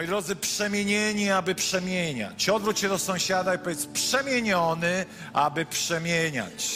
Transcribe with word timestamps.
Moi 0.00 0.06
drodzy, 0.06 0.36
przemienieni, 0.36 1.30
aby 1.30 1.54
przemieniać. 1.54 2.48
Odwróć 2.48 2.78
się 2.78 2.88
do 2.88 2.98
sąsiada 2.98 3.54
i 3.54 3.58
powiedz, 3.58 3.86
przemieniony, 3.86 5.06
aby 5.32 5.66
przemieniać. 5.66 6.68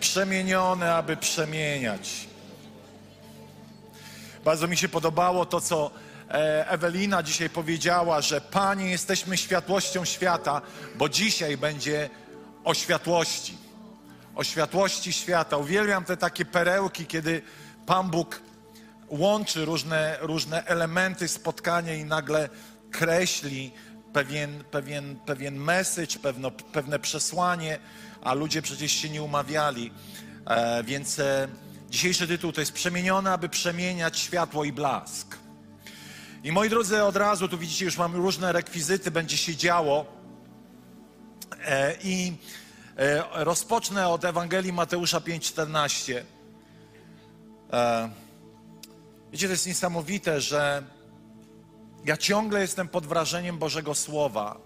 Przemieniony, 0.00 0.92
aby 0.92 1.16
przemieniać. 1.16 2.28
Bardzo 4.44 4.68
mi 4.68 4.76
się 4.76 4.88
podobało 4.88 5.46
to, 5.46 5.60
co 5.60 5.90
e, 6.30 6.68
Ewelina 6.70 7.22
dzisiaj 7.22 7.50
powiedziała, 7.50 8.20
że 8.20 8.40
Panie, 8.40 8.90
jesteśmy 8.90 9.36
światłością 9.36 10.04
świata, 10.04 10.60
bo 10.94 11.08
dzisiaj 11.08 11.56
będzie 11.56 12.10
o 12.64 12.74
światłości. 12.74 13.58
O 14.34 14.44
światłości 14.44 15.12
świata. 15.12 15.56
Uwielbiam 15.56 16.04
te 16.04 16.16
takie 16.16 16.44
perełki, 16.44 17.06
kiedy 17.06 17.42
Pan 17.86 18.10
Bóg 18.10 18.40
łączy 19.12 19.64
różne, 19.64 20.16
różne 20.20 20.64
elementy 20.64 21.28
spotkania 21.28 21.94
i 21.94 22.04
nagle 22.04 22.48
kreśli 22.90 23.72
pewien, 24.12 24.64
pewien, 24.70 25.16
pewien 25.16 25.56
message, 25.56 26.18
pewno, 26.22 26.50
pewne 26.50 26.98
przesłanie, 26.98 27.78
a 28.22 28.34
ludzie 28.34 28.62
przecież 28.62 28.92
się 28.92 29.10
nie 29.10 29.22
umawiali. 29.22 29.92
E, 30.46 30.84
więc 30.84 31.18
e, 31.18 31.48
dzisiejszy 31.90 32.28
tytuł 32.28 32.52
to 32.52 32.60
jest 32.60 32.72
Przemienione, 32.72 33.32
aby 33.32 33.48
przemieniać 33.48 34.18
światło 34.18 34.64
i 34.64 34.72
blask. 34.72 35.36
I 36.44 36.52
moi 36.52 36.68
drodzy, 36.68 37.02
od 37.02 37.16
razu 37.16 37.48
tu 37.48 37.58
widzicie, 37.58 37.84
już 37.84 37.98
mamy 37.98 38.16
różne 38.16 38.52
rekwizyty, 38.52 39.10
będzie 39.10 39.36
się 39.36 39.56
działo. 39.56 40.06
E, 41.64 41.96
I 42.04 42.36
e, 42.96 43.24
rozpocznę 43.44 44.08
od 44.08 44.24
Ewangelii 44.24 44.72
Mateusza 44.72 45.18
5,14. 45.18 46.22
E, 49.32 49.34
Wiecie, 49.34 49.46
to 49.46 49.52
jest 49.52 49.66
niesamowite, 49.66 50.40
że 50.40 50.82
ja 52.04 52.16
ciągle 52.16 52.60
jestem 52.60 52.88
pod 52.88 53.06
wrażeniem 53.06 53.58
Bożego 53.58 53.94
Słowa, 53.94 54.60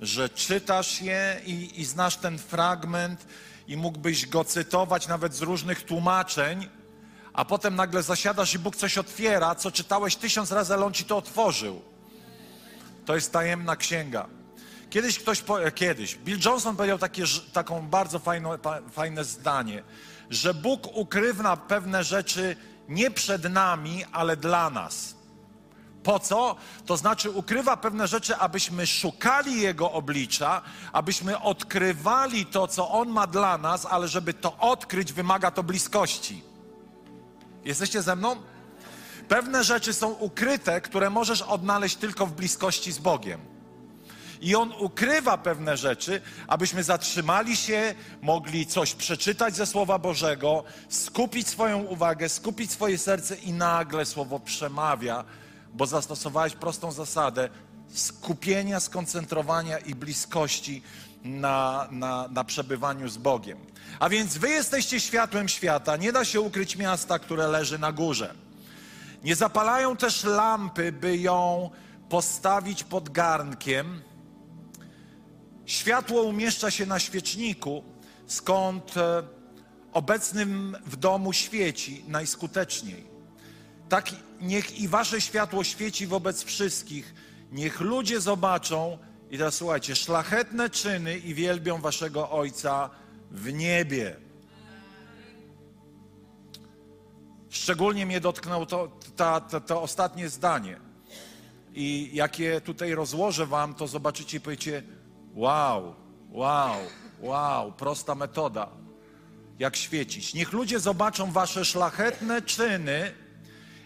że 0.00 0.28
czytasz 0.28 1.02
je 1.02 1.40
i, 1.46 1.80
i 1.80 1.84
znasz 1.84 2.16
ten 2.16 2.38
fragment 2.38 3.26
i 3.68 3.76
mógłbyś 3.76 4.26
go 4.26 4.44
cytować 4.44 5.08
nawet 5.08 5.34
z 5.34 5.42
różnych 5.42 5.82
tłumaczeń, 5.82 6.68
a 7.32 7.44
potem 7.44 7.76
nagle 7.76 8.02
zasiadasz 8.02 8.54
i 8.54 8.58
Bóg 8.58 8.76
coś 8.76 8.98
otwiera, 8.98 9.54
co 9.54 9.70
czytałeś 9.70 10.16
tysiąc 10.16 10.52
razy, 10.52 10.74
ale 10.74 10.84
On 10.86 10.92
ci 10.92 11.04
to 11.04 11.16
otworzył. 11.16 11.82
To 13.06 13.14
jest 13.14 13.32
tajemna 13.32 13.76
księga. 13.76 14.26
Kiedyś 14.90 15.18
ktoś, 15.18 15.40
po, 15.40 15.58
kiedyś, 15.74 16.14
Bill 16.16 16.38
Johnson 16.44 16.76
powiedział 16.76 16.98
takie, 16.98 17.24
taką 17.52 17.88
bardzo 17.88 18.18
fajną, 18.18 18.50
fajne 18.92 19.24
zdanie, 19.24 19.82
że 20.30 20.54
Bóg 20.54 20.96
ukrywa 20.96 21.56
pewne 21.56 22.04
rzeczy 22.04 22.56
nie 22.88 23.10
przed 23.10 23.52
nami, 23.52 24.04
ale 24.12 24.36
dla 24.36 24.70
nas. 24.70 25.14
Po 26.02 26.18
co? 26.18 26.56
To 26.86 26.96
znaczy 26.96 27.30
ukrywa 27.30 27.76
pewne 27.76 28.08
rzeczy, 28.08 28.36
abyśmy 28.36 28.86
szukali 28.86 29.60
Jego 29.60 29.92
oblicza, 29.92 30.62
abyśmy 30.92 31.40
odkrywali 31.40 32.46
to, 32.46 32.68
co 32.68 32.90
On 32.90 33.08
ma 33.08 33.26
dla 33.26 33.58
nas, 33.58 33.86
ale 33.86 34.08
żeby 34.08 34.34
to 34.34 34.56
odkryć, 34.56 35.12
wymaga 35.12 35.50
to 35.50 35.62
bliskości. 35.62 36.42
Jesteście 37.64 38.02
ze 38.02 38.16
mną? 38.16 38.36
Pewne 39.28 39.64
rzeczy 39.64 39.92
są 39.92 40.08
ukryte, 40.08 40.80
które 40.80 41.10
możesz 41.10 41.42
odnaleźć 41.42 41.96
tylko 41.96 42.26
w 42.26 42.32
bliskości 42.32 42.92
z 42.92 42.98
Bogiem. 42.98 43.57
I 44.40 44.54
On 44.54 44.72
ukrywa 44.78 45.38
pewne 45.38 45.76
rzeczy, 45.76 46.20
abyśmy 46.48 46.82
zatrzymali 46.84 47.56
się, 47.56 47.94
mogli 48.22 48.66
coś 48.66 48.94
przeczytać 48.94 49.56
ze 49.56 49.66
Słowa 49.66 49.98
Bożego, 49.98 50.64
skupić 50.88 51.48
swoją 51.48 51.82
uwagę, 51.82 52.28
skupić 52.28 52.72
swoje 52.72 52.98
serce 52.98 53.36
i 53.36 53.52
nagle 53.52 54.06
Słowo 54.06 54.40
przemawia, 54.40 55.24
bo 55.74 55.86
zastosowałeś 55.86 56.54
prostą 56.54 56.92
zasadę 56.92 57.48
skupienia, 57.88 58.80
skoncentrowania 58.80 59.78
i 59.78 59.94
bliskości 59.94 60.82
na, 61.24 61.88
na, 61.90 62.28
na 62.28 62.44
przebywaniu 62.44 63.08
z 63.08 63.16
Bogiem. 63.16 63.58
A 64.00 64.08
więc 64.08 64.38
wy 64.38 64.48
jesteście 64.48 65.00
światłem 65.00 65.48
świata. 65.48 65.96
Nie 65.96 66.12
da 66.12 66.24
się 66.24 66.40
ukryć 66.40 66.76
miasta, 66.76 67.18
które 67.18 67.48
leży 67.48 67.78
na 67.78 67.92
górze. 67.92 68.34
Nie 69.24 69.36
zapalają 69.36 69.96
też 69.96 70.24
lampy, 70.24 70.92
by 70.92 71.16
ją 71.16 71.70
postawić 72.08 72.84
pod 72.84 73.08
garnkiem, 73.08 74.02
Światło 75.68 76.22
umieszcza 76.22 76.70
się 76.70 76.86
na 76.86 76.98
świeczniku, 76.98 77.84
skąd 78.26 78.96
e, 78.96 79.22
obecnym 79.92 80.76
w 80.86 80.96
domu 80.96 81.32
świeci 81.32 82.04
najskuteczniej. 82.06 83.04
Tak 83.88 84.10
niech 84.40 84.80
i 84.80 84.88
wasze 84.88 85.20
światło 85.20 85.64
świeci 85.64 86.06
wobec 86.06 86.44
wszystkich. 86.44 87.14
Niech 87.52 87.80
ludzie 87.80 88.20
zobaczą, 88.20 88.98
i 89.30 89.38
teraz 89.38 89.54
słuchajcie, 89.54 89.96
szlachetne 89.96 90.70
czyny 90.70 91.18
i 91.18 91.34
wielbią 91.34 91.80
waszego 91.80 92.30
Ojca 92.30 92.90
w 93.30 93.52
niebie. 93.52 94.16
Szczególnie 97.50 98.06
mnie 98.06 98.20
dotknęło 98.20 98.66
to, 98.66 98.98
to, 99.16 99.60
to 99.60 99.82
ostatnie 99.82 100.28
zdanie. 100.28 100.80
I 101.74 102.10
jakie 102.12 102.60
tutaj 102.60 102.94
rozłożę 102.94 103.46
wam, 103.46 103.74
to 103.74 103.86
zobaczycie 103.86 104.36
i 104.36 104.40
powiecie, 104.40 104.82
Wow, 105.38 105.94
wow, 106.30 106.76
wow, 107.20 107.72
prosta 107.72 108.14
metoda. 108.14 108.68
Jak 109.58 109.76
świecić. 109.76 110.34
Niech 110.34 110.52
ludzie 110.52 110.80
zobaczą 110.80 111.32
wasze 111.32 111.64
szlachetne 111.64 112.42
czyny 112.42 113.12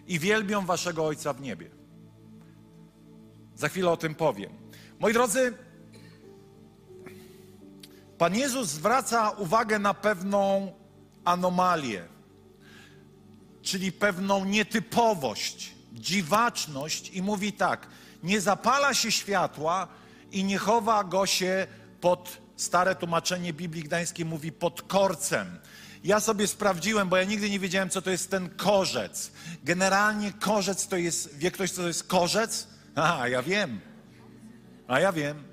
i 0.06 0.18
wielbią 0.18 0.66
waszego 0.66 1.06
Ojca 1.06 1.32
w 1.32 1.40
niebie. 1.40 1.70
Za 3.54 3.68
chwilę 3.68 3.90
o 3.90 3.96
tym 3.96 4.14
powiem. 4.14 4.52
Moi 5.00 5.12
drodzy, 5.12 5.54
Pan 8.18 8.34
Jezus 8.34 8.68
zwraca 8.68 9.30
uwagę 9.30 9.78
na 9.78 9.94
pewną 9.94 10.72
anomalię, 11.24 12.04
czyli 13.62 13.92
pewną 13.92 14.44
nietypowość, 14.44 15.74
dziwaczność 15.92 17.10
i 17.10 17.22
mówi 17.22 17.52
tak: 17.52 17.86
nie 18.22 18.40
zapala 18.40 18.94
się 18.94 19.12
światła, 19.12 19.88
i 20.32 20.44
nie 20.44 20.58
chowa 20.58 21.04
go 21.04 21.26
się 21.26 21.66
pod, 22.00 22.38
stare 22.56 22.94
tłumaczenie 22.94 23.52
Biblii 23.52 23.82
Gdańskiej 23.82 24.24
mówi 24.24 24.52
pod 24.52 24.82
korcem. 24.82 25.58
Ja 26.04 26.20
sobie 26.20 26.46
sprawdziłem, 26.46 27.08
bo 27.08 27.16
ja 27.16 27.24
nigdy 27.24 27.50
nie 27.50 27.58
wiedziałem, 27.58 27.90
co 27.90 28.02
to 28.02 28.10
jest 28.10 28.30
ten 28.30 28.50
korzec. 28.50 29.32
Generalnie 29.64 30.32
korzec 30.32 30.88
to 30.88 30.96
jest, 30.96 31.36
wie 31.36 31.50
ktoś, 31.50 31.70
co 31.70 31.82
to 31.82 31.88
jest 31.88 32.04
korzec? 32.04 32.68
A, 32.94 33.28
ja 33.28 33.42
wiem. 33.42 33.80
A 34.88 35.00
ja 35.00 35.12
wiem. 35.12 35.44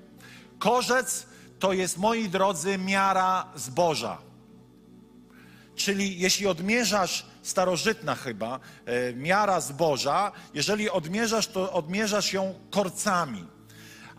Korzec 0.58 1.26
to 1.58 1.72
jest, 1.72 1.98
moi 1.98 2.28
drodzy, 2.28 2.78
miara 2.78 3.46
zboża. 3.54 4.18
Czyli 5.74 6.18
jeśli 6.18 6.46
odmierzasz, 6.46 7.26
starożytna 7.42 8.14
chyba, 8.14 8.60
e, 8.86 9.14
miara 9.14 9.60
zboża, 9.60 10.32
jeżeli 10.54 10.90
odmierzasz, 10.90 11.46
to 11.46 11.72
odmierzasz 11.72 12.32
ją 12.32 12.54
korcami 12.70 13.46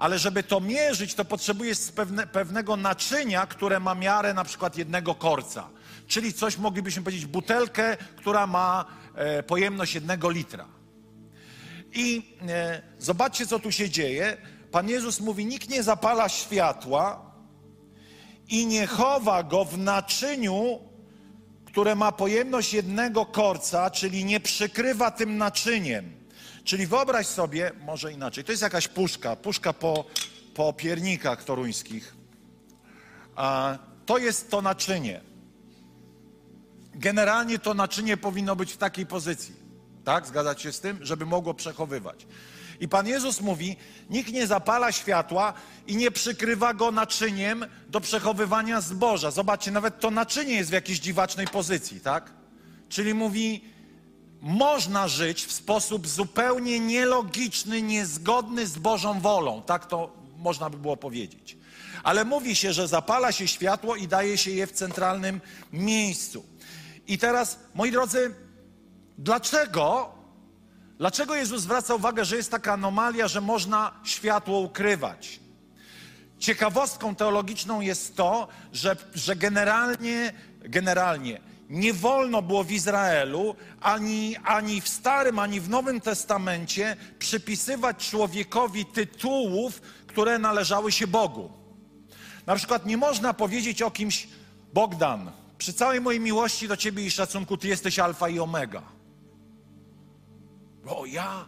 ale 0.01 0.19
żeby 0.19 0.43
to 0.43 0.59
mierzyć, 0.59 1.13
to 1.13 1.25
potrzebujesz 1.25 1.79
pewne, 1.95 2.27
pewnego 2.27 2.75
naczynia, 2.77 3.45
które 3.45 3.79
ma 3.79 3.95
miarę 3.95 4.33
na 4.33 4.43
przykład 4.43 4.77
jednego 4.77 5.15
korca. 5.15 5.69
Czyli 6.07 6.33
coś 6.33 6.57
moglibyśmy 6.57 7.03
powiedzieć, 7.03 7.25
butelkę, 7.25 7.97
która 8.15 8.47
ma 8.47 8.85
e, 9.15 9.43
pojemność 9.43 9.95
jednego 9.95 10.29
litra. 10.29 10.65
I 11.93 12.35
e, 12.47 12.81
zobaczcie, 12.99 13.47
co 13.47 13.59
tu 13.59 13.71
się 13.71 13.89
dzieje. 13.89 14.37
Pan 14.71 14.89
Jezus 14.89 15.19
mówi: 15.19 15.45
Nikt 15.45 15.69
nie 15.69 15.83
zapala 15.83 16.29
światła 16.29 17.31
i 18.47 18.65
nie 18.65 18.87
chowa 18.87 19.43
go 19.43 19.65
w 19.65 19.77
naczyniu, 19.77 20.79
które 21.65 21.95
ma 21.95 22.11
pojemność 22.11 22.73
jednego 22.73 23.25
korca, 23.25 23.89
czyli 23.89 24.25
nie 24.25 24.39
przykrywa 24.39 25.11
tym 25.11 25.37
naczyniem 25.37 26.20
Czyli 26.63 26.87
wyobraź 26.87 27.27
sobie, 27.27 27.71
może 27.85 28.13
inaczej, 28.13 28.43
to 28.43 28.51
jest 28.51 28.61
jakaś 28.61 28.87
puszka, 28.87 29.35
puszka 29.35 29.73
po, 29.73 30.05
po 30.53 30.73
piernikach 30.73 31.43
toruńskich. 31.43 32.15
A 33.35 33.77
to 34.05 34.17
jest 34.17 34.51
to 34.51 34.61
naczynie. 34.61 35.21
Generalnie 36.95 37.59
to 37.59 37.73
naczynie 37.73 38.17
powinno 38.17 38.55
być 38.55 38.73
w 38.73 38.77
takiej 38.77 39.05
pozycji. 39.05 39.55
Tak? 40.03 40.27
Zgadzacie 40.27 40.63
się 40.63 40.71
z 40.71 40.79
tym? 40.79 40.97
Żeby 41.01 41.25
mogło 41.25 41.53
przechowywać. 41.53 42.27
I 42.79 42.87
Pan 42.87 43.07
Jezus 43.07 43.41
mówi, 43.41 43.75
nikt 44.09 44.31
nie 44.31 44.47
zapala 44.47 44.91
światła 44.91 45.53
i 45.87 45.95
nie 45.95 46.11
przykrywa 46.11 46.73
go 46.73 46.91
naczyniem 46.91 47.65
do 47.89 48.01
przechowywania 48.01 48.81
zboża. 48.81 49.31
Zobaczcie, 49.31 49.71
nawet 49.71 49.99
to 49.99 50.11
naczynie 50.11 50.53
jest 50.53 50.69
w 50.69 50.73
jakiejś 50.73 50.99
dziwacznej 50.99 51.47
pozycji, 51.47 51.99
tak? 51.99 52.31
Czyli 52.89 53.13
mówi, 53.13 53.63
można 54.41 55.07
żyć 55.07 55.45
w 55.45 55.51
sposób 55.51 56.07
zupełnie 56.07 56.79
nielogiczny, 56.79 57.81
niezgodny 57.81 58.67
z 58.67 58.77
Bożą 58.77 59.19
wolą. 59.19 59.61
Tak 59.61 59.85
to 59.85 60.13
można 60.37 60.69
by 60.69 60.77
było 60.77 60.97
powiedzieć. 60.97 61.57
Ale 62.03 62.25
mówi 62.25 62.55
się, 62.55 62.73
że 62.73 62.87
zapala 62.87 63.31
się 63.31 63.47
światło 63.47 63.95
i 63.95 64.07
daje 64.07 64.37
się 64.37 64.51
je 64.51 64.67
w 64.67 64.71
centralnym 64.71 65.41
miejscu. 65.73 66.45
I 67.07 67.17
teraz, 67.17 67.59
moi 67.75 67.91
drodzy, 67.91 68.35
dlaczego, 69.17 70.11
dlaczego 70.97 71.35
Jezus 71.35 71.61
zwraca 71.61 71.95
uwagę, 71.95 72.25
że 72.25 72.35
jest 72.35 72.51
taka 72.51 72.73
anomalia, 72.73 73.27
że 73.27 73.41
można 73.41 73.91
światło 74.03 74.59
ukrywać? 74.59 75.39
Ciekawostką 76.39 77.15
teologiczną 77.15 77.81
jest 77.81 78.15
to, 78.15 78.47
że, 78.73 78.95
że 79.13 79.35
generalnie, 79.35 80.33
generalnie 80.59 81.50
nie 81.71 81.93
wolno 81.93 82.41
było 82.41 82.63
w 82.63 82.71
Izraelu 82.71 83.55
ani, 83.81 84.35
ani 84.43 84.81
w 84.81 84.89
Starym, 84.89 85.39
ani 85.39 85.59
w 85.59 85.69
Nowym 85.69 86.01
Testamencie 86.01 86.97
przypisywać 87.19 88.09
człowiekowi 88.09 88.85
tytułów, 88.85 89.81
które 90.07 90.39
należały 90.39 90.91
się 90.91 91.07
Bogu. 91.07 91.51
Na 92.45 92.55
przykład 92.55 92.85
nie 92.85 92.97
można 92.97 93.33
powiedzieć 93.33 93.81
o 93.81 93.91
kimś 93.91 94.27
Bogdan, 94.73 95.31
przy 95.57 95.73
całej 95.73 96.01
mojej 96.01 96.19
miłości 96.19 96.67
do 96.67 96.77
Ciebie 96.77 97.05
i 97.05 97.11
szacunku, 97.11 97.57
Ty 97.57 97.67
jesteś 97.67 97.99
alfa 97.99 98.29
i 98.29 98.39
omega. 98.39 98.81
O 100.87 101.05
ja? 101.05 101.45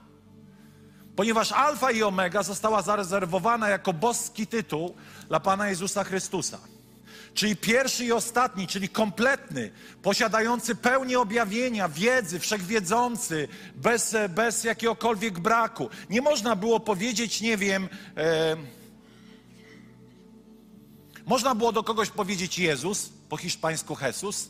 Ponieważ 1.15 1.51
alfa 1.51 1.91
i 1.91 2.03
omega 2.03 2.43
została 2.43 2.81
zarezerwowana 2.81 3.69
jako 3.69 3.93
boski 3.93 4.47
tytuł 4.47 4.95
dla 5.27 5.39
Pana 5.39 5.69
Jezusa 5.69 6.03
Chrystusa. 6.03 6.72
Czyli 7.33 7.56
pierwszy 7.56 8.06
i 8.06 8.12
ostatni, 8.12 8.68
czyli 8.68 8.89
kompletny, 8.89 9.71
posiadający 10.01 10.75
pełnię 10.75 11.19
objawienia, 11.19 11.89
wiedzy, 11.89 12.39
wszechwiedzący, 12.39 13.47
bez, 13.75 14.15
bez 14.30 14.63
jakiegokolwiek 14.63 15.39
braku. 15.39 15.89
Nie 16.09 16.21
można 16.21 16.56
było 16.56 16.80
powiedzieć, 16.80 17.41
nie 17.41 17.57
wiem, 17.57 17.89
e, 18.18 18.56
można 21.25 21.56
było 21.56 21.71
do 21.71 21.83
kogoś 21.83 22.09
powiedzieć 22.09 22.59
Jezus, 22.59 23.09
po 23.30 23.38
hiszpańsku 23.38 23.97
Jesus, 24.01 24.50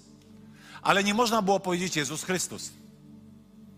ale 0.81 1.03
nie 1.03 1.13
można 1.13 1.41
było 1.41 1.59
powiedzieć 1.59 1.95
Jezus 1.95 2.23
Chrystus. 2.23 2.71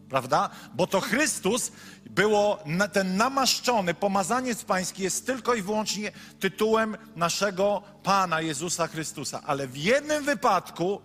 Prawda? 0.09 0.49
Bo 0.73 0.87
to 0.87 1.01
Chrystus 1.01 1.71
było, 2.09 2.63
ten 2.93 3.17
namaszczony, 3.17 3.93
pomazaniec 3.93 4.63
pański 4.63 5.03
jest 5.03 5.25
tylko 5.25 5.55
i 5.55 5.61
wyłącznie 5.61 6.11
tytułem 6.39 6.97
naszego 7.15 7.83
Pana 8.03 8.41
Jezusa 8.41 8.87
Chrystusa. 8.87 9.41
Ale 9.45 9.67
w 9.67 9.77
jednym 9.77 10.23
wypadku 10.23 11.01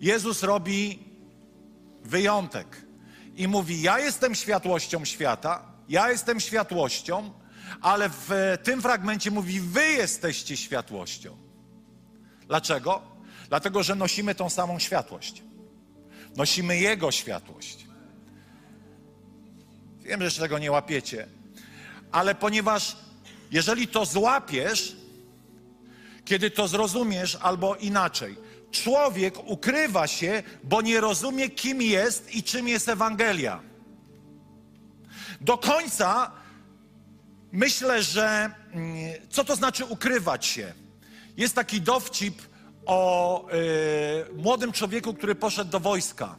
Jezus 0.00 0.42
robi 0.42 0.98
wyjątek 2.04 2.82
i 3.36 3.48
mówi: 3.48 3.82
Ja 3.82 3.98
jestem 3.98 4.34
światłością 4.34 5.04
świata, 5.04 5.62
ja 5.88 6.10
jestem 6.10 6.40
światłością, 6.40 7.32
ale 7.80 8.08
w 8.08 8.58
tym 8.62 8.82
fragmencie 8.82 9.30
mówi: 9.30 9.60
Wy 9.60 9.86
jesteście 9.86 10.56
światłością. 10.56 11.36
Dlaczego? 12.46 13.02
Dlatego, 13.48 13.82
że 13.82 13.94
nosimy 13.94 14.34
tą 14.34 14.50
samą 14.50 14.78
światłość. 14.78 15.42
Nosimy 16.36 16.78
Jego 16.78 17.10
światłość. 17.10 17.77
Wiem, 20.08 20.30
że 20.30 20.40
tego 20.40 20.58
nie 20.58 20.70
łapiecie, 20.70 21.26
ale 22.12 22.34
ponieważ 22.34 22.96
jeżeli 23.50 23.88
to 23.88 24.06
złapiesz, 24.06 24.96
kiedy 26.24 26.50
to 26.50 26.68
zrozumiesz, 26.68 27.38
albo 27.40 27.76
inaczej, 27.76 28.36
człowiek 28.70 29.34
ukrywa 29.48 30.06
się, 30.06 30.42
bo 30.64 30.82
nie 30.82 31.00
rozumie, 31.00 31.50
kim 31.50 31.82
jest 31.82 32.34
i 32.34 32.42
czym 32.42 32.68
jest 32.68 32.88
Ewangelia. 32.88 33.60
Do 35.40 35.58
końca 35.58 36.30
myślę, 37.52 38.02
że 38.02 38.50
mm, 38.72 39.12
co 39.30 39.44
to 39.44 39.56
znaczy 39.56 39.84
ukrywać 39.84 40.46
się? 40.46 40.72
Jest 41.36 41.54
taki 41.54 41.80
dowcip 41.80 42.42
o 42.86 43.44
y, 43.52 44.34
młodym 44.34 44.72
człowieku, 44.72 45.14
który 45.14 45.34
poszedł 45.34 45.70
do 45.70 45.80
wojska. 45.80 46.36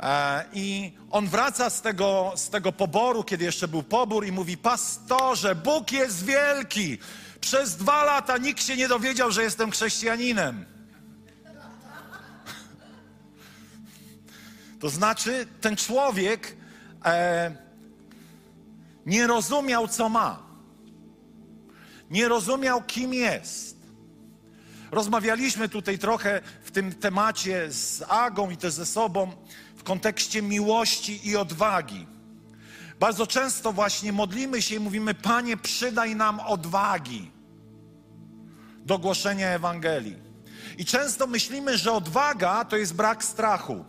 E, 0.00 0.44
I 0.52 0.92
on 1.10 1.28
wraca 1.28 1.70
z 1.70 1.82
tego, 1.82 2.32
z 2.36 2.50
tego 2.50 2.72
poboru, 2.72 3.24
kiedy 3.24 3.44
jeszcze 3.44 3.68
był 3.68 3.82
pobór, 3.82 4.26
i 4.26 4.32
mówi: 4.32 4.56
Pastorze, 4.56 5.54
Bóg 5.54 5.92
jest 5.92 6.24
wielki. 6.24 6.98
Przez 7.40 7.76
dwa 7.76 8.04
lata 8.04 8.38
nikt 8.38 8.62
się 8.64 8.76
nie 8.76 8.88
dowiedział, 8.88 9.30
że 9.30 9.42
jestem 9.42 9.70
chrześcijaninem. 9.70 10.64
To 14.80 14.90
znaczy, 14.90 15.46
ten 15.60 15.76
człowiek 15.76 16.56
e, 17.04 17.56
nie 19.06 19.26
rozumiał, 19.26 19.88
co 19.88 20.08
ma. 20.08 20.42
Nie 22.10 22.28
rozumiał, 22.28 22.82
kim 22.82 23.14
jest. 23.14 23.76
Rozmawialiśmy 24.90 25.68
tutaj 25.68 25.98
trochę 25.98 26.40
w 26.64 26.70
tym 26.70 26.94
temacie 26.94 27.72
z 27.72 28.02
Agą 28.08 28.50
i 28.50 28.56
też 28.56 28.72
ze 28.72 28.86
sobą 28.86 29.32
w 29.80 29.82
kontekście 29.82 30.42
miłości 30.42 31.28
i 31.28 31.36
odwagi. 31.36 32.06
Bardzo 32.98 33.26
często 33.26 33.72
właśnie 33.72 34.12
modlimy 34.12 34.62
się 34.62 34.74
i 34.74 34.80
mówimy: 34.80 35.14
Panie, 35.14 35.56
przydaj 35.56 36.16
nam 36.16 36.40
odwagi 36.40 37.30
do 38.78 38.98
głoszenia 38.98 39.48
Ewangelii. 39.48 40.16
I 40.78 40.84
często 40.84 41.26
myślimy, 41.26 41.78
że 41.78 41.92
odwaga 41.92 42.64
to 42.64 42.76
jest 42.76 42.94
brak 42.94 43.24
strachu. 43.24 43.84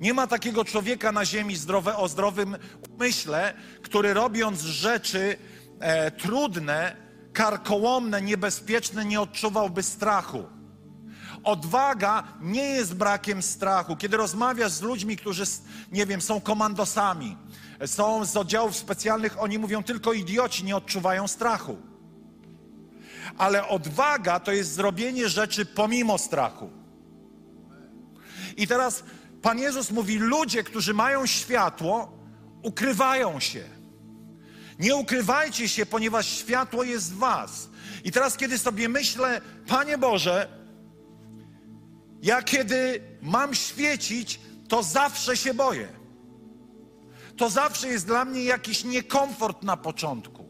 Nie 0.00 0.14
ma 0.14 0.26
takiego 0.26 0.64
człowieka 0.64 1.12
na 1.12 1.24
ziemi 1.24 1.56
zdrowe, 1.56 1.96
o 1.96 2.08
zdrowym 2.08 2.56
umyśle, 2.90 3.54
który 3.82 4.14
robiąc 4.14 4.60
rzeczy 4.60 5.36
e, 5.80 6.10
trudne, 6.10 6.96
karkołomne, 7.32 8.22
niebezpieczne, 8.22 9.04
nie 9.04 9.20
odczuwałby 9.20 9.82
strachu. 9.82 10.57
Odwaga 11.48 12.22
nie 12.40 12.64
jest 12.64 12.94
brakiem 12.94 13.42
strachu. 13.42 13.96
Kiedy 13.96 14.16
rozmawiasz 14.16 14.72
z 14.72 14.82
ludźmi, 14.82 15.16
którzy, 15.16 15.44
nie 15.92 16.06
wiem, 16.06 16.20
są 16.20 16.40
komandosami, 16.40 17.36
są 17.86 18.24
z 18.24 18.36
oddziałów 18.36 18.76
specjalnych, 18.76 19.42
oni 19.42 19.58
mówią 19.58 19.82
tylko 19.82 20.12
idioci 20.12 20.64
nie 20.64 20.76
odczuwają 20.76 21.28
strachu. 21.28 21.76
Ale 23.38 23.68
odwaga 23.68 24.40
to 24.40 24.52
jest 24.52 24.72
zrobienie 24.72 25.28
rzeczy 25.28 25.66
pomimo 25.66 26.18
strachu. 26.18 26.70
I 28.56 28.66
teraz 28.66 29.02
Pan 29.42 29.58
Jezus 29.58 29.90
mówi: 29.90 30.18
ludzie, 30.18 30.64
którzy 30.64 30.94
mają 30.94 31.26
światło, 31.26 32.12
ukrywają 32.62 33.40
się. 33.40 33.64
Nie 34.78 34.96
ukrywajcie 34.96 35.68
się, 35.68 35.86
ponieważ 35.86 36.26
światło 36.26 36.84
jest 36.84 37.12
w 37.14 37.18
Was. 37.18 37.68
I 38.04 38.12
teraz, 38.12 38.36
kiedy 38.36 38.58
sobie 38.58 38.88
myślę, 38.88 39.40
Panie 39.66 39.98
Boże, 39.98 40.57
ja 42.22 42.42
kiedy 42.42 43.00
mam 43.22 43.54
świecić, 43.54 44.40
to 44.68 44.82
zawsze 44.82 45.36
się 45.36 45.54
boję. 45.54 45.88
To 47.36 47.50
zawsze 47.50 47.88
jest 47.88 48.06
dla 48.06 48.24
mnie 48.24 48.44
jakiś 48.44 48.84
niekomfort 48.84 49.62
na 49.62 49.76
początku. 49.76 50.48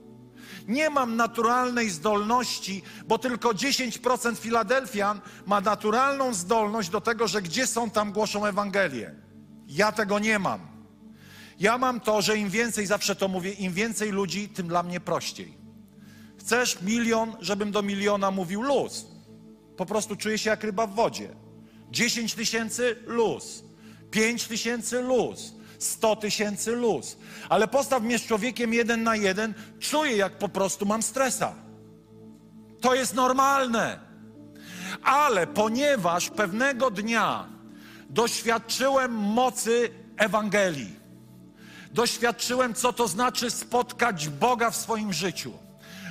Nie 0.68 0.90
mam 0.90 1.16
naturalnej 1.16 1.90
zdolności, 1.90 2.82
bo 3.06 3.18
tylko 3.18 3.48
10% 3.48 4.36
Filadelfian 4.36 5.20
ma 5.46 5.60
naturalną 5.60 6.34
zdolność 6.34 6.88
do 6.88 7.00
tego, 7.00 7.28
że 7.28 7.42
gdzie 7.42 7.66
są, 7.66 7.90
tam 7.90 8.12
głoszą 8.12 8.46
Ewangelię. 8.46 9.14
Ja 9.66 9.92
tego 9.92 10.18
nie 10.18 10.38
mam. 10.38 10.60
Ja 11.58 11.78
mam 11.78 12.00
to, 12.00 12.22
że 12.22 12.38
im 12.38 12.50
więcej, 12.50 12.86
zawsze 12.86 13.16
to 13.16 13.28
mówię, 13.28 13.52
im 13.52 13.72
więcej 13.72 14.10
ludzi, 14.10 14.48
tym 14.48 14.68
dla 14.68 14.82
mnie 14.82 15.00
prościej. 15.00 15.58
Chcesz 16.38 16.80
milion, 16.82 17.36
żebym 17.40 17.70
do 17.70 17.82
miliona 17.82 18.30
mówił 18.30 18.62
luz. 18.62 19.06
Po 19.76 19.86
prostu 19.86 20.16
czuję 20.16 20.38
się 20.38 20.50
jak 20.50 20.64
ryba 20.64 20.86
w 20.86 20.94
wodzie. 20.94 21.47
10 21.90 22.34
tysięcy 22.34 22.96
luz, 23.06 23.62
5 24.10 24.44
tysięcy 24.44 25.02
luz, 25.02 25.52
100 25.78 26.16
tysięcy 26.16 26.72
luz. 26.72 27.16
Ale 27.48 27.68
postaw 27.68 28.02
mnie 28.02 28.18
z 28.18 28.26
człowiekiem 28.26 28.74
jeden 28.74 29.02
na 29.02 29.16
jeden, 29.16 29.54
czuję 29.80 30.16
jak 30.16 30.38
po 30.38 30.48
prostu 30.48 30.86
mam 30.86 31.02
stresa. 31.02 31.54
To 32.80 32.94
jest 32.94 33.14
normalne. 33.14 33.98
Ale 35.02 35.46
ponieważ 35.46 36.30
pewnego 36.30 36.90
dnia 36.90 37.48
doświadczyłem 38.10 39.14
mocy 39.14 39.90
Ewangelii, 40.16 40.96
doświadczyłem, 41.92 42.74
co 42.74 42.92
to 42.92 43.08
znaczy 43.08 43.50
spotkać 43.50 44.28
Boga 44.28 44.70
w 44.70 44.76
swoim 44.76 45.12
życiu 45.12 45.52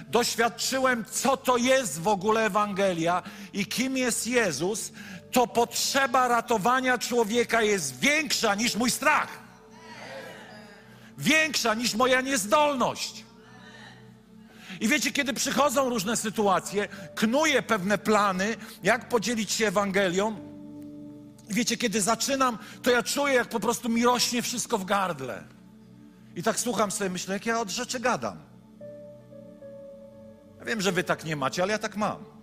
doświadczyłem, 0.09 1.05
co 1.11 1.37
to 1.37 1.57
jest 1.57 2.01
w 2.01 2.07
ogóle 2.07 2.45
Ewangelia 2.45 3.23
i 3.53 3.65
kim 3.65 3.97
jest 3.97 4.27
Jezus, 4.27 4.91
to 5.31 5.47
potrzeba 5.47 6.27
ratowania 6.27 6.97
człowieka 6.97 7.61
jest 7.61 7.99
większa 7.99 8.55
niż 8.55 8.75
mój 8.75 8.91
strach. 8.91 9.39
Większa 11.17 11.73
niż 11.73 11.95
moja 11.95 12.21
niezdolność. 12.21 13.25
I 14.79 14.87
wiecie, 14.87 15.11
kiedy 15.11 15.33
przychodzą 15.33 15.89
różne 15.89 16.17
sytuacje, 16.17 16.87
knuję 17.15 17.61
pewne 17.61 17.97
plany, 17.97 18.55
jak 18.83 19.09
podzielić 19.09 19.51
się 19.51 19.67
Ewangelią. 19.67 20.35
I 21.49 21.53
wiecie, 21.53 21.77
kiedy 21.77 22.01
zaczynam, 22.01 22.57
to 22.83 22.91
ja 22.91 23.03
czuję, 23.03 23.33
jak 23.33 23.49
po 23.49 23.59
prostu 23.59 23.89
mi 23.89 24.05
rośnie 24.05 24.41
wszystko 24.41 24.77
w 24.77 24.85
gardle. 24.85 25.43
I 26.35 26.43
tak 26.43 26.59
słucham 26.59 26.91
sobie, 26.91 27.09
myślę, 27.09 27.33
jak 27.33 27.45
ja 27.45 27.59
od 27.59 27.69
rzeczy 27.69 27.99
gadam. 27.99 28.37
Ja 30.59 30.65
wiem, 30.65 30.81
że 30.81 30.91
wy 30.91 31.03
tak 31.03 31.25
nie 31.25 31.35
macie, 31.35 31.63
ale 31.63 31.71
ja 31.71 31.79
tak 31.79 31.95
mam. 31.95 32.36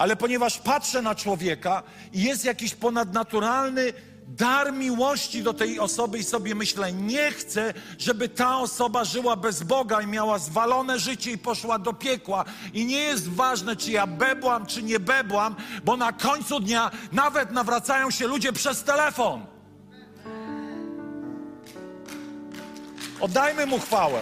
Ale 0.00 0.16
ponieważ 0.16 0.58
patrzę 0.58 1.02
na 1.02 1.14
człowieka 1.14 1.82
i 2.12 2.22
jest 2.22 2.44
jakiś 2.44 2.74
ponadnaturalny 2.74 3.92
dar 4.26 4.72
miłości 4.72 5.42
do 5.42 5.54
tej 5.54 5.80
osoby 5.80 6.18
i 6.18 6.24
sobie 6.24 6.54
myślę, 6.54 6.92
nie 6.92 7.30
chcę, 7.30 7.74
żeby 7.98 8.28
ta 8.28 8.58
osoba 8.58 9.04
żyła 9.04 9.36
bez 9.36 9.62
Boga 9.62 10.00
i 10.00 10.06
miała 10.06 10.38
zwalone 10.38 10.98
życie 10.98 11.30
i 11.30 11.38
poszła 11.38 11.78
do 11.78 11.92
piekła. 11.92 12.44
I 12.74 12.86
nie 12.86 12.98
jest 12.98 13.28
ważne, 13.28 13.76
czy 13.76 13.90
ja 13.90 14.06
bebłam, 14.06 14.66
czy 14.66 14.82
nie 14.82 15.00
bebłam, 15.00 15.56
bo 15.84 15.96
na 15.96 16.12
końcu 16.12 16.60
dnia 16.60 16.90
nawet 17.12 17.50
nawracają 17.50 18.10
się 18.10 18.26
ludzie 18.26 18.52
przez 18.52 18.84
telefon. 18.84 19.46
Oddajmy 23.20 23.66
mu 23.66 23.78
chwałę. 23.78 24.20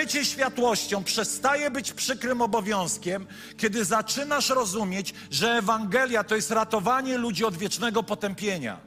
Bycie 0.00 0.24
światłością 0.24 1.04
przestaje 1.04 1.70
być 1.70 1.92
przykrym 1.92 2.42
obowiązkiem, 2.42 3.26
kiedy 3.56 3.84
zaczynasz 3.84 4.48
rozumieć, 4.48 5.14
że 5.30 5.50
Ewangelia 5.50 6.24
to 6.24 6.36
jest 6.36 6.50
ratowanie 6.50 7.18
ludzi 7.18 7.44
od 7.44 7.56
wiecznego 7.56 8.02
potępienia. 8.02 8.80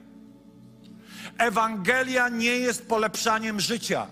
Ewangelia 1.37 2.29
nie 2.29 2.57
jest 2.57 2.87
polepszaniem 2.87 3.59
życia. 3.59 4.07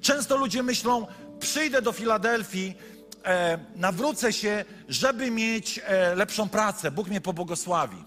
Często 0.00 0.36
ludzie 0.36 0.62
myślą, 0.62 1.06
przyjdę 1.40 1.82
do 1.82 1.92
Filadelfii, 1.92 2.74
e, 3.24 3.58
nawrócę 3.76 4.32
się, 4.32 4.64
żeby 4.88 5.30
mieć 5.30 5.80
e, 5.84 6.14
lepszą 6.14 6.48
pracę. 6.48 6.90
Bóg 6.90 7.08
mnie 7.08 7.20
pobłogosławi. 7.20 8.04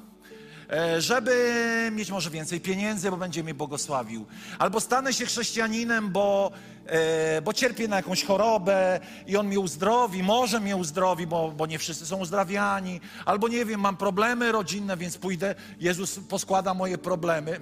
E, 0.71 1.01
żeby 1.01 1.89
mieć 1.91 2.11
może 2.11 2.29
więcej 2.29 2.61
pieniędzy, 2.61 3.11
bo 3.11 3.17
będzie 3.17 3.43
mnie 3.43 3.53
błogosławił. 3.53 4.25
Albo 4.59 4.79
stanę 4.79 5.13
się 5.13 5.25
chrześcijaninem, 5.25 6.09
bo, 6.09 6.51
e, 6.85 7.41
bo 7.41 7.53
cierpię 7.53 7.88
na 7.88 7.95
jakąś 7.95 8.23
chorobę 8.23 8.99
i 9.27 9.38
On 9.38 9.47
mnie 9.47 9.59
uzdrowi, 9.59 10.23
może 10.23 10.59
mnie 10.59 10.75
uzdrowi, 10.75 11.27
bo, 11.27 11.51
bo 11.51 11.65
nie 11.65 11.79
wszyscy 11.79 12.05
są 12.05 12.17
uzdrawiani. 12.17 13.01
Albo 13.25 13.47
nie 13.47 13.65
wiem, 13.65 13.79
mam 13.79 13.97
problemy 13.97 14.51
rodzinne, 14.51 14.97
więc 14.97 15.17
pójdę, 15.17 15.55
Jezus 15.79 16.19
poskłada 16.29 16.73
moje 16.73 16.97
problemy. 16.97 17.61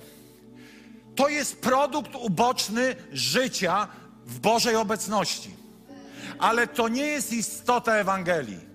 To 1.15 1.29
jest 1.29 1.61
produkt 1.61 2.15
uboczny 2.15 2.95
życia 3.11 3.87
w 4.25 4.39
Bożej 4.39 4.75
obecności. 4.75 5.55
Ale 6.39 6.67
to 6.67 6.87
nie 6.87 7.05
jest 7.05 7.33
istota 7.33 7.95
Ewangelii. 7.95 8.66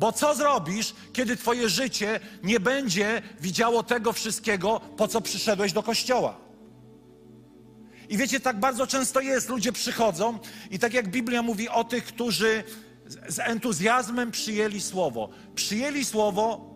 Bo 0.00 0.12
co 0.12 0.34
zrobisz, 0.34 0.94
kiedy 1.12 1.36
Twoje 1.36 1.68
życie 1.68 2.20
nie 2.42 2.60
będzie 2.60 3.22
widziało 3.40 3.82
tego 3.82 4.12
wszystkiego, 4.12 4.80
po 4.96 5.08
co 5.08 5.20
przyszedłeś 5.20 5.72
do 5.72 5.82
kościoła? 5.82 6.38
I 8.08 8.16
wiecie, 8.16 8.40
tak 8.40 8.60
bardzo 8.60 8.86
często 8.86 9.20
jest, 9.20 9.48
ludzie 9.48 9.72
przychodzą 9.72 10.38
i 10.70 10.78
tak 10.78 10.94
jak 10.94 11.08
Biblia 11.08 11.42
mówi 11.42 11.68
o 11.68 11.84
tych, 11.84 12.04
którzy 12.04 12.64
z 13.28 13.38
entuzjazmem 13.38 14.30
przyjęli 14.30 14.80
słowo. 14.80 15.28
Przyjęli 15.54 16.04
słowo 16.04 16.74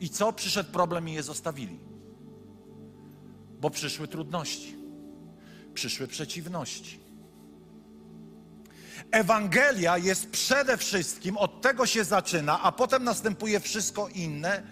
i 0.00 0.08
co? 0.08 0.32
Przyszedł 0.32 0.72
problem 0.72 1.08
i 1.08 1.12
je 1.12 1.22
zostawili. 1.22 1.78
Bo 3.60 3.70
przyszły 3.70 4.08
trudności, 4.08 4.76
przyszły 5.74 6.06
przeciwności. 6.06 7.03
Ewangelia 9.14 9.98
jest 9.98 10.30
przede 10.30 10.76
wszystkim, 10.76 11.36
od 11.36 11.60
tego 11.60 11.86
się 11.86 12.04
zaczyna, 12.04 12.62
a 12.62 12.72
potem 12.72 13.04
następuje 13.04 13.60
wszystko 13.60 14.08
inne, 14.08 14.62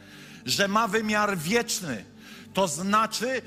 że 0.46 0.68
ma 0.68 0.88
wymiar 0.88 1.38
wieczny. 1.38 2.04
To 2.54 2.68
znaczy, 2.68 3.42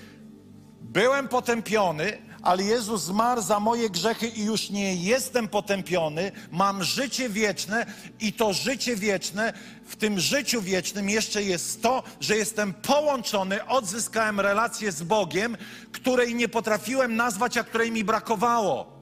byłem 0.82 1.28
potępiony, 1.28 2.18
ale 2.42 2.64
Jezus 2.64 3.04
zmarł 3.04 3.42
za 3.42 3.60
moje 3.60 3.90
grzechy 3.90 4.28
i 4.28 4.46
już 4.46 4.70
nie 4.70 4.96
jestem 4.96 5.48
potępiony, 5.48 6.32
mam 6.52 6.84
życie 6.84 7.30
wieczne 7.30 7.86
i 8.20 8.34
to 8.34 8.54
życie 8.54 8.96
wieczne, 8.96 9.54
w 9.86 9.96
tym 9.96 10.20
życiu 10.20 10.62
wiecznym 10.62 11.10
jeszcze 11.10 11.44
jest 11.44 11.82
to, 11.82 12.04
że 12.20 12.38
jestem 12.38 12.74
połączony, 12.74 13.66
odzyskałem 13.66 14.40
relację 14.40 14.92
z 14.92 15.04
Bogiem, 15.04 15.58
której 15.92 16.36
nie 16.36 16.48
potrafiłem 16.48 17.16
nazwać, 17.16 17.58
a 17.58 17.64
której 17.64 17.92
mi 17.92 18.04
brakowało 18.04 18.95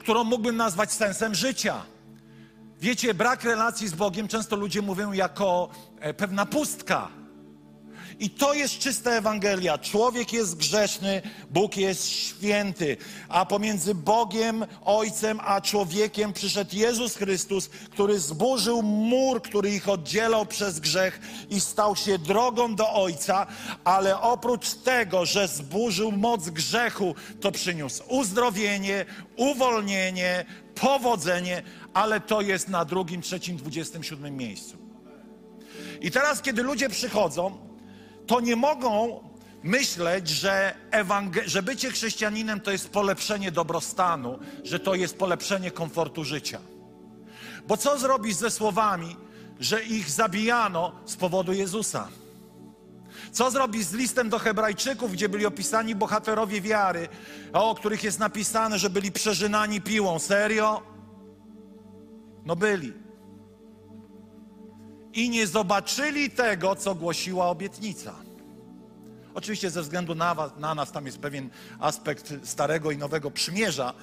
którą 0.00 0.24
mógłbym 0.24 0.56
nazwać 0.56 0.92
sensem 0.92 1.34
życia. 1.34 1.82
Wiecie, 2.80 3.14
brak 3.14 3.44
relacji 3.44 3.88
z 3.88 3.94
Bogiem 3.94 4.28
często 4.28 4.56
ludzie 4.56 4.82
mówią 4.82 5.12
jako 5.12 5.68
e, 6.00 6.14
pewna 6.14 6.46
pustka. 6.46 7.08
I 8.20 8.30
to 8.30 8.54
jest 8.54 8.78
czysta 8.78 9.10
Ewangelia. 9.10 9.78
Człowiek 9.78 10.32
jest 10.32 10.56
grzeszny, 10.56 11.22
Bóg 11.50 11.76
jest 11.76 12.08
święty, 12.08 12.96
a 13.28 13.46
pomiędzy 13.46 13.94
Bogiem, 13.94 14.66
Ojcem, 14.84 15.40
a 15.44 15.60
człowiekiem 15.60 16.32
przyszedł 16.32 16.76
Jezus 16.76 17.16
Chrystus, 17.16 17.68
który 17.68 18.18
zburzył 18.18 18.82
mur, 18.82 19.42
który 19.42 19.70
ich 19.70 19.88
oddzielał 19.88 20.46
przez 20.46 20.80
grzech 20.80 21.20
i 21.50 21.60
stał 21.60 21.96
się 21.96 22.18
drogą 22.18 22.74
do 22.74 22.92
Ojca, 22.92 23.46
ale 23.84 24.20
oprócz 24.20 24.74
tego, 24.74 25.26
że 25.26 25.48
zburzył 25.48 26.12
moc 26.12 26.50
grzechu, 26.50 27.14
to 27.40 27.52
przyniósł 27.52 28.02
uzdrowienie, 28.08 29.06
uwolnienie, 29.36 30.44
powodzenie, 30.74 31.62
ale 31.94 32.20
to 32.20 32.40
jest 32.40 32.68
na 32.68 32.84
drugim, 32.84 33.22
trzecim, 33.22 33.56
dwudziestym 33.56 34.02
siódmym 34.02 34.36
miejscu. 34.36 34.76
I 36.00 36.10
teraz, 36.10 36.42
kiedy 36.42 36.62
ludzie 36.62 36.88
przychodzą, 36.88 37.69
to 38.30 38.40
nie 38.40 38.56
mogą 38.56 39.20
myśleć, 39.62 40.28
że, 40.28 40.74
ewangel- 40.90 41.46
że 41.46 41.62
bycie 41.62 41.90
chrześcijaninem 41.90 42.60
to 42.60 42.70
jest 42.70 42.88
polepszenie 42.90 43.52
dobrostanu, 43.52 44.38
że 44.64 44.80
to 44.80 44.94
jest 44.94 45.18
polepszenie 45.18 45.70
komfortu 45.70 46.24
życia. 46.24 46.60
Bo 47.68 47.76
co 47.76 47.98
zrobić 47.98 48.36
ze 48.36 48.50
słowami, 48.50 49.16
że 49.60 49.84
ich 49.84 50.10
zabijano 50.10 50.92
z 51.06 51.16
powodu 51.16 51.52
Jezusa? 51.52 52.08
Co 53.32 53.50
zrobić 53.50 53.86
z 53.86 53.92
listem 53.92 54.28
do 54.28 54.38
Hebrajczyków, 54.38 55.12
gdzie 55.12 55.28
byli 55.28 55.46
opisani 55.46 55.94
bohaterowie 55.94 56.60
wiary, 56.60 57.08
o 57.52 57.74
których 57.74 58.04
jest 58.04 58.18
napisane, 58.18 58.78
że 58.78 58.90
byli 58.90 59.12
przeżynani 59.12 59.80
piłą? 59.80 60.18
Serio? 60.18 60.82
No 62.46 62.56
byli 62.56 62.92
i 65.14 65.30
nie 65.30 65.46
zobaczyli 65.46 66.30
tego, 66.30 66.76
co 66.76 66.94
głosiła 66.94 67.46
obietnica. 67.46 68.14
Oczywiście 69.34 69.70
ze 69.70 69.82
względu 69.82 70.14
na, 70.14 70.34
was, 70.34 70.52
na 70.58 70.74
nas 70.74 70.92
tam 70.92 71.06
jest 71.06 71.18
pewien 71.18 71.50
aspekt 71.80 72.32
starego 72.44 72.90
i 72.90 72.96
nowego 72.96 73.30
przymierza, 73.30 73.94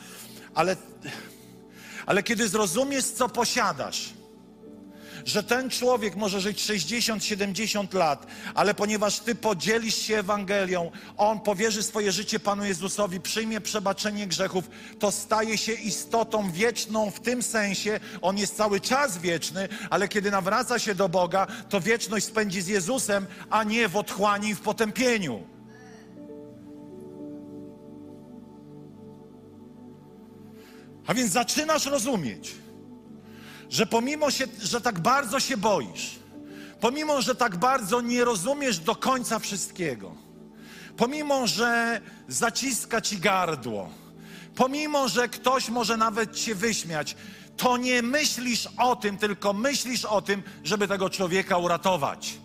ale, 0.56 0.76
ale 2.06 2.24
kiedy 2.24 2.48
zrozumiesz, 2.48 3.06
co 3.06 3.30
posiadasz, 3.30 4.14
że 5.28 5.44
ten 5.44 5.70
człowiek 5.70 6.16
może 6.16 6.42
żyć 6.42 6.62
60-70 6.62 7.94
lat, 7.94 8.28
ale 8.56 8.74
ponieważ 8.74 9.20
Ty 9.20 9.36
podzielisz 9.36 9.96
się 9.96 10.18
Ewangelią, 10.18 10.92
On 11.18 11.40
powierzy 11.40 11.84
swoje 11.84 12.12
życie 12.12 12.40
Panu 12.40 12.66
Jezusowi, 12.66 13.20
przyjmie 13.20 13.62
przebaczenie 13.62 14.28
grzechów, 14.28 14.70
to 15.00 15.12
staje 15.12 15.58
się 15.58 15.74
istotą 15.74 16.52
wieczną 16.52 17.12
w 17.12 17.20
tym 17.20 17.44
sensie, 17.44 18.00
On 18.22 18.38
jest 18.38 18.58
cały 18.58 18.82
czas 18.82 19.18
wieczny, 19.18 19.70
ale 19.90 20.08
kiedy 20.08 20.32
nawraca 20.32 20.80
się 20.80 20.96
do 20.96 21.10
Boga, 21.10 21.48
to 21.70 21.82
wieczność 21.82 22.26
spędzi 22.26 22.62
z 22.62 22.68
Jezusem, 22.68 23.28
a 23.50 23.64
nie 23.64 23.88
w 23.88 23.96
otchłani 23.96 24.50
i 24.50 24.56
w 24.56 24.62
potępieniu. 24.62 25.44
A 31.08 31.14
więc 31.14 31.32
zaczynasz 31.32 31.86
rozumieć, 31.86 32.56
że 33.70 33.86
pomimo, 33.86 34.32
się, 34.32 34.48
że 34.62 34.82
tak 34.82 35.00
bardzo 35.00 35.40
się 35.40 35.58
boisz, 35.58 36.20
pomimo, 36.80 37.22
że 37.22 37.36
tak 37.36 37.58
bardzo 37.58 38.02
nie 38.02 38.26
rozumiesz 38.26 38.80
do 38.80 38.96
końca 38.96 39.40
wszystkiego, 39.40 40.16
pomimo, 40.98 41.48
że 41.48 42.02
zaciska 42.28 43.02
ci 43.02 43.18
gardło, 43.18 43.90
pomimo, 44.56 45.08
że 45.08 45.30
ktoś 45.30 45.70
może 45.70 45.98
nawet 45.98 46.36
cię 46.36 46.56
wyśmiać, 46.56 47.16
to 47.58 47.78
nie 47.78 48.02
myślisz 48.02 48.70
o 48.78 48.96
tym, 48.96 49.18
tylko 49.18 49.54
myślisz 49.54 50.06
o 50.06 50.22
tym, 50.22 50.44
żeby 50.64 50.88
tego 50.88 51.10
człowieka 51.10 51.58
uratować. 51.58 52.38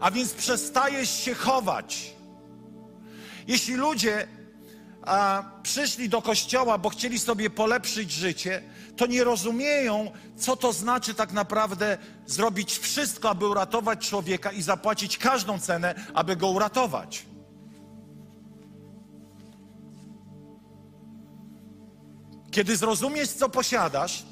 A 0.00 0.10
więc 0.10 0.32
przestajesz 0.32 1.24
się 1.24 1.34
chować 1.34 2.18
Jeśli 3.48 3.74
ludzie 3.74 4.28
a, 5.08 5.44
przyszli 5.62 6.08
do 6.08 6.22
kościoła, 6.22 6.78
bo 6.78 6.88
chcieli 6.88 7.18
sobie 7.18 7.50
polepszyć 7.50 8.12
życie, 8.12 8.62
to 8.96 9.06
nie 9.06 9.24
rozumieją, 9.24 10.10
co 10.36 10.56
to 10.56 10.72
znaczy 10.72 11.14
tak 11.14 11.32
naprawdę 11.32 11.98
zrobić 12.26 12.78
wszystko, 12.78 13.30
aby 13.30 13.46
uratować 13.46 14.08
człowieka 14.08 14.52
i 14.52 14.62
zapłacić 14.62 15.18
każdą 15.18 15.58
cenę, 15.58 15.94
aby 16.14 16.36
go 16.36 16.48
uratować. 16.48 17.26
Kiedy 22.50 22.76
zrozumiesz, 22.76 23.28
co 23.28 23.48
posiadasz 23.48 24.24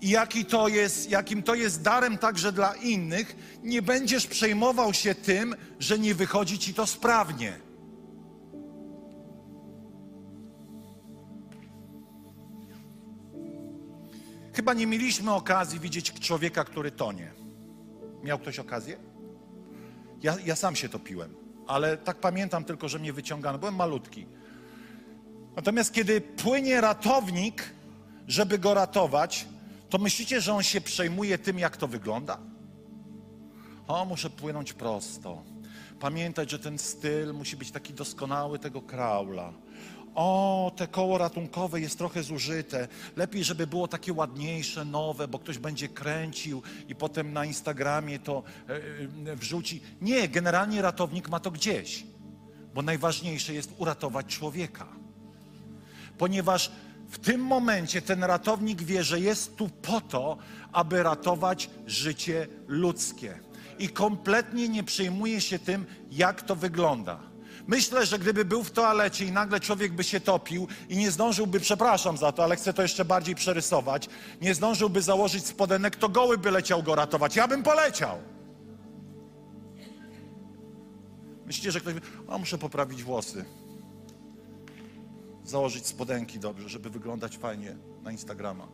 i 0.00 0.10
jaki 0.10 0.44
to 0.44 0.68
jest, 0.68 1.10
jakim 1.10 1.42
to 1.42 1.54
jest 1.54 1.82
darem 1.82 2.18
także 2.18 2.52
dla 2.52 2.74
innych, 2.74 3.36
nie 3.62 3.82
będziesz 3.82 4.26
przejmował 4.26 4.94
się 4.94 5.14
tym, 5.14 5.56
że 5.80 5.98
nie 5.98 6.14
wychodzi 6.14 6.58
ci 6.58 6.74
to 6.74 6.86
sprawnie. 6.86 7.67
Chyba 14.58 14.74
nie 14.74 14.86
mieliśmy 14.86 15.34
okazji 15.34 15.80
widzieć 15.80 16.12
człowieka, 16.12 16.64
który 16.64 16.90
tonie. 16.90 17.32
Miał 18.22 18.38
ktoś 18.38 18.58
okazję? 18.58 18.96
Ja, 20.22 20.36
ja 20.44 20.56
sam 20.56 20.76
się 20.76 20.88
topiłem, 20.88 21.34
ale 21.66 21.96
tak 21.96 22.16
pamiętam 22.16 22.64
tylko, 22.64 22.88
że 22.88 22.98
mnie 22.98 23.12
wyciągano. 23.12 23.58
Byłem 23.58 23.74
malutki. 23.74 24.26
Natomiast 25.56 25.92
kiedy 25.92 26.20
płynie 26.20 26.80
ratownik, 26.80 27.70
żeby 28.28 28.58
go 28.58 28.74
ratować, 28.74 29.46
to 29.90 29.98
myślicie, 29.98 30.40
że 30.40 30.54
on 30.54 30.62
się 30.62 30.80
przejmuje 30.80 31.38
tym, 31.38 31.58
jak 31.58 31.76
to 31.76 31.88
wygląda? 31.88 32.38
O, 33.86 34.04
muszę 34.04 34.30
płynąć 34.30 34.72
prosto. 34.72 35.42
Pamiętać, 36.00 36.50
że 36.50 36.58
ten 36.58 36.78
styl 36.78 37.34
musi 37.34 37.56
być 37.56 37.70
taki 37.70 37.94
doskonały 37.94 38.58
tego 38.58 38.82
kraula. 38.82 39.52
O, 40.20 40.72
te 40.76 40.86
koło 40.86 41.18
ratunkowe 41.18 41.80
jest 41.80 41.98
trochę 41.98 42.22
zużyte. 42.22 42.88
Lepiej, 43.16 43.44
żeby 43.44 43.66
było 43.66 43.88
takie 43.88 44.12
ładniejsze, 44.12 44.84
nowe, 44.84 45.28
bo 45.28 45.38
ktoś 45.38 45.58
będzie 45.58 45.88
kręcił 45.88 46.62
i 46.88 46.94
potem 46.94 47.32
na 47.32 47.44
Instagramie 47.44 48.18
to 48.18 48.42
e, 48.68 49.32
e, 49.32 49.36
wrzuci. 49.36 49.80
Nie, 50.00 50.28
generalnie 50.28 50.82
ratownik 50.82 51.28
ma 51.28 51.40
to 51.40 51.50
gdzieś, 51.50 52.04
bo 52.74 52.82
najważniejsze 52.82 53.54
jest 53.54 53.72
uratować 53.76 54.26
człowieka. 54.26 54.86
Ponieważ 56.18 56.72
w 57.08 57.18
tym 57.18 57.40
momencie 57.40 58.02
ten 58.02 58.24
ratownik 58.24 58.82
wie, 58.82 59.04
że 59.04 59.20
jest 59.20 59.56
tu 59.56 59.68
po 59.68 60.00
to, 60.00 60.38
aby 60.72 61.02
ratować 61.02 61.70
życie 61.86 62.46
ludzkie. 62.66 63.38
I 63.78 63.88
kompletnie 63.88 64.68
nie 64.68 64.84
przejmuje 64.84 65.40
się 65.40 65.58
tym, 65.58 65.86
jak 66.10 66.42
to 66.42 66.56
wygląda. 66.56 67.28
Myślę, 67.68 68.06
że 68.06 68.18
gdyby 68.18 68.44
był 68.44 68.64
w 68.64 68.70
toalecie 68.70 69.24
i 69.24 69.32
nagle 69.32 69.60
człowiek 69.60 69.92
by 69.92 70.04
się 70.04 70.20
topił 70.20 70.68
i 70.88 70.96
nie 70.96 71.10
zdążyłby, 71.10 71.60
przepraszam 71.60 72.16
za 72.16 72.32
to, 72.32 72.44
ale 72.44 72.56
chcę 72.56 72.72
to 72.72 72.82
jeszcze 72.82 73.04
bardziej 73.04 73.34
przerysować, 73.34 74.08
nie 74.40 74.54
zdążyłby 74.54 75.02
założyć 75.02 75.46
spodenek, 75.46 75.96
to 75.96 76.08
goły 76.08 76.38
by 76.38 76.50
leciał 76.50 76.82
go 76.82 76.94
ratować. 76.94 77.36
Ja 77.36 77.48
bym 77.48 77.62
poleciał. 77.62 78.18
Myślicie, 81.46 81.72
że 81.72 81.80
ktoś 81.80 81.94
by, 81.94 82.00
a 82.28 82.38
muszę 82.38 82.58
poprawić 82.58 83.02
włosy. 83.02 83.44
Założyć 85.44 85.86
spodenki 85.86 86.38
dobrze, 86.38 86.68
żeby 86.68 86.90
wyglądać 86.90 87.38
fajnie 87.38 87.76
na 88.02 88.12
Instagrama. 88.12 88.68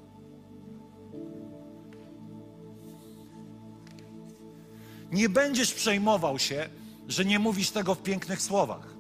Nie 5.12 5.28
będziesz 5.28 5.74
przejmował 5.74 6.38
się, 6.38 6.68
że 7.08 7.24
nie 7.24 7.38
mówisz 7.38 7.70
tego 7.70 7.94
w 7.94 8.02
pięknych 8.02 8.42
słowach. 8.42 8.94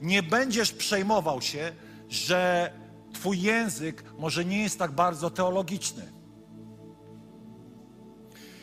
Nie 0.00 0.22
będziesz 0.22 0.72
przejmował 0.72 1.42
się, 1.42 1.72
że 2.08 2.72
Twój 3.12 3.42
język 3.42 4.04
może 4.18 4.44
nie 4.44 4.62
jest 4.62 4.78
tak 4.78 4.92
bardzo 4.92 5.30
teologiczny. 5.30 6.12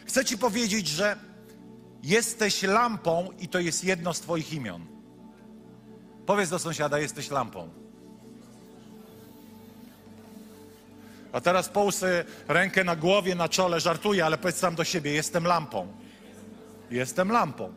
Chcę 0.05 0.25
Ci 0.25 0.37
powiedzieć, 0.37 0.87
że 0.87 1.17
jesteś 2.03 2.63
lampą 2.63 3.29
i 3.39 3.47
to 3.47 3.59
jest 3.59 3.83
jedno 3.83 4.13
z 4.13 4.21
Twoich 4.21 4.53
imion. 4.53 4.85
Powiedz 6.25 6.49
do 6.49 6.59
sąsiada, 6.59 6.99
jesteś 6.99 7.31
lampą. 7.31 7.69
A 11.31 11.41
teraz 11.41 11.69
połóż 11.69 11.95
rękę 12.47 12.83
na 12.83 12.95
głowie, 12.95 13.35
na 13.35 13.49
czole, 13.49 13.79
żartuję, 13.79 14.25
ale 14.25 14.37
powiedz 14.37 14.57
sam 14.57 14.75
do 14.75 14.83
siebie, 14.83 15.11
jestem 15.11 15.43
lampą. 15.43 15.87
Jestem 16.91 17.31
lampą. 17.31 17.73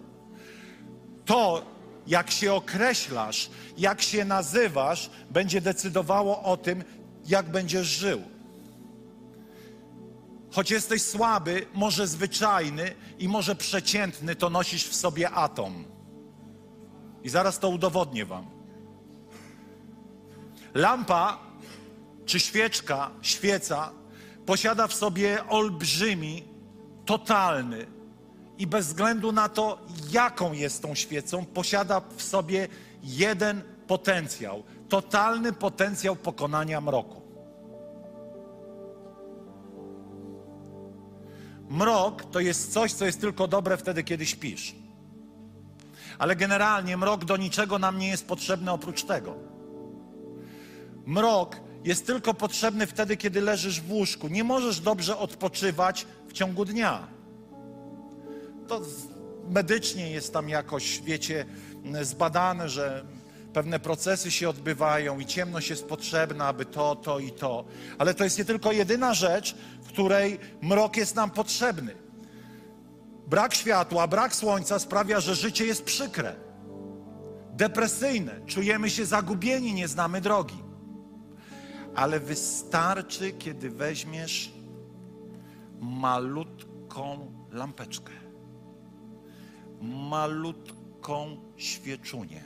To, 1.24 1.62
jak 2.06 2.30
się 2.30 2.54
określasz, 2.54 3.50
jak 3.78 4.02
się 4.02 4.24
nazywasz, 4.24 5.10
będzie 5.30 5.60
decydowało 5.60 6.42
o 6.42 6.56
tym, 6.56 6.84
jak 7.26 7.50
będziesz 7.50 7.86
żył. 7.86 8.22
Choć 10.52 10.70
jesteś 10.70 11.02
słaby, 11.02 11.66
może 11.74 12.06
zwyczajny 12.06 12.94
i 13.18 13.28
może 13.28 13.54
przeciętny, 13.54 14.36
to 14.36 14.50
nosisz 14.50 14.88
w 14.88 14.94
sobie 14.94 15.30
atom. 15.30 15.84
I 17.22 17.28
zaraz 17.28 17.58
to 17.58 17.68
udowodnię 17.68 18.26
Wam. 18.26 18.46
Lampa 20.74 21.38
czy 22.26 22.40
świeczka, 22.40 23.10
świeca 23.22 23.92
posiada 24.46 24.86
w 24.86 24.94
sobie 24.94 25.48
olbrzymi, 25.48 26.44
totalny 27.06 27.86
i 28.58 28.66
bez 28.66 28.86
względu 28.86 29.32
na 29.32 29.48
to, 29.48 29.78
jaką 30.10 30.52
jest 30.52 30.82
tą 30.82 30.94
świecą, 30.94 31.44
posiada 31.44 32.02
w 32.16 32.22
sobie 32.22 32.68
jeden 33.02 33.62
potencjał 33.86 34.62
totalny 34.92 35.52
potencjał 35.52 36.16
pokonania 36.16 36.80
mroku. 36.80 37.22
Mrok 41.70 42.24
to 42.24 42.40
jest 42.40 42.72
coś, 42.72 42.92
co 42.92 43.06
jest 43.06 43.20
tylko 43.20 43.48
dobre 43.48 43.76
wtedy, 43.76 44.04
kiedy 44.04 44.26
śpisz. 44.26 44.74
Ale 46.18 46.36
generalnie 46.36 46.96
mrok 46.96 47.24
do 47.24 47.36
niczego 47.36 47.78
nam 47.78 47.98
nie 47.98 48.08
jest 48.08 48.26
potrzebny 48.26 48.70
oprócz 48.70 49.02
tego. 49.02 49.34
Mrok 51.06 51.56
jest 51.84 52.06
tylko 52.06 52.34
potrzebny 52.34 52.86
wtedy, 52.86 53.16
kiedy 53.16 53.40
leżysz 53.40 53.80
w 53.80 53.92
łóżku. 53.92 54.28
Nie 54.28 54.44
możesz 54.44 54.80
dobrze 54.80 55.18
odpoczywać 55.18 56.06
w 56.28 56.32
ciągu 56.32 56.64
dnia. 56.64 57.08
To 58.72 58.80
medycznie 59.48 60.10
jest 60.10 60.32
tam 60.32 60.48
jakoś, 60.48 61.00
wiecie, 61.00 61.46
zbadane, 62.02 62.68
że 62.68 63.04
pewne 63.52 63.80
procesy 63.80 64.30
się 64.30 64.48
odbywają 64.48 65.20
i 65.20 65.26
ciemność 65.26 65.70
jest 65.70 65.84
potrzebna, 65.88 66.46
aby 66.46 66.64
to, 66.64 66.96
to 66.96 67.18
i 67.18 67.32
to. 67.32 67.64
Ale 67.98 68.14
to 68.14 68.24
jest 68.24 68.38
nie 68.38 68.44
tylko 68.44 68.72
jedyna 68.72 69.14
rzecz, 69.14 69.56
w 69.82 69.88
której 69.88 70.38
mrok 70.62 70.96
jest 70.96 71.16
nam 71.16 71.30
potrzebny. 71.30 71.94
Brak 73.26 73.54
światła, 73.54 74.06
brak 74.06 74.34
słońca 74.34 74.78
sprawia, 74.78 75.20
że 75.20 75.34
życie 75.34 75.66
jest 75.66 75.84
przykre, 75.84 76.36
depresyjne, 77.50 78.40
czujemy 78.46 78.90
się 78.90 79.06
zagubieni, 79.06 79.74
nie 79.74 79.88
znamy 79.88 80.20
drogi. 80.20 80.58
Ale 81.94 82.20
wystarczy, 82.20 83.32
kiedy 83.32 83.70
weźmiesz 83.70 84.52
malutką 85.80 87.32
lampeczkę, 87.50 88.21
malutką 89.82 91.36
świeczunię, 91.56 92.44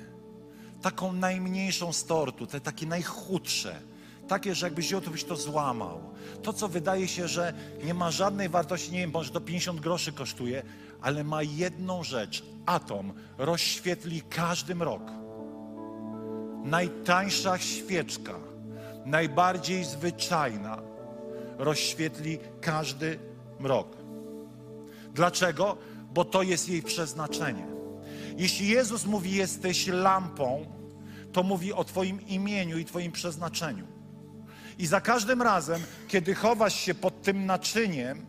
taką 0.83 1.13
najmniejszą 1.13 1.93
z 1.93 2.05
tortu, 2.05 2.47
te 2.47 2.61
takie 2.61 2.87
najchudsze, 2.87 3.81
takie, 4.29 4.55
że 4.55 4.67
jakbyś 4.67 4.87
wziął, 4.87 5.01
to 5.01 5.11
byś 5.11 5.25
to 5.25 5.37
złamał. 5.37 6.01
To, 6.43 6.53
co 6.53 6.69
wydaje 6.69 7.09
się, 7.09 7.29
że 7.29 7.55
nie 7.85 7.95
ma 7.95 8.11
żadnej 8.11 8.49
wartości, 8.49 8.93
nie 8.93 8.99
wiem, 8.99 9.11
może 9.11 9.31
to 9.31 9.41
50 9.41 9.81
groszy 9.81 10.13
kosztuje, 10.13 10.63
ale 11.01 11.25
ma 11.25 11.43
jedną 11.43 12.05
rzecz. 12.05 12.45
Atom 12.67 13.13
rozświetli 13.39 14.23
każdy 14.23 14.75
mrok. 14.75 15.03
Najtańsza 16.65 17.59
świeczka, 17.59 18.35
najbardziej 19.05 19.85
zwyczajna, 19.85 20.83
rozświetli 21.59 22.39
każdy 22.61 23.19
mrok. 23.61 23.97
Dlaczego? 25.15 25.77
Bo 26.17 26.25
to 26.25 26.43
jest 26.43 26.69
jej 26.69 26.83
przeznaczenie. 26.83 27.67
Jeśli 28.37 28.69
Jezus 28.69 29.07
mówi, 29.07 29.33
jesteś 29.35 29.87
lampą, 29.87 30.67
to 31.33 31.43
mówi 31.43 31.73
o 31.73 31.85
Twoim 31.85 32.27
imieniu 32.27 32.79
i 32.79 32.85
Twoim 32.85 33.13
przeznaczeniu. 33.13 33.87
I 34.79 34.87
za 34.87 35.01
każdym 35.01 35.43
razem, 35.43 35.83
kiedy 36.09 36.35
chowasz 36.35 36.75
się 36.75 36.95
pod 36.95 37.23
tym 37.23 37.47
naczyniem, 37.47 38.27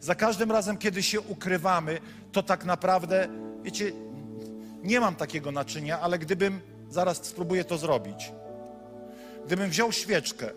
za 0.00 0.14
każdym 0.14 0.52
razem, 0.52 0.76
kiedy 0.76 1.02
się 1.02 1.20
ukrywamy, 1.20 2.00
to 2.32 2.42
tak 2.42 2.64
naprawdę, 2.64 3.28
wiecie, 3.62 3.92
nie 4.82 5.00
mam 5.00 5.16
takiego 5.16 5.52
naczynia, 5.52 6.00
ale 6.00 6.18
gdybym, 6.18 6.60
zaraz 6.90 7.24
spróbuję 7.24 7.64
to 7.64 7.78
zrobić, 7.78 8.32
gdybym 9.46 9.70
wziął 9.70 9.92
świeczkę 9.92 10.50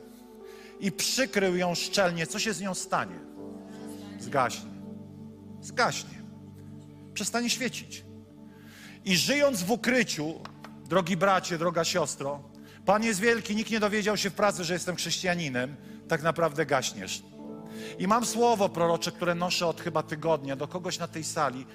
i 0.80 0.92
przykrył 0.92 1.56
ją 1.56 1.76
szczelnie, 1.76 2.28
co 2.28 2.40
się 2.40 2.54
z 2.54 2.62
nią 2.62 2.74
stanie? 2.74 3.20
Zgaśnie. 4.20 4.72
Zgaśnie. 5.62 6.21
Przestanie 7.22 7.50
świecić. 7.50 8.04
I 9.06 9.18
żyjąc 9.18 9.64
w 9.64 9.72
ukryciu, 9.72 10.34
Drogi 10.90 11.18
bracie, 11.18 11.58
droga 11.58 11.84
siostro, 11.84 12.44
Pan 12.86 13.04
jest 13.04 13.20
wielki, 13.20 13.56
nikt 13.56 13.72
nie 13.72 13.80
dowiedział 13.80 14.18
się 14.18 14.30
w 14.30 14.34
pracy, 14.34 14.64
że 14.64 14.74
jestem 14.74 14.96
chrześcijaninem, 14.96 15.76
tak 16.08 16.24
naprawdę 16.24 16.66
gaśniesz. 16.66 17.24
I 18.00 18.08
mam 18.08 18.26
słowo 18.26 18.70
prorocze, 18.70 19.12
które 19.12 19.36
noszę 19.36 19.68
od 19.68 19.82
chyba 19.82 20.04
tygodnia 20.04 20.56
do 20.56 20.68
kogoś 20.68 21.00
na 21.00 21.08
tej 21.08 21.24
sali, 21.24 21.66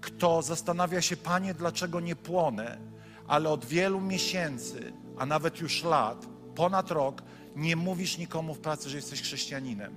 kto 0.00 0.42
zastanawia 0.42 1.00
się, 1.00 1.16
Panie, 1.16 1.54
dlaczego 1.54 2.00
nie 2.00 2.16
płonę, 2.16 2.78
ale 3.26 3.48
od 3.48 3.64
wielu 3.64 4.00
miesięcy, 4.00 4.92
a 5.18 5.26
nawet 5.26 5.60
już 5.60 5.84
lat, 5.84 6.26
ponad 6.54 6.90
rok, 6.90 7.22
nie 7.56 7.76
mówisz 7.76 8.18
nikomu 8.18 8.54
w 8.54 8.60
pracy, 8.60 8.90
że 8.90 8.96
jesteś 8.96 9.22
chrześcijaninem. 9.22 9.94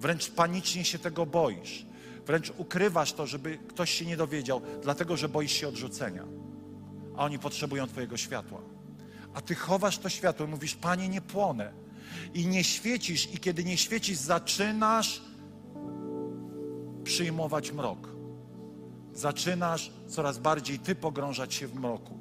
Wręcz 0.00 0.30
panicznie 0.30 0.84
się 0.84 0.98
tego 0.98 1.26
boisz. 1.26 1.89
Wręcz 2.30 2.52
ukrywasz 2.58 3.12
to, 3.12 3.26
żeby 3.26 3.58
ktoś 3.58 3.90
się 3.90 4.06
nie 4.06 4.16
dowiedział, 4.16 4.60
dlatego 4.82 5.16
że 5.16 5.28
boisz 5.28 5.52
się 5.52 5.68
odrzucenia. 5.68 6.24
A 7.16 7.24
oni 7.24 7.38
potrzebują 7.38 7.86
Twojego 7.86 8.16
światła. 8.16 8.60
A 9.34 9.40
Ty 9.40 9.54
chowasz 9.54 9.98
to 9.98 10.08
światło 10.08 10.46
i 10.46 10.48
mówisz, 10.48 10.74
Panie, 10.74 11.08
nie 11.08 11.20
płonę. 11.20 11.72
I 12.34 12.46
nie 12.46 12.64
świecisz, 12.64 13.34
i 13.34 13.38
kiedy 13.38 13.64
nie 13.64 13.76
świecisz, 13.76 14.18
zaczynasz 14.18 15.22
przyjmować 17.04 17.72
mrok. 17.72 18.08
Zaczynasz 19.12 19.92
coraz 20.08 20.38
bardziej 20.38 20.78
Ty 20.78 20.94
pogrążać 20.94 21.54
się 21.54 21.66
w 21.66 21.74
mroku. 21.74 22.18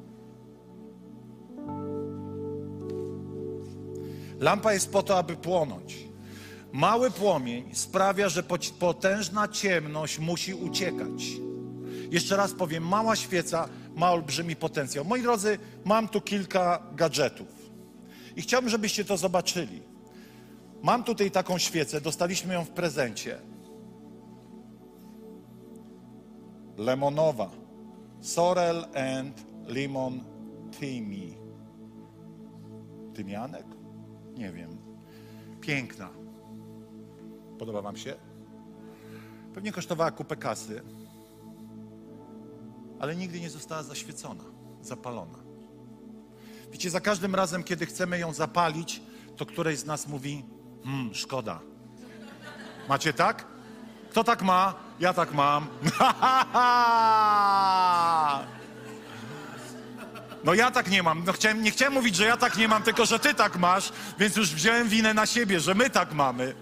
Lampa 4.39 4.74
jest 4.74 4.91
po 4.91 5.04
to, 5.04 5.17
aby 5.17 5.36
płonąć. 5.36 6.09
Mały 6.72 7.12
płomień 7.12 7.76
sprawia, 7.76 8.30
że 8.30 8.44
potężna 8.80 9.48
ciemność 9.48 10.20
musi 10.20 10.54
uciekać. 10.54 11.24
Jeszcze 12.12 12.38
raz 12.38 12.54
powiem, 12.54 12.88
mała 12.88 13.16
świeca 13.16 13.70
ma 13.96 14.12
olbrzymi 14.12 14.56
potencjał. 14.56 15.06
Moi 15.06 15.22
drodzy, 15.22 15.58
mam 15.86 16.08
tu 16.08 16.22
kilka 16.22 16.84
gadżetów 16.96 17.60
i 18.36 18.42
chciałbym, 18.42 18.70
żebyście 18.70 19.06
to 19.06 19.18
zobaczyli. 19.18 19.82
Mam 20.84 21.04
tutaj 21.04 21.32
taką 21.32 21.58
świecę, 21.58 22.02
dostaliśmy 22.02 22.54
ją 22.54 22.66
w 22.66 22.70
prezencie. 22.70 23.40
Lemonowa. 26.78 27.52
Sorel 28.22 28.86
and 28.86 29.46
Lemon 29.68 30.24
Tymi. 30.80 31.38
Tymianek? 33.14 33.66
Nie 34.38 34.52
wiem. 34.52 34.78
Piękna. 35.62 36.10
Podoba 37.60 37.82
Wam 37.82 37.98
się? 37.98 38.15
Pewnie 39.54 39.72
kosztowała 39.72 40.12
kupę 40.12 40.36
kasy, 40.36 40.82
ale 43.00 43.15
nigdy 43.15 43.39
nie 43.39 43.50
została 43.50 43.84
zaświecona, 43.84 44.43
zapalona. 44.82 45.38
Wiecie, 46.72 46.89
za 46.89 47.02
każdym 47.02 47.36
razem, 47.36 47.63
kiedy 47.63 47.86
chcemy 47.86 48.19
ją 48.19 48.34
zapalić, 48.34 49.02
to 49.38 49.45
któreś 49.45 49.80
z 49.80 49.86
nas 49.86 50.08
mówi: 50.08 50.45
Hmm, 50.84 51.15
szkoda. 51.15 51.60
Macie 52.89 53.13
tak? 53.13 53.45
Kto 54.12 54.24
tak 54.24 54.41
ma? 54.41 54.74
Ja 55.00 55.13
tak 55.13 55.34
mam. 55.34 55.67
No 60.43 60.54
ja 60.54 60.72
tak 60.72 60.91
nie 60.91 61.04
mam. 61.04 61.24
No 61.26 61.34
chciałem, 61.34 61.63
nie 61.63 61.72
chciałem 61.72 61.93
mówić, 61.93 62.15
że 62.15 62.26
ja 62.26 62.38
tak 62.38 62.58
nie 62.58 62.67
mam, 62.67 62.84
tylko 62.84 63.06
że 63.06 63.19
ty 63.19 63.34
tak 63.34 63.58
masz, 63.58 63.91
więc 64.19 64.36
już 64.36 64.56
wziąłem 64.56 64.89
winę 64.89 65.13
na 65.13 65.26
siebie, 65.26 65.60
że 65.60 65.76
my 65.76 65.89
tak 65.89 66.13
mamy. 66.13 66.54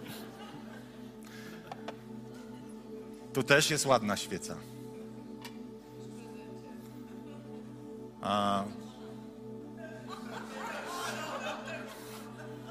Tu 3.37 3.43
też 3.43 3.69
jest 3.69 3.85
ładna 3.85 4.17
świeca. 4.17 4.55
A... 8.21 8.63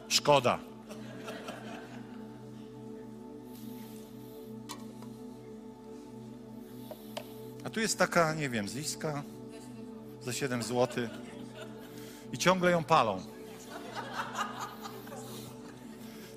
Szkoda. 0.08 0.58
A 7.64 7.70
tu 7.70 7.80
jest 7.80 7.98
taka, 7.98 8.34
nie 8.34 8.48
wiem, 8.48 8.68
ziska 8.68 9.22
za 10.22 10.32
7 10.32 10.62
zł 10.62 11.08
i 12.32 12.38
ciągle 12.38 12.70
ją 12.70 12.84
palą. 12.84 13.22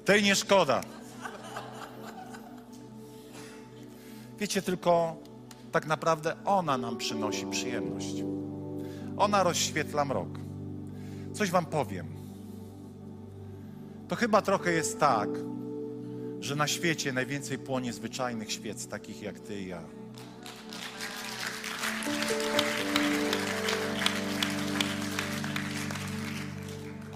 Tej 0.05 0.23
nie 0.23 0.35
szkoda. 0.35 0.98
Wiecie, 4.39 4.61
tylko 4.61 5.17
tak 5.71 5.87
naprawdę 5.87 6.35
ona 6.45 6.77
nam 6.77 6.97
przynosi 6.97 7.45
przyjemność. 7.45 8.23
Ona 9.17 9.43
rozświetla 9.43 10.05
mrok. 10.05 10.29
Coś 11.33 11.51
wam 11.51 11.65
powiem. 11.65 12.07
To 14.07 14.15
chyba 14.15 14.41
trochę 14.41 14.71
jest 14.71 14.99
tak, 14.99 15.29
że 16.39 16.55
na 16.55 16.67
świecie 16.67 17.13
najwięcej 17.13 17.57
płonie 17.57 17.93
zwyczajnych 17.93 18.51
świec, 18.51 18.87
takich 18.87 19.21
jak 19.21 19.39
ty 19.39 19.61
i 19.61 19.67
ja. 19.67 19.81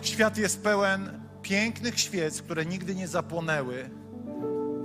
Świat 0.01 0.38
jest 0.38 0.63
pełen 0.63 1.21
pięknych 1.41 1.99
świec, 1.99 2.41
które 2.41 2.65
nigdy 2.65 2.95
nie 2.95 3.07
zapłonęły, 3.07 3.89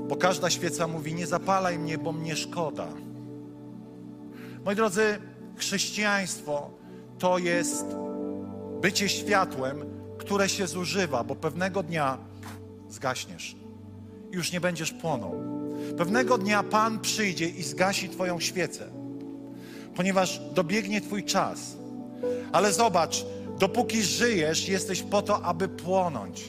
bo 0.08 0.16
każda 0.16 0.50
świeca 0.50 0.86
mówi: 0.86 1.14
Nie 1.14 1.26
zapalaj 1.26 1.78
mnie, 1.78 1.98
bo 1.98 2.12
mnie 2.12 2.36
szkoda. 2.36 2.88
Moi 4.64 4.76
drodzy, 4.76 5.18
chrześcijaństwo 5.56 6.70
to 7.18 7.38
jest 7.38 7.86
bycie 8.80 9.08
światłem, 9.08 9.84
które 10.18 10.48
się 10.48 10.66
zużywa, 10.66 11.24
bo 11.24 11.34
pewnego 11.34 11.82
dnia 11.82 12.18
zgaśniesz 12.88 13.56
już 14.32 14.52
nie 14.52 14.60
będziesz 14.60 14.92
płonął. 14.92 15.34
Pewnego 15.98 16.38
dnia 16.38 16.62
Pan 16.62 17.00
przyjdzie 17.00 17.48
i 17.48 17.62
zgasi 17.62 18.08
Twoją 18.08 18.40
świecę, 18.40 18.90
ponieważ 19.96 20.40
dobiegnie 20.54 21.00
Twój 21.00 21.24
czas. 21.24 21.76
Ale 22.52 22.72
zobacz, 22.72 23.26
dopóki 23.58 24.02
żyjesz, 24.02 24.68
jesteś 24.68 25.02
po 25.02 25.22
to, 25.22 25.42
aby 25.42 25.68
płonąć. 25.68 26.44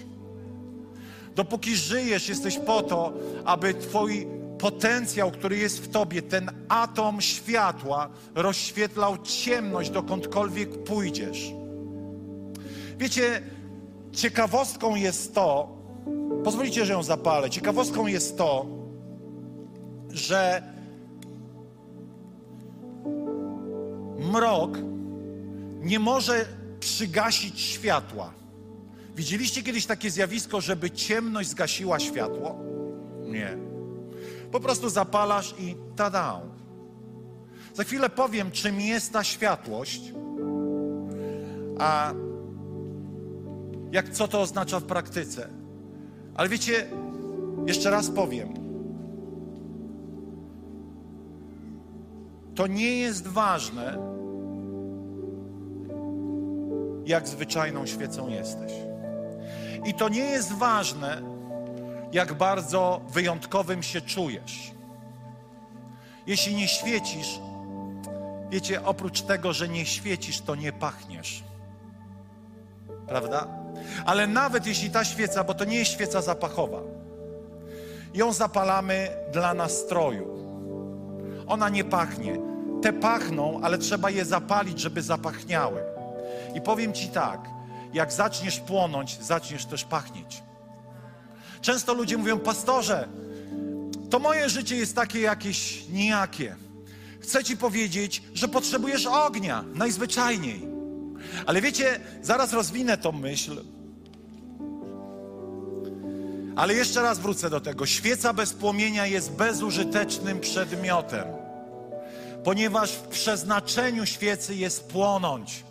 Dopóki 1.36 1.76
żyjesz, 1.76 2.30
jesteś 2.30 2.58
po 2.58 2.82
to, 2.82 3.14
aby 3.46 3.74
Twój 3.74 4.28
potencjał, 4.60 5.32
który 5.32 5.58
jest 5.58 5.80
w 5.80 5.90
Tobie, 5.90 6.22
ten 6.22 6.52
atom 6.70 7.22
światła, 7.22 8.10
rozświetlał 8.36 9.18
ciemność, 9.18 9.90
dokądkolwiek 9.90 10.84
pójdziesz. 10.84 11.52
Wiecie, 12.98 13.42
ciekawostką 14.14 14.96
jest 14.96 15.36
to, 15.36 15.78
pozwolicie, 16.44 16.86
że 16.86 16.94
ją 16.94 17.04
zapalę, 17.04 17.50
ciekawostką 17.50 18.08
jest 18.08 18.38
to, 18.38 18.66
że 20.10 20.64
mrok 24.32 24.78
nie 25.82 26.00
może 26.00 26.46
przygasić 26.80 27.60
światła. 27.60 28.39
Widzieliście 29.20 29.64
kiedyś 29.64 29.86
takie 29.86 30.12
zjawisko, 30.12 30.62
żeby 30.62 30.92
ciemność 30.92 31.50
zgasiła 31.50 32.00
światło? 32.00 32.60
Nie. 33.26 33.58
Po 34.52 34.60
prostu 34.60 34.90
zapalasz 34.90 35.56
i 35.60 35.76
tada. 35.96 36.42
Za 37.74 37.84
chwilę 37.84 38.10
powiem, 38.10 38.52
czym 38.52 38.82
jest 38.82 39.14
ta 39.14 39.24
światłość, 39.24 40.02
a 41.80 42.14
jak 43.92 44.10
co 44.10 44.28
to 44.28 44.42
oznacza 44.42 44.80
w 44.80 44.84
praktyce. 44.84 45.50
Ale 46.36 46.50
wiecie, 46.50 46.88
jeszcze 47.66 47.90
raz 47.90 48.10
powiem. 48.10 48.54
To 52.56 52.68
nie 52.68 53.00
jest 53.00 53.28
ważne, 53.28 53.98
jak 57.06 57.28
zwyczajną 57.28 57.86
świecą 57.86 58.30
jesteś. 58.30 58.89
I 59.86 59.94
to 59.94 60.10
nie 60.10 60.26
jest 60.26 60.52
ważne, 60.52 61.22
jak 62.12 62.34
bardzo 62.34 63.02
wyjątkowym 63.10 63.84
się 63.84 64.02
czujesz. 64.02 64.72
Jeśli 66.28 66.56
nie 66.56 66.68
świecisz, 66.68 67.40
wiecie, 68.50 68.86
oprócz 68.86 69.22
tego, 69.22 69.54
że 69.54 69.70
nie 69.70 69.86
świecisz, 69.86 70.42
to 70.42 70.56
nie 70.56 70.74
pachniesz. 70.74 71.44
Prawda? 73.08 73.48
Ale 74.06 74.28
nawet 74.28 74.68
jeśli 74.68 74.90
ta 74.90 75.06
świeca, 75.06 75.44
bo 75.44 75.54
to 75.54 75.66
nie 75.66 75.78
jest 75.78 75.92
świeca 75.92 76.22
zapachowa, 76.22 76.82
ją 78.14 78.34
zapalamy 78.34 79.10
dla 79.32 79.54
nastroju. 79.54 80.40
Ona 81.48 81.70
nie 81.70 81.84
pachnie. 81.84 82.38
Te 82.82 82.94
pachną, 82.94 83.60
ale 83.64 83.78
trzeba 83.78 84.10
je 84.10 84.26
zapalić, 84.26 84.80
żeby 84.80 85.02
zapachniały. 85.02 85.82
I 86.56 86.62
powiem 86.62 86.94
Ci 86.94 87.08
tak, 87.08 87.50
jak 87.94 88.12
zaczniesz 88.12 88.60
płonąć, 88.60 89.18
zaczniesz 89.22 89.66
też 89.66 89.84
pachnieć. 89.84 90.44
Często 91.62 91.94
ludzie 91.94 92.18
mówią, 92.18 92.40
pastorze, 92.40 93.08
to 94.10 94.20
moje 94.20 94.50
życie 94.50 94.76
jest 94.76 94.96
takie 94.96 95.20
jakieś 95.20 95.88
nijakie. 95.90 96.56
Chcę 97.20 97.44
Ci 97.44 97.58
powiedzieć, 97.58 98.24
że 98.34 98.48
potrzebujesz 98.48 99.06
ognia, 99.06 99.64
najzwyczajniej. 99.74 100.68
Ale 101.46 101.62
wiecie, 101.62 102.00
zaraz 102.22 102.54
rozwinę 102.54 102.98
tą 102.98 103.12
myśl. 103.12 103.64
Ale 106.56 106.74
jeszcze 106.74 107.02
raz 107.02 107.20
wrócę 107.20 107.50
do 107.50 107.62
tego. 107.62 107.86
Świeca 107.86 108.34
bez 108.34 108.54
płomienia 108.54 109.06
jest 109.06 109.32
bezużytecznym 109.32 110.40
przedmiotem, 110.40 111.28
ponieważ 112.44 112.92
w 112.92 113.08
przeznaczeniu 113.08 114.06
świecy 114.06 114.56
jest 114.56 114.88
płonąć. 114.88 115.64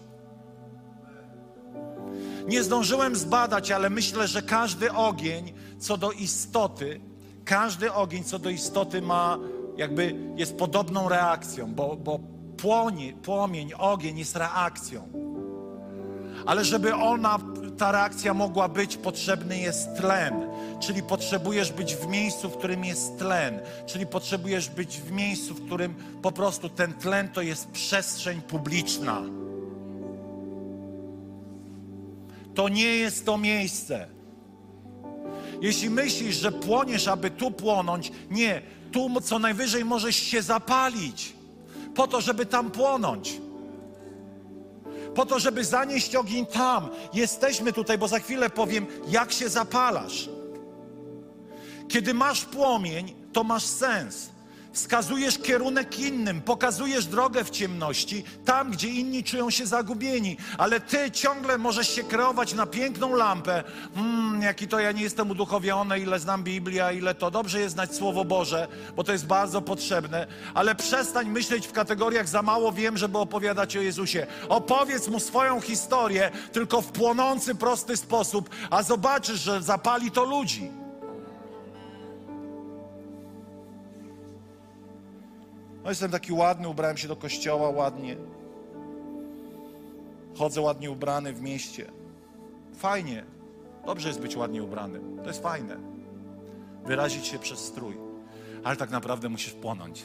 Nie 2.49 2.63
zdążyłem 2.63 3.17
zbadać, 3.17 3.71
ale 3.71 3.91
myślę, 3.91 4.29
że 4.29 4.43
każdy 4.43 4.93
ogień 4.93 5.53
co 5.79 5.97
do 5.97 6.13
istoty, 6.13 7.01
każdy 7.45 7.93
ogień 7.93 8.25
co 8.25 8.39
do 8.39 8.51
istoty 8.51 9.03
ma, 9.03 9.39
jakby 9.77 10.15
jest 10.37 10.57
podobną 10.57 11.09
reakcją, 11.09 11.75
bo, 11.75 11.97
bo 11.97 12.21
płonie, 12.57 13.13
płomień, 13.13 13.73
ogień 13.79 14.19
jest 14.19 14.37
reakcją. 14.37 15.09
Ale 16.47 16.65
żeby 16.65 16.95
ona, 16.95 17.39
ta 17.79 17.93
reakcja 17.93 18.35
mogła 18.35 18.69
być, 18.69 18.97
potrzebny 18.97 19.59
jest 19.59 19.89
tlen. 19.97 20.35
Czyli 20.81 21.03
potrzebujesz 21.03 21.73
być 21.73 21.95
w 21.95 22.07
miejscu, 22.07 22.51
w 22.51 22.57
którym 22.57 22.85
jest 22.85 23.19
tlen. 23.19 23.61
Czyli 23.87 24.07
potrzebujesz 24.07 24.69
być 24.69 25.01
w 25.01 25.11
miejscu, 25.11 25.55
w 25.55 25.67
którym 25.67 25.95
po 26.23 26.33
prostu 26.33 26.69
ten 26.69 26.93
tlen 26.93 27.29
to 27.29 27.43
jest 27.43 27.71
przestrzeń 27.71 28.41
publiczna. 28.41 29.23
To 32.59 32.69
nie 32.69 32.97
jest 32.97 33.27
to 33.27 33.39
miejsce. 33.39 34.07
Jeśli 35.61 35.91
myślisz, 35.91 36.37
że 36.37 36.53
płoniesz, 36.53 37.09
aby 37.09 37.31
tu 37.31 37.51
płonąć, 37.51 38.13
nie. 38.31 38.63
Tu 38.93 39.21
co 39.21 39.39
najwyżej 39.39 39.85
możesz 39.85 40.17
się 40.17 40.43
zapalić, 40.43 41.33
po 41.95 42.07
to, 42.07 42.21
żeby 42.21 42.47
tam 42.47 42.71
płonąć. 42.71 43.41
Po 45.15 45.27
to, 45.27 45.39
żeby 45.39 45.65
zanieść 45.65 46.17
ogień 46.17 46.47
tam. 46.47 46.89
Jesteśmy 47.15 47.73
tutaj, 47.73 47.99
bo 47.99 48.09
za 48.09 48.19
chwilę 48.19 48.51
powiem, 48.51 48.87
jak 49.09 49.33
się 49.33 49.49
zapalasz. 49.49 50.29
Kiedy 51.89 52.15
masz 52.15 52.45
płomień, 52.45 53.15
to 53.33 53.45
masz 53.45 53.65
sens. 53.65 54.31
Wskazujesz 54.79 55.39
kierunek 55.39 55.99
innym, 55.99 56.43
pokazujesz 56.43 57.07
drogę 57.07 57.45
w 57.45 57.51
ciemności, 57.51 58.25
tam 58.45 58.71
gdzie 58.71 58.89
inni 58.89 59.25
czują 59.25 59.51
się 59.51 59.67
zagubieni, 59.67 60.37
ale 60.59 60.81
ty 60.81 61.11
ciągle 61.11 61.59
możesz 61.59 61.89
się 61.89 62.03
kreować 62.03 62.55
na 62.55 62.67
piękną 62.67 63.17
lampę. 63.17 63.65
Hmm, 63.95 64.43
jaki 64.43 64.69
to 64.69 64.81
ja 64.81 64.93
nie 64.93 65.03
jestem 65.03 65.31
uduchowiony, 65.31 65.99
ile 65.99 66.19
znam 66.19 66.45
Biblia, 66.45 66.93
ile 66.93 67.15
to 67.15 67.31
dobrze 67.31 67.61
jest 67.61 67.75
znać 67.75 67.95
Słowo 67.95 68.25
Boże, 68.25 68.69
bo 68.97 69.05
to 69.05 69.13
jest 69.13 69.27
bardzo 69.27 69.63
potrzebne, 69.63 70.27
ale 70.55 70.75
przestań 70.75 71.29
myśleć 71.29 71.67
w 71.67 71.73
kategoriach 71.73 72.29
za 72.29 72.43
mało 72.43 72.73
wiem, 72.73 72.99
żeby 72.99 73.19
opowiadać 73.19 73.77
o 73.77 73.81
Jezusie. 73.81 74.27
Opowiedz 74.49 75.09
mu 75.09 75.21
swoją 75.21 75.61
historię, 75.61 76.31
tylko 76.53 76.83
w 76.83 76.93
płonący, 76.93 77.55
prosty 77.55 77.97
sposób, 77.97 78.51
a 78.71 78.83
zobaczysz, 78.83 79.41
że 79.41 79.63
zapali 79.63 80.11
to 80.11 80.25
ludzi. 80.25 80.78
No 85.85 85.91
jestem 85.91 86.11
taki 86.11 86.33
ładny, 86.33 86.69
ubrałem 86.69 86.97
się 86.97 87.09
do 87.09 87.17
kościoła 87.17 87.71
ładnie. 87.71 88.17
Chodzę 90.39 90.61
ładnie 90.61 90.91
ubrany 90.91 91.33
w 91.33 91.43
mieście. 91.43 91.91
Fajnie. 92.75 93.25
Dobrze 93.87 94.09
jest 94.09 94.21
być 94.21 94.37
ładnie 94.37 94.63
ubranym. 94.63 95.19
To 95.23 95.29
jest 95.29 95.43
fajne. 95.43 95.77
Wyrazić 96.85 97.27
się 97.27 97.39
przez 97.39 97.59
strój. 97.59 97.97
Ale 98.65 98.77
tak 98.77 98.91
naprawdę 98.91 99.29
musisz 99.29 99.53
płonąć. 99.53 100.05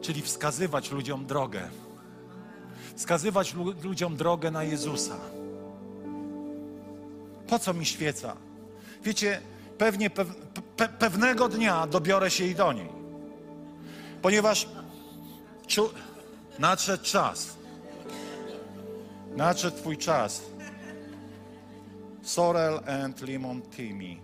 Czyli 0.00 0.22
wskazywać 0.22 0.90
ludziom 0.90 1.26
drogę. 1.26 1.62
Wskazywać 2.96 3.54
lu 3.54 3.74
ludziom 3.82 4.16
drogę 4.16 4.50
na 4.50 4.64
Jezusa. 4.64 5.16
Po 7.46 7.58
co 7.58 7.74
mi 7.74 7.86
świeca? 7.86 8.36
Wiecie, 9.02 9.40
pewnie 9.78 10.10
pe 10.10 10.24
pe 10.76 10.88
pewnego 10.88 11.48
dnia 11.48 11.86
dobiorę 11.86 12.30
się 12.30 12.44
i 12.44 12.54
do 12.54 12.72
niej 12.72 13.03
ponieważ 14.24 14.68
nadszedł 16.58 17.04
czas. 17.04 17.56
Nadszedł 19.36 19.76
Twój 19.76 19.98
czas. 19.98 20.42
Sorel 22.22 22.80
and 22.86 23.22
Limon 23.22 23.62
Timmy. 23.62 24.16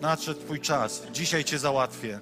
Nadszedł 0.00 0.40
Twój 0.40 0.60
czas. 0.60 1.02
Dzisiaj 1.12 1.44
Cię 1.44 1.58
załatwię. 1.58 2.20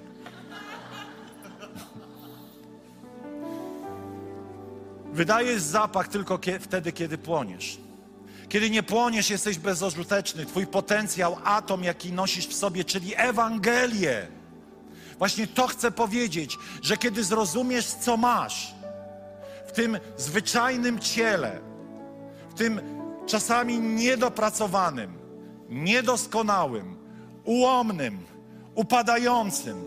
Wydajesz 5.13 5.61
zapach 5.61 6.07
tylko 6.07 6.39
wtedy, 6.59 6.91
kiedy 6.91 7.17
płoniesz. 7.17 7.77
Kiedy 8.49 8.69
nie 8.69 8.83
płoniesz, 8.83 9.29
jesteś 9.29 9.57
bezużyteczny. 9.57 10.45
Twój 10.45 10.67
potencjał, 10.67 11.37
atom, 11.43 11.83
jaki 11.83 12.13
nosisz 12.13 12.47
w 12.47 12.53
sobie, 12.53 12.83
czyli 12.83 13.13
Ewangelię 13.15 14.34
Właśnie 15.17 15.47
to 15.47 15.67
chcę 15.67 15.91
powiedzieć, 15.91 16.57
że 16.81 16.97
kiedy 16.97 17.23
zrozumiesz, 17.23 17.85
co 17.85 18.17
masz 18.17 18.75
w 19.67 19.71
tym 19.71 19.99
zwyczajnym 20.17 20.99
ciele, 20.99 21.59
w 22.49 22.53
tym 22.53 22.81
czasami 23.25 23.79
niedopracowanym, 23.79 25.17
niedoskonałym, 25.69 26.97
ułomnym, 27.43 28.25
upadającym, 28.75 29.85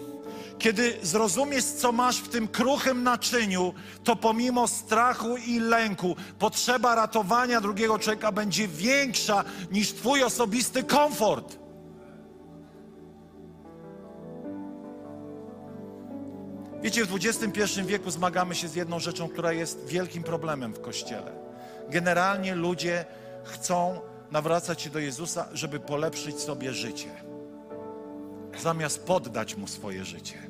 kiedy 0.59 0.99
zrozumiesz, 1.03 1.65
co 1.65 1.93
masz 1.93 2.17
w 2.17 2.29
tym 2.29 2.49
kruchym 2.49 3.03
naczyniu, 3.03 3.75
to 4.05 4.17
pomimo 4.17 4.69
strachu 4.69 5.37
i 5.37 5.59
lęku, 5.59 6.17
potrzeba 6.39 6.95
ratowania 6.95 7.61
drugiego 7.61 7.99
człowieka 7.99 8.33
będzie 8.33 8.69
większa 8.69 9.45
niż 9.71 9.93
Twój 9.93 10.23
osobisty 10.25 10.83
komfort. 10.85 11.59
Wiecie, 16.83 17.05
w 17.05 17.15
XXI 17.15 17.83
wieku 17.87 18.11
zmagamy 18.11 18.55
się 18.55 18.69
z 18.69 18.75
jedną 18.75 18.99
rzeczą, 18.99 19.29
która 19.29 19.53
jest 19.53 19.87
wielkim 19.87 20.23
problemem 20.23 20.73
w 20.73 20.81
Kościele. 20.81 21.33
Generalnie 21.91 22.55
ludzie 22.55 23.05
chcą 23.45 24.01
nawracać 24.31 24.83
się 24.83 24.91
do 24.91 24.99
Jezusa, 24.99 25.49
żeby 25.53 25.81
polepszyć 25.81 26.41
sobie 26.41 26.73
życie, 26.73 27.11
zamiast 28.59 29.05
poddać 29.05 29.57
Mu 29.57 29.67
swoje 29.67 30.05
życie. 30.05 30.49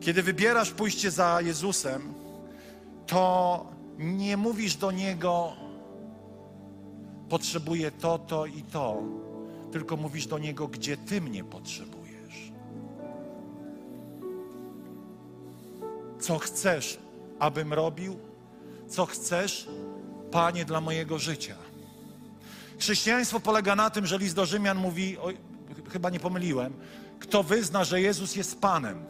Kiedy 0.00 0.22
wybierasz 0.22 0.70
pójście 0.70 1.10
za 1.10 1.40
Jezusem, 1.40 2.14
to 3.06 3.66
nie 3.98 4.36
mówisz 4.36 4.76
do 4.76 4.90
Niego, 4.90 5.52
potrzebuję 7.28 7.90
to, 7.90 8.18
to 8.18 8.46
i 8.46 8.62
to, 8.62 9.02
tylko 9.72 9.96
mówisz 9.96 10.26
do 10.26 10.38
Niego, 10.38 10.68
gdzie 10.68 10.96
Ty 10.96 11.20
mnie 11.20 11.44
potrzebujesz. 11.44 12.52
Co 16.20 16.38
chcesz, 16.38 16.98
abym 17.38 17.72
robił? 17.72 18.18
Co 18.88 19.06
chcesz, 19.06 19.68
Panie, 20.30 20.64
dla 20.64 20.80
mojego 20.80 21.18
życia? 21.18 21.54
Chrześcijaństwo 22.78 23.40
polega 23.40 23.76
na 23.76 23.90
tym, 23.90 24.06
że 24.06 24.18
list 24.18 24.34
do 24.34 24.46
Rzymian 24.46 24.78
mówi, 24.78 25.18
oj, 25.18 25.36
chyba 25.92 26.10
nie 26.10 26.20
pomyliłem, 26.20 26.74
kto 27.20 27.42
wyzna, 27.42 27.84
że 27.84 28.00
Jezus 28.00 28.36
jest 28.36 28.60
Panem. 28.60 29.04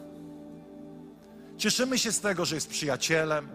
Cieszymy 1.57 1.99
się 1.99 2.11
z 2.11 2.19
tego, 2.19 2.45
że 2.45 2.55
jest 2.55 2.69
przyjacielem, 2.69 3.49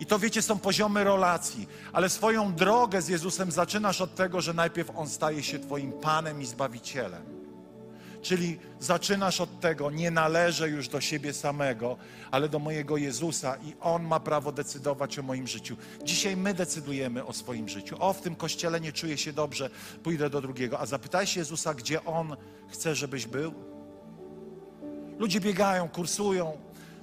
i 0.00 0.06
to 0.06 0.18
wiecie, 0.18 0.42
są 0.42 0.58
poziomy 0.58 1.04
relacji, 1.04 1.68
ale 1.92 2.08
swoją 2.08 2.54
drogę 2.54 3.02
z 3.02 3.08
Jezusem 3.08 3.50
zaczynasz 3.50 4.00
od 4.00 4.14
tego, 4.14 4.40
że 4.40 4.54
najpierw 4.54 4.90
On 4.96 5.08
staje 5.08 5.42
się 5.42 5.58
Twoim 5.58 5.92
Panem 5.92 6.42
i 6.42 6.46
Zbawicielem. 6.46 7.40
Czyli 8.22 8.58
zaczynasz 8.80 9.40
od 9.40 9.60
tego, 9.60 9.90
nie 9.90 10.10
należę 10.10 10.68
już 10.68 10.88
do 10.88 11.00
siebie 11.00 11.32
samego, 11.32 11.96
ale 12.30 12.48
do 12.48 12.58
mojego 12.58 12.96
Jezusa 12.96 13.56
i 13.56 13.74
On 13.80 14.04
ma 14.04 14.20
prawo 14.20 14.52
decydować 14.52 15.18
o 15.18 15.22
moim 15.22 15.46
życiu. 15.46 15.76
Dzisiaj 16.04 16.36
my 16.36 16.54
decydujemy 16.54 17.26
o 17.26 17.32
swoim 17.32 17.68
życiu. 17.68 17.96
O, 17.98 18.12
w 18.12 18.20
tym 18.20 18.36
kościele 18.36 18.80
nie 18.80 18.92
czuję 18.92 19.18
się 19.18 19.32
dobrze, 19.32 19.70
pójdę 20.02 20.30
do 20.30 20.40
drugiego. 20.40 20.80
A 20.80 20.86
zapytaj 20.86 21.26
się 21.26 21.40
Jezusa, 21.40 21.74
gdzie 21.74 22.04
On 22.04 22.36
chce, 22.68 22.94
żebyś 22.94 23.26
był? 23.26 23.54
Ludzie 25.18 25.40
biegają, 25.40 25.88
kursują, 25.88 26.58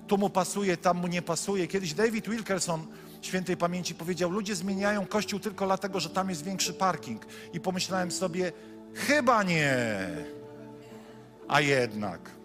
tu 0.07 0.17
mu 0.17 0.29
pasuje, 0.29 0.77
tam 0.77 0.97
mu 0.97 1.07
nie 1.07 1.21
pasuje. 1.21 1.67
Kiedyś 1.67 1.93
David 1.93 2.29
Wilkerson 2.29 2.87
świętej 3.21 3.57
pamięci 3.57 3.95
powiedział: 3.95 4.31
Ludzie 4.31 4.55
zmieniają 4.55 5.05
kościół 5.05 5.39
tylko 5.39 5.65
dlatego, 5.65 5.99
że 5.99 6.09
tam 6.09 6.29
jest 6.29 6.43
większy 6.43 6.73
parking. 6.73 7.25
I 7.53 7.59
pomyślałem 7.59 8.11
sobie: 8.11 8.51
Chyba 8.93 9.43
nie. 9.43 9.87
A 11.47 11.61
jednak. 11.61 12.37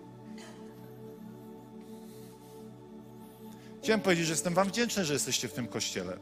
Chciałem 3.82 4.00
powiedzieć, 4.00 4.26
że 4.26 4.32
jestem 4.32 4.54
Wam 4.54 4.68
wdzięczny, 4.68 5.04
że 5.04 5.12
jesteście 5.12 5.48
w 5.48 5.52
tym 5.52 5.68
kościele, 5.68 6.16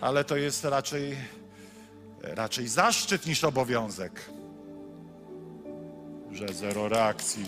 ale 0.00 0.24
to 0.24 0.36
jest 0.36 0.64
raczej, 0.64 1.16
raczej 2.22 2.68
zaszczyt 2.68 3.26
niż 3.26 3.44
obowiązek. 3.44 4.30
Że 6.32 6.54
zero 6.54 6.88
reakcji. 6.88 7.46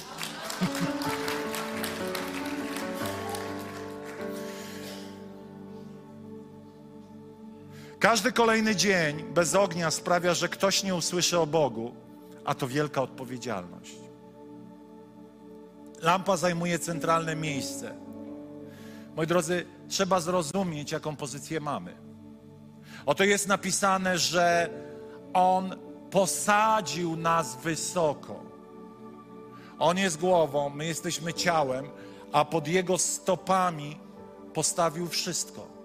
Każdy 8.01 8.33
kolejny 8.33 8.77
dzień 8.77 9.23
bez 9.23 9.55
ognia 9.55 9.91
sprawia, 9.91 10.35
że 10.35 10.49
ktoś 10.49 10.83
nie 10.83 10.95
usłyszy 10.95 11.39
o 11.39 11.47
Bogu, 11.47 11.95
a 12.45 12.55
to 12.55 12.69
wielka 12.69 13.03
odpowiedzialność. 13.03 13.95
Lampa 16.03 16.37
zajmuje 16.37 16.79
centralne 16.79 17.37
miejsce. 17.37 17.95
Moi 19.17 19.27
drodzy, 19.27 19.67
trzeba 19.89 20.21
zrozumieć, 20.21 20.93
jaką 20.93 21.17
pozycję 21.17 21.61
mamy. 21.61 21.97
Oto 23.07 23.25
jest 23.25 23.49
napisane, 23.49 24.19
że 24.19 24.71
On 25.33 25.77
posadził 26.11 27.17
nas 27.17 27.57
wysoko. 27.57 28.43
On 29.79 29.99
jest 29.99 30.21
głową, 30.21 30.71
my 30.71 30.87
jesteśmy 30.87 31.35
ciałem, 31.35 31.91
a 32.33 32.45
pod 32.45 32.69
Jego 32.69 32.99
stopami 32.99 34.01
postawił 34.55 35.09
wszystko. 35.09 35.78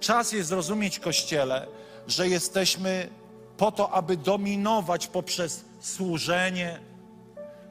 Czas 0.00 0.32
jest 0.32 0.48
zrozumieć, 0.48 0.98
Kościele, 0.98 1.66
że 2.06 2.28
jesteśmy 2.28 3.08
po 3.56 3.72
to, 3.72 3.90
aby 3.90 4.16
dominować 4.16 5.06
poprzez 5.06 5.64
służenie, 5.80 6.80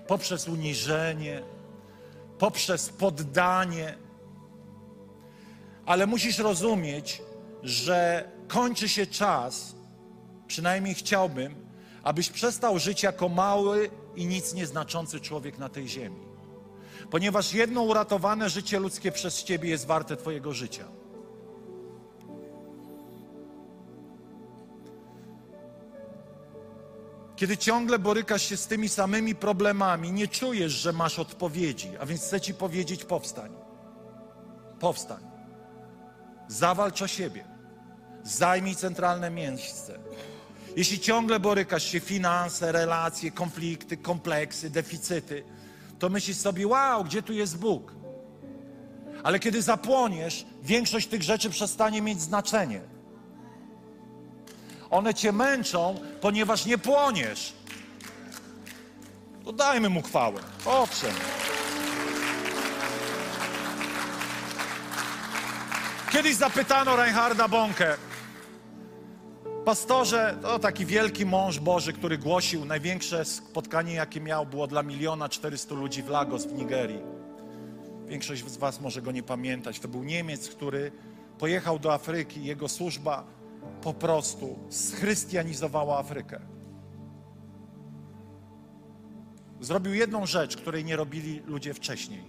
poprzez 0.07 0.47
uniżenie, 0.47 1.43
poprzez 2.39 2.89
poddanie. 2.89 3.97
Ale 5.85 6.07
musisz 6.07 6.37
rozumieć, 6.37 7.21
że 7.63 8.29
kończy 8.47 8.89
się 8.89 9.07
czas, 9.07 9.75
przynajmniej 10.47 10.95
chciałbym, 10.95 11.55
abyś 12.03 12.29
przestał 12.29 12.79
żyć 12.79 13.03
jako 13.03 13.29
mały 13.29 13.89
i 14.15 14.25
nic 14.25 14.53
nieznaczący 14.53 15.19
człowiek 15.19 15.57
na 15.57 15.69
tej 15.69 15.87
ziemi. 15.87 16.19
Ponieważ 17.11 17.53
jedno 17.53 17.81
uratowane 17.81 18.49
życie 18.49 18.79
ludzkie 18.79 19.11
przez 19.11 19.43
Ciebie 19.43 19.69
jest 19.69 19.85
warte 19.85 20.17
Twojego 20.17 20.53
życia. 20.53 20.87
Kiedy 27.35 27.57
ciągle 27.57 27.99
borykasz 27.99 28.43
się 28.43 28.57
z 28.57 28.67
tymi 28.67 28.89
samymi 28.89 29.35
problemami, 29.35 30.11
nie 30.11 30.27
czujesz, 30.27 30.71
że 30.71 30.93
masz 30.93 31.19
odpowiedzi, 31.19 31.89
a 31.99 32.05
więc 32.05 32.21
chcę 32.21 32.41
Ci 32.41 32.53
powiedzieć: 32.53 33.03
powstań. 33.03 33.51
Powstań. 34.79 35.23
Zawalcz 36.47 37.01
o 37.01 37.07
siebie. 37.07 37.45
Zajmij 38.23 38.75
centralne 38.75 39.29
miejsce. 39.29 39.99
Jeśli 40.75 40.99
ciągle 40.99 41.39
borykasz 41.39 41.83
się 41.83 41.99
finanse, 41.99 42.71
relacje, 42.71 43.31
konflikty, 43.31 43.97
kompleksy, 43.97 44.69
deficyty, 44.69 45.43
to 45.99 46.09
myślisz 46.09 46.37
sobie: 46.37 46.67
wow, 46.67 47.03
gdzie 47.03 47.23
tu 47.23 47.33
jest 47.33 47.57
Bóg? 47.57 47.93
Ale 49.23 49.39
kiedy 49.39 49.61
zapłoniesz, 49.61 50.45
większość 50.63 51.07
tych 51.07 51.23
rzeczy 51.23 51.49
przestanie 51.49 52.01
mieć 52.01 52.21
znaczenie. 52.21 52.92
One 54.93 55.13
cię 55.13 55.31
męczą, 55.31 55.99
ponieważ 56.21 56.65
nie 56.65 56.77
płoniesz. 56.77 57.53
To 59.45 59.51
dajmy 59.51 59.89
mu 59.89 60.01
chwałę. 60.01 60.41
Owszem. 60.65 61.11
Kiedyś 66.11 66.35
zapytano 66.35 66.95
Reinharda 66.95 67.47
Bonkę, 67.47 67.97
pastorze, 69.65 70.37
to 70.41 70.59
taki 70.59 70.85
wielki 70.85 71.25
mąż 71.25 71.59
Boży, 71.59 71.93
który 71.93 72.17
głosił, 72.17 72.65
największe 72.65 73.25
spotkanie, 73.25 73.93
jakie 73.93 74.21
miał, 74.21 74.45
było 74.45 74.67
dla 74.67 74.83
miliona 74.83 75.29
czterystu 75.29 75.75
ludzi 75.75 76.03
w 76.03 76.09
Lagos 76.09 76.45
w 76.45 76.53
Nigerii. 76.53 76.99
Większość 78.07 78.45
z 78.45 78.57
Was 78.57 78.81
może 78.81 79.01
go 79.01 79.11
nie 79.11 79.23
pamiętać. 79.23 79.79
To 79.79 79.87
był 79.87 80.03
Niemiec, 80.03 80.49
który 80.49 80.91
pojechał 81.39 81.79
do 81.79 81.93
Afryki. 81.93 82.43
Jego 82.43 82.69
służba 82.69 83.23
po 83.81 83.93
prostu 83.93 84.59
schrystianizowała 84.69 85.99
Afrykę. 85.99 86.39
Zrobił 89.61 89.93
jedną 89.93 90.25
rzecz, 90.25 90.57
której 90.57 90.85
nie 90.85 90.95
robili 90.95 91.41
ludzie 91.45 91.73
wcześniej. 91.73 92.23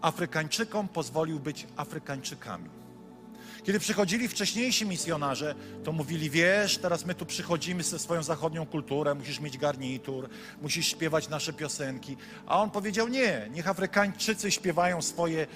Afrykańczykom 0.00 0.88
pozwolił 0.88 1.40
być 1.40 1.66
Afrykańczykami. 1.76 2.70
Kiedy 3.64 3.80
przychodzili 3.80 4.28
wcześniejsi 4.28 4.86
misjonarze, 4.86 5.54
to 5.84 5.92
mówili: 5.92 6.30
Wiesz, 6.30 6.78
teraz 6.78 7.06
my 7.06 7.14
tu 7.14 7.26
przychodzimy 7.26 7.82
ze 7.82 7.98
swoją 7.98 8.22
zachodnią 8.22 8.66
kulturą, 8.66 9.14
musisz 9.14 9.40
mieć 9.40 9.58
garnitur, 9.58 10.28
musisz 10.62 10.86
śpiewać 10.86 11.28
nasze 11.28 11.52
piosenki. 11.52 12.16
A 12.46 12.62
on 12.62 12.70
powiedział: 12.70 13.08
Nie, 13.08 13.48
niech 13.50 13.68
Afrykańczycy 13.68 14.50
śpiewają 14.50 15.02
swoje 15.02 15.46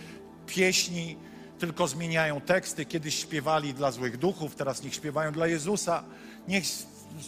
pieśni, 0.46 1.16
tylko 1.62 1.88
zmieniają 1.88 2.40
teksty. 2.40 2.86
Kiedyś 2.86 3.14
śpiewali 3.14 3.74
dla 3.74 3.90
złych 3.90 4.16
duchów, 4.16 4.54
teraz 4.54 4.82
niech 4.82 4.94
śpiewają 4.94 5.32
dla 5.32 5.46
Jezusa. 5.46 6.04
Niech 6.48 6.64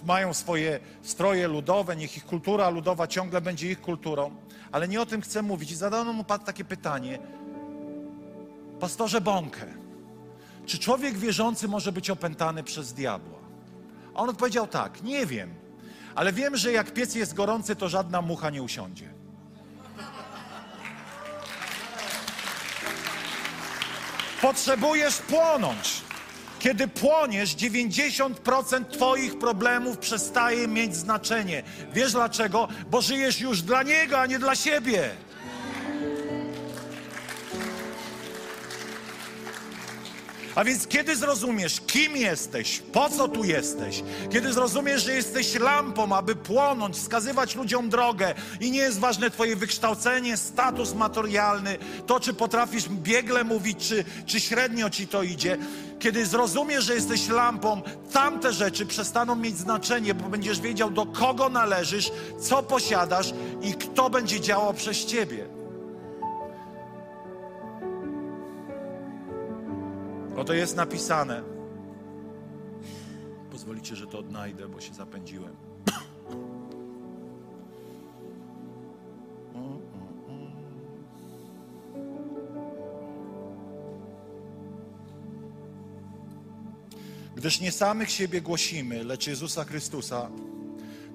mają 0.05 0.35
swoje 0.35 0.81
stroje 1.03 1.49
ludowe, 1.49 1.97
niech 1.97 2.17
ich 2.17 2.27
kultura 2.27 2.71
ludowa 2.71 3.07
ciągle 3.07 3.41
będzie 3.41 3.71
ich 3.71 3.81
kulturą. 3.81 4.31
Ale 4.73 4.89
nie 4.89 5.01
o 5.01 5.07
tym 5.07 5.21
chcę 5.21 5.43
mówić. 5.43 5.71
I 5.71 5.77
zadano 5.77 6.13
mu 6.13 6.25
takie 6.25 6.65
pytanie. 6.65 7.19
Pastorze 8.81 9.21
Bąkę, 9.21 9.67
czy 10.67 10.79
człowiek 10.79 11.19
wierzący 11.19 11.69
może 11.69 11.93
być 11.93 12.11
opętany 12.11 12.63
przez 12.63 12.93
diabła? 12.93 13.39
A 14.15 14.19
on 14.19 14.31
odpowiedział 14.31 14.67
tak, 14.67 15.03
nie 15.03 15.27
wiem, 15.27 15.55
ale 16.15 16.33
wiem, 16.33 16.57
że 16.57 16.73
jak 16.73 16.93
piec 16.93 17.15
jest 17.15 17.35
gorący, 17.35 17.77
to 17.77 17.89
żadna 17.89 18.23
mucha 18.23 18.51
nie 18.51 18.63
usiądzie. 18.63 19.14
Potrzebujesz 24.45 25.17
płonąć. 25.17 26.03
Kiedy 26.59 26.89
płoniesz, 26.89 27.57
90% 27.57 28.85
Twoich 28.85 29.39
problemów 29.39 29.99
przestaje 29.99 30.69
mieć 30.69 30.97
znaczenie. 30.97 31.63
Wiesz 31.93 32.13
dlaczego? 32.13 32.69
Bo 32.91 33.03
żyjesz 33.03 33.41
już 33.41 33.63
dla 33.63 33.83
Niego, 33.83 34.21
a 34.21 34.27
nie 34.27 34.39
dla 34.39 34.55
siebie. 34.55 35.11
A 40.55 40.65
więc 40.65 40.87
kiedy 40.87 41.17
zrozumiesz, 41.17 41.81
kim 41.87 42.17
jesteś, 42.17 42.83
po 42.93 43.11
co 43.11 43.29
tu 43.29 43.45
jesteś, 43.45 44.03
kiedy 44.33 44.53
zrozumiesz, 44.53 45.05
że 45.05 45.15
jesteś 45.15 45.55
lampą, 45.55 46.17
aby 46.17 46.37
płonąć, 46.37 46.97
wskazywać 46.97 47.57
ludziom 47.57 47.89
drogę 47.89 48.35
i 48.61 48.71
nie 48.71 48.79
jest 48.79 48.99
ważne 48.99 49.31
Twoje 49.31 49.57
wykształcenie, 49.57 50.37
status 50.37 50.95
materialny, 50.95 51.79
to 52.07 52.21
czy 52.21 52.35
potrafisz 52.35 52.89
biegle 52.89 53.45
mówić, 53.45 53.89
czy, 53.89 54.05
czy 54.27 54.41
średnio 54.41 54.91
Ci 54.91 55.09
to 55.09 55.23
idzie, 55.23 55.59
kiedy 55.99 56.27
zrozumiesz, 56.27 56.85
że 56.85 56.95
jesteś 56.95 57.29
lampą, 57.29 57.83
tamte 58.13 58.53
rzeczy 58.53 58.87
przestaną 58.87 59.37
mieć 59.37 59.59
znaczenie, 59.59 60.15
bo 60.15 60.29
będziesz 60.29 60.61
wiedział, 60.61 60.91
do 60.91 61.07
kogo 61.07 61.49
należysz, 61.49 62.13
co 62.41 62.63
posiadasz 62.63 63.35
i 63.63 63.75
kto 63.75 64.11
będzie 64.11 64.41
działał 64.41 64.75
przez 64.75 65.07
Ciebie. 65.07 65.64
Oto 70.37 70.53
jest 70.53 70.77
napisane. 70.77 71.43
Pozwolicie, 73.51 73.97
że 73.97 74.07
to 74.07 74.19
odnajdę, 74.19 74.69
bo 74.69 74.81
się 74.81 74.95
zapędziłem. 74.95 75.57
Gdyż 87.37 87.61
nie 87.61 87.73
samych 87.73 88.11
siebie 88.11 88.41
głosimy, 88.43 89.05
lecz 89.05 89.27
Jezusa 89.27 89.65
Chrystusa, 89.65 90.31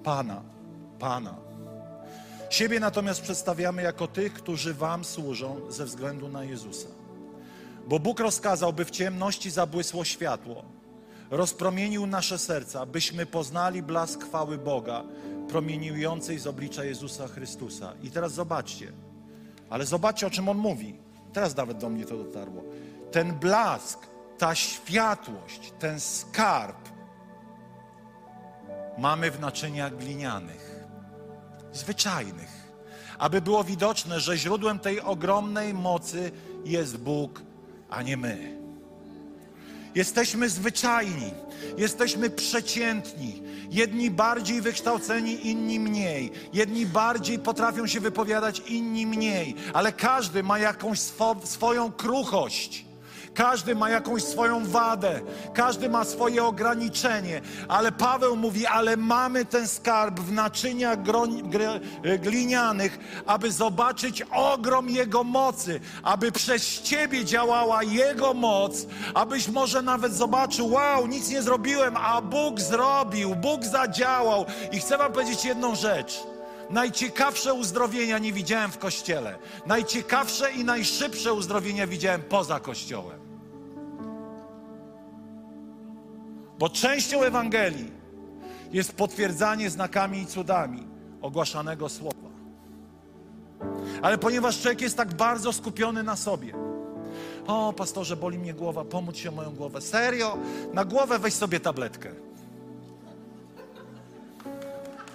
Pana, 0.04 0.42
Pana. 1.00 1.38
Siebie 2.50 2.80
natomiast 2.80 3.22
przedstawiamy 3.22 3.82
jako 3.82 4.08
tych, 4.08 4.34
którzy 4.34 4.74
Wam 4.74 5.06
służą 5.06 5.72
ze 5.72 5.86
względu 5.86 6.30
na 6.30 6.44
Jezusa. 6.44 6.99
Bo 7.90 8.00
Bóg 8.00 8.20
rozkazał, 8.20 8.74
by 8.74 8.86
w 8.86 8.92
ciemności 8.92 9.52
zabłysło 9.52 10.06
światło. 10.06 10.64
Rozpromienił 11.32 12.08
nasze 12.08 12.38
serca, 12.38 12.86
byśmy 12.86 13.26
poznali 13.26 13.84
blask 13.84 14.24
chwały 14.24 14.58
Boga, 14.58 15.04
promieniującej 15.48 16.40
z 16.40 16.48
oblicza 16.48 16.84
Jezusa 16.84 17.28
Chrystusa. 17.28 17.94
I 18.04 18.12
teraz 18.12 18.34
zobaczcie, 18.34 18.92
ale 19.70 19.86
zobaczcie, 19.86 20.28
o 20.28 20.30
czym 20.30 20.50
On 20.50 20.58
mówi. 20.58 20.96
Teraz 21.34 21.56
nawet 21.56 21.78
do 21.78 21.90
mnie 21.90 22.06
to 22.06 22.18
dotarło. 22.18 22.64
Ten 23.12 23.34
blask, 23.40 24.00
ta 24.38 24.56
światłość, 24.56 25.74
ten 25.80 26.00
skarb 26.00 26.90
mamy 28.98 29.32
w 29.32 29.40
naczyniach 29.40 29.98
glinianych, 29.98 30.86
zwyczajnych, 31.74 32.72
aby 33.18 33.42
było 33.42 33.64
widoczne, 33.64 34.20
że 34.20 34.38
źródłem 34.38 34.80
tej 34.80 35.02
ogromnej 35.02 35.74
mocy 35.74 36.32
jest 36.66 36.98
Bóg 36.98 37.49
a 37.90 38.02
nie 38.02 38.18
my. 38.18 38.60
Jesteśmy 39.96 40.50
zwyczajni, 40.50 41.32
jesteśmy 41.78 42.30
przeciętni. 42.30 43.44
Jedni 43.72 44.12
bardziej 44.12 44.62
wykształceni, 44.62 45.48
inni 45.48 45.80
mniej. 45.80 46.32
Jedni 46.54 46.86
bardziej 46.86 47.40
potrafią 47.40 47.88
się 47.88 48.00
wypowiadać, 48.00 48.62
inni 48.68 49.06
mniej. 49.08 49.56
Ale 49.74 49.94
każdy 49.94 50.44
ma 50.44 50.60
jakąś 50.60 51.00
swo 51.00 51.36
swoją 51.44 51.92
kruchość. 51.92 52.86
Każdy 53.34 53.76
ma 53.76 53.90
jakąś 53.90 54.24
swoją 54.24 54.66
wadę, 54.68 55.22
każdy 55.54 55.90
ma 55.90 56.04
swoje 56.04 56.44
ograniczenie, 56.44 57.42
ale 57.68 57.92
Paweł 57.92 58.36
mówi, 58.36 58.66
ale 58.66 58.98
mamy 58.98 59.46
ten 59.46 59.68
skarb 59.68 60.20
w 60.20 60.32
naczyniach 60.32 61.04
gr, 61.04 61.18
glinianych, 62.20 63.00
aby 63.26 63.52
zobaczyć 63.52 64.22
ogrom 64.32 64.90
Jego 64.90 65.24
mocy, 65.24 65.80
aby 66.04 66.32
przez 66.32 66.82
Ciebie 66.82 67.26
działała 67.26 67.84
Jego 67.84 68.34
moc, 68.34 68.86
abyś 69.14 69.48
może 69.48 69.82
nawet 69.82 70.14
zobaczył, 70.14 70.72
wow, 70.72 71.08
nic 71.08 71.30
nie 71.30 71.42
zrobiłem, 71.42 71.98
a 71.98 72.22
Bóg 72.22 72.60
zrobił, 72.60 73.36
Bóg 73.36 73.66
zadziałał. 73.66 74.46
I 74.72 74.80
chcę 74.80 74.98
Wam 74.98 75.14
powiedzieć 75.14 75.46
jedną 75.46 75.76
rzecz. 75.76 76.24
Najciekawsze 76.70 77.54
uzdrowienia 77.54 78.18
nie 78.18 78.34
widziałem 78.34 78.72
w 78.72 78.78
kościele. 78.78 79.38
Najciekawsze 79.66 80.52
i 80.52 80.64
najszybsze 80.64 81.34
uzdrowienia 81.34 81.88
widziałem 81.88 82.22
poza 82.22 82.60
kościołem. 82.60 83.19
Bo 86.60 86.70
częścią 86.70 87.22
Ewangelii 87.22 87.92
jest 88.72 88.94
potwierdzanie 88.94 89.70
znakami 89.70 90.22
i 90.22 90.26
cudami 90.26 90.88
ogłaszanego 91.22 91.90
słowa. 91.90 92.30
Ale 94.02 94.18
ponieważ 94.18 94.62
człowiek 94.62 94.82
jest 94.82 94.98
tak 94.98 95.14
bardzo 95.14 95.54
skupiony 95.54 96.04
na 96.04 96.16
sobie, 96.16 96.54
o 97.48 97.74
pastorze, 97.74 98.16
boli 98.18 98.40
mnie 98.40 98.54
głowa, 98.54 98.86
pomóc 98.86 99.18
się 99.18 99.32
moją 99.32 99.52
głowę. 99.52 99.82
Serio? 99.82 100.38
Na 100.74 100.86
głowę 100.86 101.20
weź 101.20 101.34
sobie 101.34 101.60
tabletkę. 101.60 102.10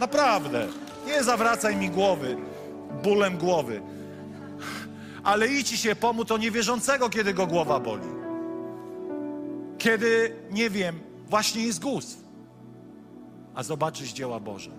Naprawdę. 0.00 0.66
Nie 1.06 1.24
zawracaj 1.24 1.76
mi 1.76 1.90
głowy 1.90 2.36
bólem 3.02 3.38
głowy. 3.38 3.80
Ale 5.24 5.48
idź 5.48 5.68
się 5.68 5.96
pomóc 5.96 6.30
o 6.30 6.38
niewierzącego, 6.38 7.10
kiedy 7.10 7.34
go 7.34 7.46
głowa 7.46 7.80
boli. 7.80 8.08
Kiedy, 9.78 10.36
nie 10.50 10.70
wiem, 10.70 11.00
właśnie 11.28 11.62
jest 11.66 11.82
guz. 11.82 12.16
A 13.54 13.62
zobaczysz 13.62 14.12
dzieła 14.12 14.40
Boże. 14.40 14.70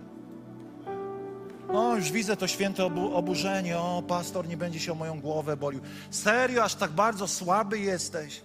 O, 1.74 1.96
już 1.96 2.12
widzę 2.12 2.38
to 2.38 2.48
święte 2.48 2.86
obu 2.86 3.16
oburzenie. 3.16 3.78
O, 3.78 4.04
pastor 4.08 4.48
nie 4.48 4.58
będzie 4.58 4.80
się 4.80 4.92
o 4.92 4.96
moją 4.96 5.22
głowę 5.22 5.58
bolił. 5.58 5.82
Serio, 6.10 6.64
aż 6.64 6.76
tak 6.76 6.92
bardzo 6.92 7.28
słaby 7.28 7.80
jesteś? 7.80 8.42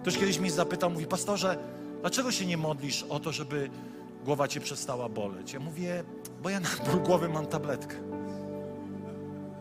Ktoś 0.00 0.18
kiedyś 0.18 0.38
mnie 0.38 0.50
zapytał, 0.50 0.90
mówi, 0.90 1.06
pastorze, 1.06 1.58
dlaczego 2.00 2.32
się 2.32 2.46
nie 2.46 2.56
modlisz 2.56 3.02
o 3.02 3.20
to, 3.20 3.32
żeby 3.32 3.70
głowa 4.24 4.48
cię 4.48 4.60
przestała 4.60 5.08
boleć? 5.08 5.52
Ja 5.52 5.60
mówię, 5.60 6.04
bo 6.42 6.50
ja 6.50 6.60
na 6.60 6.68
ból 6.90 7.00
głowy 7.00 7.28
mam 7.28 7.46
tabletkę. 7.46 7.96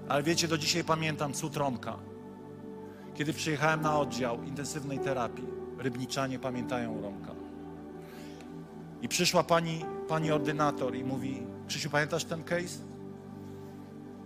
Ale 0.09 0.23
wiecie, 0.23 0.47
do 0.47 0.57
dzisiaj 0.57 0.83
pamiętam 0.83 1.33
cud 1.33 1.57
Romka. 1.57 1.97
Kiedy 3.15 3.33
przyjechałem 3.33 3.81
na 3.81 3.99
oddział 3.99 4.43
intensywnej 4.43 4.99
terapii, 4.99 5.47
rybniczanie 5.83 6.39
pamiętają 6.39 7.01
Romka. 7.01 7.31
I 9.01 9.07
przyszła 9.07 9.43
pani, 9.43 9.85
pani 10.07 10.31
ordynator 10.31 10.95
i 10.95 11.03
mówi, 11.03 11.43
Krzysiu, 11.67 11.89
pamiętasz 11.89 12.25
ten 12.25 12.43
case? 12.43 12.79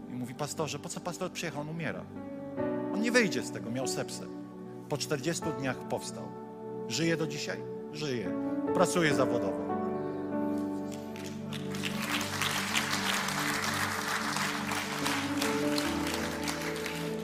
I 0.09 0.13
mówi, 0.13 0.33
pastorze, 0.33 0.79
po 0.79 0.89
co 0.89 0.99
pastor 0.99 1.31
przyjechał? 1.31 1.61
On 1.61 1.69
umiera. 1.69 2.01
On 2.93 3.01
nie 3.01 3.11
wyjdzie 3.11 3.43
z 3.43 3.51
tego, 3.51 3.71
miał 3.71 3.87
sepsę. 3.87 4.23
Po 4.89 4.97
40 4.97 5.43
dniach 5.59 5.77
powstał. 5.77 6.23
Żyje 6.87 7.17
do 7.17 7.27
dzisiaj? 7.27 7.57
Żyje. 7.93 8.31
Pracuje 8.73 9.15
zawodowo. 9.15 9.66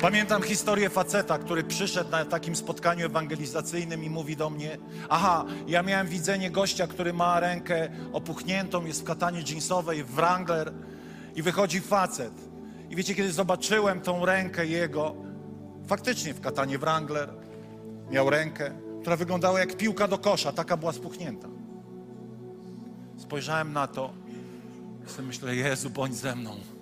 Pamiętam 0.03 0.41
historię 0.41 0.89
faceta, 0.89 1.37
który 1.37 1.63
przyszedł 1.63 2.11
na 2.11 2.25
takim 2.25 2.55
spotkaniu 2.55 3.05
ewangelizacyjnym 3.05 4.03
i 4.03 4.09
mówi 4.09 4.35
do 4.35 4.49
mnie: 4.49 4.77
Aha, 5.09 5.45
ja 5.67 5.83
miałem 5.83 6.07
widzenie 6.07 6.51
gościa, 6.51 6.87
który 6.87 7.13
ma 7.13 7.39
rękę 7.39 7.89
opuchniętą, 8.13 8.85
jest 8.85 9.01
w 9.01 9.03
katanie 9.03 9.43
jeansowej, 9.49 10.03
w 10.03 10.07
Wrangler 10.07 10.73
i 11.35 11.41
wychodzi 11.41 11.81
facet. 11.81 12.33
I 12.89 12.95
wiecie, 12.95 13.15
kiedy 13.15 13.31
zobaczyłem 13.31 14.01
tą 14.01 14.25
rękę 14.25 14.65
jego, 14.65 15.15
faktycznie 15.87 16.33
w 16.33 16.41
katanie 16.41 16.77
Wrangler, 16.77 17.33
miał 18.11 18.29
rękę, 18.29 18.71
która 19.01 19.15
wyglądała 19.15 19.59
jak 19.59 19.77
piłka 19.77 20.07
do 20.07 20.17
kosza, 20.17 20.51
taka 20.51 20.77
była 20.77 20.91
spuchnięta. 20.91 21.47
Spojrzałem 23.17 23.73
na 23.73 23.87
to 23.87 24.13
i 25.19 25.21
myślę: 25.21 25.55
Jezu, 25.55 25.89
bądź 25.89 26.15
ze 26.15 26.35
mną 26.35 26.72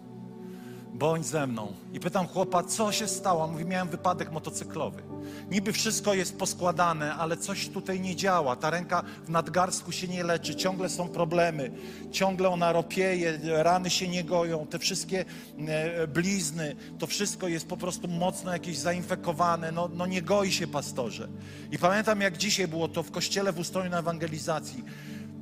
bądź 0.94 1.26
ze 1.26 1.48
mną. 1.48 1.74
I 1.94 2.00
pytam 2.00 2.28
chłopa, 2.28 2.64
co 2.64 2.92
się 2.92 3.08
stało? 3.08 3.48
Mówi, 3.48 3.66
miałem 3.66 3.90
wypadek 3.90 4.32
motocyklowy. 4.32 5.04
Niby 5.52 5.74
wszystko 5.74 6.14
jest 6.14 6.38
poskładane, 6.38 7.16
ale 7.16 7.38
coś 7.38 7.70
tutaj 7.70 8.00
nie 8.00 8.16
działa. 8.16 8.56
Ta 8.56 8.70
ręka 8.70 9.04
w 9.26 9.30
nadgarstku 9.30 9.92
się 9.92 10.08
nie 10.08 10.24
leczy, 10.24 10.56
ciągle 10.56 10.90
są 10.90 11.10
problemy, 11.10 11.72
ciągle 12.12 12.50
ona 12.50 12.72
ropieje, 12.72 13.40
rany 13.44 13.90
się 13.90 14.08
nie 14.08 14.24
goją, 14.24 14.68
te 14.68 14.80
wszystkie 14.80 15.26
e, 15.68 16.08
blizny, 16.08 16.76
to 17.00 17.08
wszystko 17.08 17.48
jest 17.48 17.68
po 17.68 17.78
prostu 17.78 18.08
mocno 18.08 18.54
jakieś 18.54 18.78
zainfekowane, 18.78 19.72
no, 19.72 19.90
no 19.94 20.06
nie 20.06 20.22
goi 20.22 20.52
się 20.52 20.68
pastorze. 20.68 21.28
I 21.72 21.78
pamiętam, 21.78 22.22
jak 22.22 22.38
dzisiaj 22.38 22.68
było 22.68 22.88
to 22.88 23.04
w 23.04 23.12
kościele 23.12 23.54
w 23.54 23.60
ustroju 23.60 23.90
na 23.90 24.00
ewangelizacji. 24.00 24.84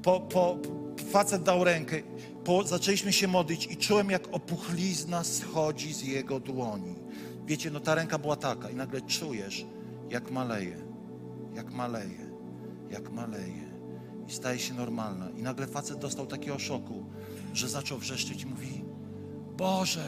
Po, 0.03 0.19
po, 0.19 0.57
facet 1.11 1.43
dał 1.43 1.63
rękę 1.63 2.01
po, 2.49 2.63
zaczęliśmy 2.63 3.13
się 3.13 3.27
modlić 3.27 3.65
i 3.65 3.77
czułem, 3.77 4.09
jak 4.09 4.27
opuchlizna 4.31 5.23
schodzi 5.23 5.93
z 5.93 6.03
jego 6.03 6.39
dłoni. 6.39 6.95
Wiecie, 7.45 7.71
no 7.71 7.79
ta 7.79 7.95
ręka 7.95 8.17
była 8.17 8.35
taka 8.35 8.69
i 8.69 8.75
nagle 8.75 9.01
czujesz, 9.01 9.65
jak 10.09 10.31
maleje, 10.31 10.77
jak 11.55 11.71
maleje, 11.71 12.31
jak 12.91 13.11
maleje 13.11 13.69
i 14.27 14.31
staje 14.31 14.59
się 14.59 14.73
normalna. 14.73 15.29
I 15.29 15.41
nagle 15.41 15.67
facet 15.67 15.99
dostał 15.99 16.27
takiego 16.27 16.59
szoku, 16.59 17.05
że 17.53 17.69
zaczął 17.69 17.97
wrzeszczeć 17.97 18.43
i 18.43 18.45
mówi, 18.45 18.85
Boże, 19.57 20.07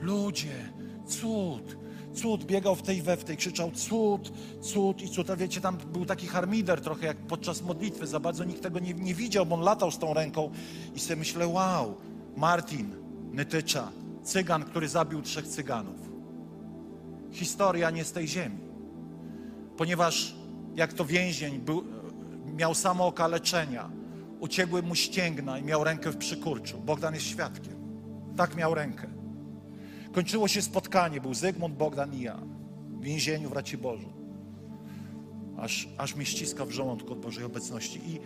ludzie, 0.00 0.72
cud, 1.06 1.76
cud, 2.14 2.44
biegał 2.44 2.76
w 2.76 2.82
tej 2.82 3.02
we 3.02 3.16
w 3.16 3.24
tej, 3.24 3.36
krzyczał 3.36 3.70
cud, 3.70 4.32
cud 4.60 5.02
i 5.02 5.08
cud. 5.08 5.30
A 5.30 5.36
wiecie, 5.36 5.60
tam 5.60 5.76
był 5.92 6.04
taki 6.04 6.26
harmider 6.26 6.80
trochę 6.80 7.06
jak 7.06 7.16
podczas 7.16 7.62
modlitwy, 7.62 8.06
za 8.06 8.20
bardzo 8.20 8.44
nikt 8.44 8.62
tego 8.62 8.78
nie, 8.78 8.94
nie 8.94 9.14
widział, 9.14 9.46
bo 9.46 9.54
on 9.54 9.60
latał 9.60 9.90
z 9.90 9.98
tą 9.98 10.14
ręką 10.14 10.50
i 10.94 11.00
sobie 11.00 11.16
myślę, 11.16 11.48
wow, 11.48 11.94
Martin, 12.36 12.94
Nytycza, 13.32 13.92
cygan, 14.22 14.64
który 14.64 14.88
zabił 14.88 15.22
trzech 15.22 15.46
cyganów. 15.46 15.96
Historia 17.32 17.90
nie 17.90 18.04
z 18.04 18.12
tej 18.12 18.28
ziemi. 18.28 18.58
Ponieważ 19.76 20.34
jak 20.74 20.92
to 20.92 21.04
więzień 21.04 21.58
był, 21.58 21.84
miał 22.56 22.74
samo 22.74 23.06
okaleczenia, 23.06 23.90
uciekły 24.40 24.82
mu 24.82 24.94
ścięgna 24.94 25.58
i 25.58 25.62
miał 25.62 25.84
rękę 25.84 26.10
w 26.10 26.16
przykurczu. 26.16 26.78
Bogdan 26.78 27.14
jest 27.14 27.26
świadkiem. 27.26 27.74
Tak 28.36 28.56
miał 28.56 28.74
rękę. 28.74 29.17
Kończyło 30.12 30.48
się 30.48 30.62
spotkanie, 30.62 31.20
był 31.20 31.34
Zygmunt, 31.34 31.74
Bogdan 31.76 32.14
i 32.14 32.20
ja 32.20 32.40
w 33.00 33.02
więzieniu 33.02 33.48
w 33.48 33.52
Raciborzu. 33.52 34.08
Aż, 35.58 35.88
aż 35.98 36.14
mnie 36.14 36.26
ściska 36.26 36.64
w 36.64 36.70
żołądku 36.70 37.12
od 37.12 37.20
Bożej 37.20 37.44
obecności. 37.44 38.00
I, 38.06 38.20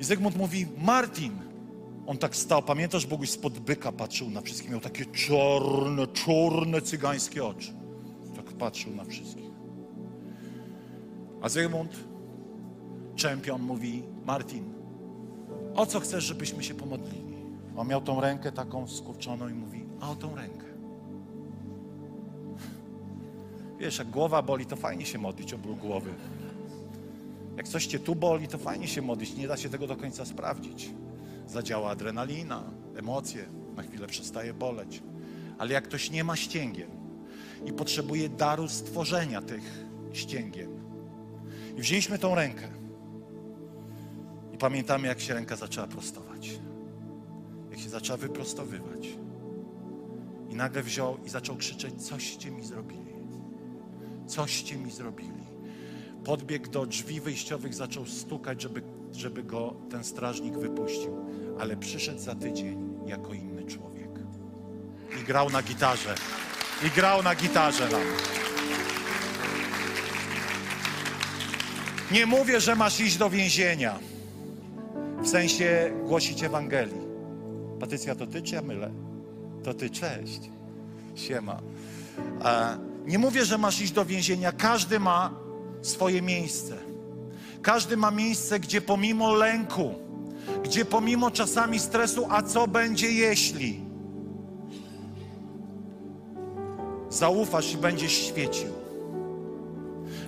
I 0.00 0.04
Zygmunt 0.04 0.36
mówi, 0.36 0.66
Martin, 0.78 1.32
on 2.06 2.18
tak 2.18 2.36
stał, 2.36 2.62
pamiętasz, 2.62 3.06
Boguś 3.06 3.30
spod 3.30 3.58
byka 3.58 3.92
patrzył 3.92 4.30
na 4.30 4.40
wszystkich, 4.40 4.70
miał 4.70 4.80
takie 4.80 5.06
czarne, 5.06 6.06
czarne 6.06 6.82
cygańskie 6.82 7.44
oczy. 7.44 7.72
Tak 8.36 8.44
patrzył 8.44 8.94
na 8.94 9.04
wszystkich. 9.04 9.50
A 11.42 11.48
Zygmunt, 11.48 11.92
czempion, 13.16 13.62
mówi, 13.62 14.02
Martin, 14.26 14.64
o 15.74 15.86
co 15.86 16.00
chcesz, 16.00 16.24
żebyśmy 16.24 16.64
się 16.64 16.74
pomodlili? 16.74 17.36
On 17.76 17.88
miał 17.88 18.00
tą 18.00 18.20
rękę 18.20 18.52
taką 18.52 18.88
skurczoną 18.88 19.48
i 19.48 19.54
mówi, 19.54 19.87
a 20.00 20.10
o 20.10 20.16
tą 20.16 20.36
rękę. 20.36 20.66
Wiesz, 23.78 23.98
jak 23.98 24.10
głowa 24.10 24.42
boli, 24.42 24.66
to 24.66 24.76
fajnie 24.76 25.06
się 25.06 25.18
modlić 25.18 25.54
o 25.54 25.58
ból 25.58 25.76
głowy. 25.76 26.10
Jak 27.56 27.68
coś 27.68 27.86
cię 27.86 27.98
tu 27.98 28.14
boli, 28.14 28.48
to 28.48 28.58
fajnie 28.58 28.88
się 28.88 29.02
modlić. 29.02 29.36
Nie 29.36 29.48
da 29.48 29.56
się 29.56 29.68
tego 29.68 29.86
do 29.86 29.96
końca 29.96 30.24
sprawdzić. 30.24 30.90
Zadziała 31.46 31.90
adrenalina, 31.90 32.62
emocje, 32.96 33.46
na 33.76 33.82
chwilę 33.82 34.06
przestaje 34.06 34.54
boleć. 34.54 35.02
Ale 35.58 35.72
jak 35.72 35.84
ktoś 35.84 36.10
nie 36.10 36.24
ma 36.24 36.36
ścięgien 36.36 36.90
i 37.66 37.72
potrzebuje 37.72 38.28
daru 38.28 38.68
stworzenia 38.68 39.42
tych 39.42 39.84
ścięgien. 40.12 40.70
I 41.76 41.80
wzięliśmy 41.80 42.18
tą 42.18 42.34
rękę. 42.34 42.68
I 44.54 44.58
pamiętamy, 44.58 45.08
jak 45.08 45.20
się 45.20 45.34
ręka 45.34 45.56
zaczęła 45.56 45.86
prostować. 45.86 46.50
Jak 47.70 47.80
się 47.80 47.88
zaczęła 47.88 48.16
wyprostowywać. 48.16 49.08
I 50.48 50.54
nagle 50.54 50.82
wziął 50.82 51.18
i 51.24 51.28
zaczął 51.28 51.56
krzyczeć: 51.56 51.94
Coście 52.02 52.50
mi 52.50 52.64
zrobili? 52.64 53.12
Coście 54.26 54.76
mi 54.76 54.90
zrobili? 54.90 55.48
Podbiegł 56.24 56.70
do 56.70 56.86
drzwi 56.86 57.20
wyjściowych, 57.20 57.74
zaczął 57.74 58.06
stukać, 58.06 58.62
żeby, 58.62 58.82
żeby 59.12 59.42
go 59.42 59.74
ten 59.90 60.04
strażnik 60.04 60.58
wypuścił. 60.58 61.16
Ale 61.60 61.76
przyszedł 61.76 62.20
za 62.20 62.34
tydzień 62.34 62.98
jako 63.06 63.34
inny 63.34 63.64
człowiek. 63.64 64.10
I 65.20 65.24
grał 65.24 65.50
na 65.50 65.62
gitarze. 65.62 66.14
I 66.86 66.90
grał 66.90 67.22
na 67.22 67.34
gitarze 67.34 67.88
nam. 67.88 68.00
Nie 72.12 72.26
mówię, 72.26 72.60
że 72.60 72.76
masz 72.76 73.00
iść 73.00 73.16
do 73.16 73.30
więzienia. 73.30 73.98
W 75.22 75.28
sensie 75.28 75.92
głosić 76.04 76.42
Ewangelii. 76.42 77.08
Patrycja, 77.80 78.14
to 78.14 78.26
ty 78.26 78.42
czy 78.42 78.54
ja 78.54 78.62
mylę? 78.62 79.07
To 79.68 79.74
ty, 79.74 79.90
cześć. 79.90 80.40
Siema. 81.14 81.60
Nie 83.06 83.18
mówię, 83.18 83.44
że 83.44 83.58
masz 83.58 83.80
iść 83.80 83.92
do 83.92 84.04
więzienia. 84.04 84.52
Każdy 84.52 85.00
ma 85.00 85.34
swoje 85.82 86.22
miejsce. 86.22 86.76
Każdy 87.62 87.96
ma 87.96 88.10
miejsce, 88.10 88.60
gdzie 88.60 88.80
pomimo 88.80 89.34
lęku, 89.34 89.94
gdzie 90.64 90.84
pomimo 90.84 91.30
czasami 91.30 91.78
stresu, 91.78 92.26
a 92.30 92.42
co 92.42 92.68
będzie 92.68 93.12
jeśli? 93.12 93.80
Zaufasz 97.10 97.72
i 97.72 97.76
będziesz 97.76 98.12
świecił. 98.12 98.72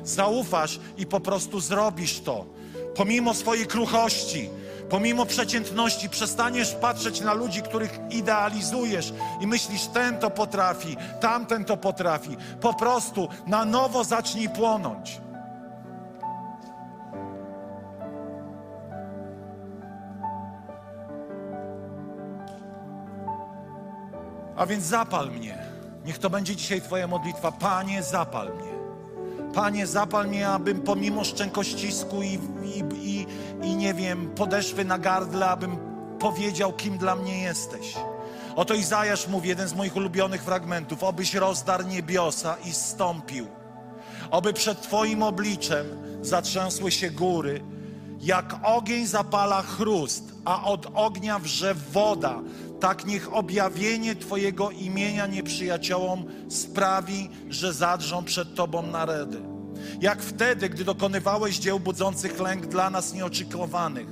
Zaufasz 0.05 0.81
i 0.99 1.07
po 1.07 1.21
prostu 1.21 1.61
zrobisz 1.61 2.21
to. 2.21 2.47
Pomimo 2.95 3.35
swojej 3.35 3.67
kruchości, 3.67 4.49
pomimo 4.91 5.27
przeciętności, 5.27 6.09
przestaniesz 6.09 6.75
patrzeć 6.75 7.21
na 7.21 7.35
ludzi, 7.35 7.63
których 7.63 8.01
idealizujesz 8.11 9.13
i 9.41 9.47
myślisz, 9.47 9.87
ten 9.87 10.19
to 10.19 10.31
potrafi, 10.31 10.97
tamten 11.21 11.65
to 11.65 11.77
potrafi. 11.77 12.37
Po 12.61 12.75
prostu 12.75 13.29
na 13.47 13.65
nowo 13.65 14.05
zacznij 14.05 14.49
płonąć. 14.49 15.21
A 24.57 24.67
więc 24.67 24.85
zapal 24.85 25.31
mnie. 25.31 25.59
Niech 26.05 26.19
to 26.19 26.31
będzie 26.31 26.57
dzisiaj 26.57 26.81
Twoja 26.81 27.07
modlitwa. 27.07 27.53
Panie, 27.53 28.03
zapal 28.03 28.49
mnie. 28.55 28.71
Panie, 29.55 29.87
zapal 29.87 30.29
mnie, 30.29 30.49
abym 30.49 30.81
pomimo 30.81 31.25
szczękościsku 31.25 32.23
i, 32.23 32.39
i, 32.65 32.85
i, 32.95 33.27
i 33.63 33.77
nie 33.77 33.95
wiem, 33.95 34.31
podeszwy 34.37 34.85
na 34.85 34.99
gardle, 34.99 35.47
abym 35.47 35.77
powiedział, 36.19 36.73
kim 36.73 36.99
dla 36.99 37.17
mnie 37.17 37.43
jesteś. 37.43 37.97
Oto 38.57 38.75
Izajasz 38.75 39.29
mówi, 39.29 39.49
jeden 39.49 39.69
z 39.69 39.75
moich 39.75 39.97
ulubionych 39.97 40.43
fragmentów, 40.43 41.05
obyś 41.05 41.35
rozdarł 41.35 41.87
niebiosa 41.87 42.57
i 42.65 42.73
stąpił. 42.73 43.47
Oby 44.31 44.53
przed 44.53 44.83
Twoim 44.83 45.23
obliczem 45.23 45.87
zatrzęsły 46.23 46.91
się 46.91 47.11
góry, 47.11 47.65
jak 48.21 48.57
ogień 48.63 49.07
zapala 49.07 49.63
chrust, 49.63 50.25
a 50.45 50.65
od 50.65 50.87
ognia 50.95 51.39
wrze 51.39 51.75
woda, 51.75 52.41
tak 52.81 53.07
niech 53.07 53.35
objawienie 53.35 54.15
Twojego 54.15 54.71
imienia 54.71 55.27
nieprzyjaciołom 55.27 56.25
sprawi, 56.49 57.31
że 57.49 57.73
zadrżą 57.73 58.25
przed 58.25 58.55
Tobą 58.55 58.83
narody. 58.83 59.60
Jak 60.01 60.23
wtedy, 60.23 60.69
gdy 60.69 60.85
dokonywałeś 60.85 61.59
dzieł 61.59 61.81
budzących 61.81 62.41
lęk 62.41 62.67
dla 62.67 62.91
nas 62.91 63.15
nieoczekiwanych, 63.15 64.09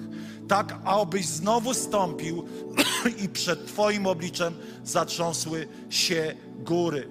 tak 0.48 0.78
abyś 0.84 1.26
znowu 1.26 1.74
stąpił 1.74 2.44
i 3.24 3.28
przed 3.28 3.66
Twoim 3.66 4.06
obliczem 4.06 4.54
zatrząsły 4.84 5.68
się 5.90 6.34
góry. 6.58 7.08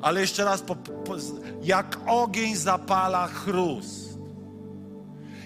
Ale 0.00 0.20
jeszcze 0.20 0.44
raz, 0.44 0.62
po, 0.62 0.76
po, 0.76 1.16
jak 1.62 2.00
ogień 2.06 2.56
zapala 2.56 3.26
chrust. 3.26 4.18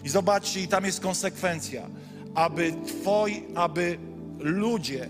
I 0.04 0.08
zobaczcie, 0.08 0.60
i 0.60 0.68
tam 0.68 0.84
jest 0.84 1.00
konsekwencja, 1.00 1.90
aby 2.34 2.72
Twoi, 2.86 3.44
aby 3.54 3.98
ludzie 4.38 5.08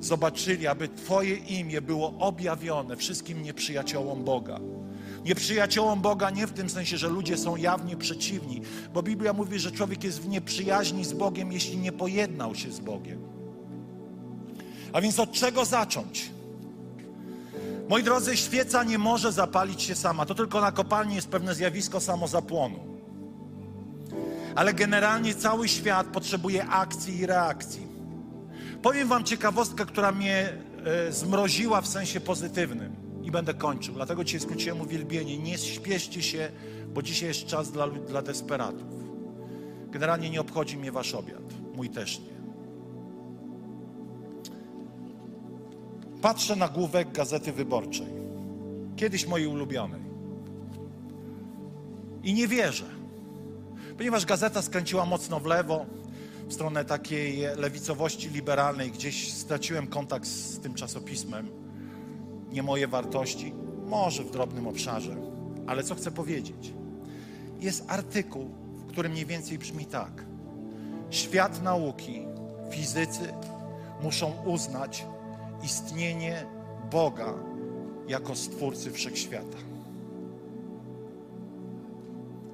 zobaczyli, 0.00 0.66
aby 0.66 0.88
Twoje 0.88 1.36
imię 1.36 1.82
było 1.82 2.18
objawione 2.18 2.96
wszystkim 2.96 3.42
nieprzyjaciołom 3.42 4.24
Boga. 4.24 4.60
Nieprzyjaciołom 5.26 6.00
Boga 6.00 6.30
nie 6.30 6.46
w 6.46 6.52
tym 6.52 6.70
sensie, 6.70 6.96
że 6.98 7.08
ludzie 7.08 7.36
są 7.36 7.56
jawnie 7.56 7.96
przeciwni, 7.96 8.62
bo 8.94 9.02
Biblia 9.02 9.32
mówi, 9.32 9.58
że 9.58 9.72
człowiek 9.72 10.04
jest 10.04 10.20
w 10.20 10.28
nieprzyjaźni 10.28 11.04
z 11.04 11.12
Bogiem, 11.12 11.52
jeśli 11.52 11.76
nie 11.76 11.92
pojednał 11.92 12.54
się 12.54 12.72
z 12.72 12.80
Bogiem. 12.80 13.18
A 14.92 15.00
więc 15.00 15.18
od 15.18 15.32
czego 15.32 15.64
zacząć? 15.64 16.30
Moi 17.88 18.02
drodzy, 18.02 18.36
świeca 18.36 18.84
nie 18.84 18.98
może 18.98 19.32
zapalić 19.32 19.82
się 19.82 19.94
sama. 19.94 20.26
To 20.26 20.34
tylko 20.34 20.60
na 20.60 20.72
kopalni 20.72 21.14
jest 21.14 21.28
pewne 21.28 21.54
zjawisko 21.54 22.00
samozapłonu. 22.00 22.78
Ale 24.54 24.74
generalnie 24.74 25.34
cały 25.34 25.68
świat 25.68 26.06
potrzebuje 26.06 26.66
akcji 26.66 27.18
i 27.18 27.26
reakcji. 27.26 27.86
Powiem 28.82 29.08
Wam 29.08 29.24
ciekawostkę, 29.24 29.86
która 29.86 30.12
mnie 30.12 30.52
e, 31.08 31.12
zmroziła 31.12 31.80
w 31.80 31.86
sensie 31.86 32.20
pozytywnym 32.20 33.05
i 33.26 33.30
będę 33.30 33.54
kończył. 33.54 33.94
Dlatego 33.94 34.24
dzisiaj 34.24 34.40
skróciłem 34.40 34.80
uwielbienie. 34.80 35.38
Nie 35.38 35.58
śpieszcie 35.58 36.22
się, 36.22 36.50
bo 36.94 37.02
dzisiaj 37.02 37.28
jest 37.28 37.46
czas 37.46 37.72
dla, 37.72 37.88
dla 37.88 38.22
desperatów. 38.22 38.88
Generalnie 39.90 40.30
nie 40.30 40.40
obchodzi 40.40 40.76
mnie 40.76 40.92
Wasz 40.92 41.14
obiad. 41.14 41.42
Mój 41.74 41.90
też 41.90 42.18
nie. 42.18 42.36
Patrzę 46.22 46.56
na 46.56 46.68
główek 46.68 47.12
Gazety 47.12 47.52
Wyborczej. 47.52 48.06
Kiedyś 48.96 49.26
mojej 49.26 49.46
ulubionej. 49.46 50.00
I 52.22 52.34
nie 52.34 52.48
wierzę. 52.48 52.86
Ponieważ 53.96 54.26
gazeta 54.26 54.62
skręciła 54.62 55.06
mocno 55.06 55.40
w 55.40 55.46
lewo, 55.46 55.86
w 56.48 56.54
stronę 56.54 56.84
takiej 56.84 57.38
lewicowości 57.56 58.28
liberalnej, 58.28 58.90
gdzieś 58.90 59.32
straciłem 59.32 59.86
kontakt 59.86 60.26
z 60.26 60.60
tym 60.60 60.74
czasopismem. 60.74 61.65
Nie 62.56 62.62
moje 62.62 62.88
wartości, 62.88 63.54
może 63.86 64.24
w 64.24 64.30
drobnym 64.30 64.66
obszarze, 64.66 65.16
ale 65.66 65.84
co 65.84 65.94
chcę 65.94 66.10
powiedzieć? 66.10 66.72
Jest 67.60 67.84
artykuł, 67.88 68.50
w 68.76 68.86
którym 68.86 69.12
mniej 69.12 69.26
więcej 69.26 69.58
brzmi 69.58 69.86
tak. 69.86 70.24
Świat 71.10 71.62
nauki, 71.62 72.22
fizycy 72.70 73.32
muszą 74.02 74.32
uznać 74.44 75.06
istnienie 75.62 76.46
Boga 76.90 77.34
jako 78.08 78.36
stwórcy 78.36 78.90
wszechświata. 78.90 79.58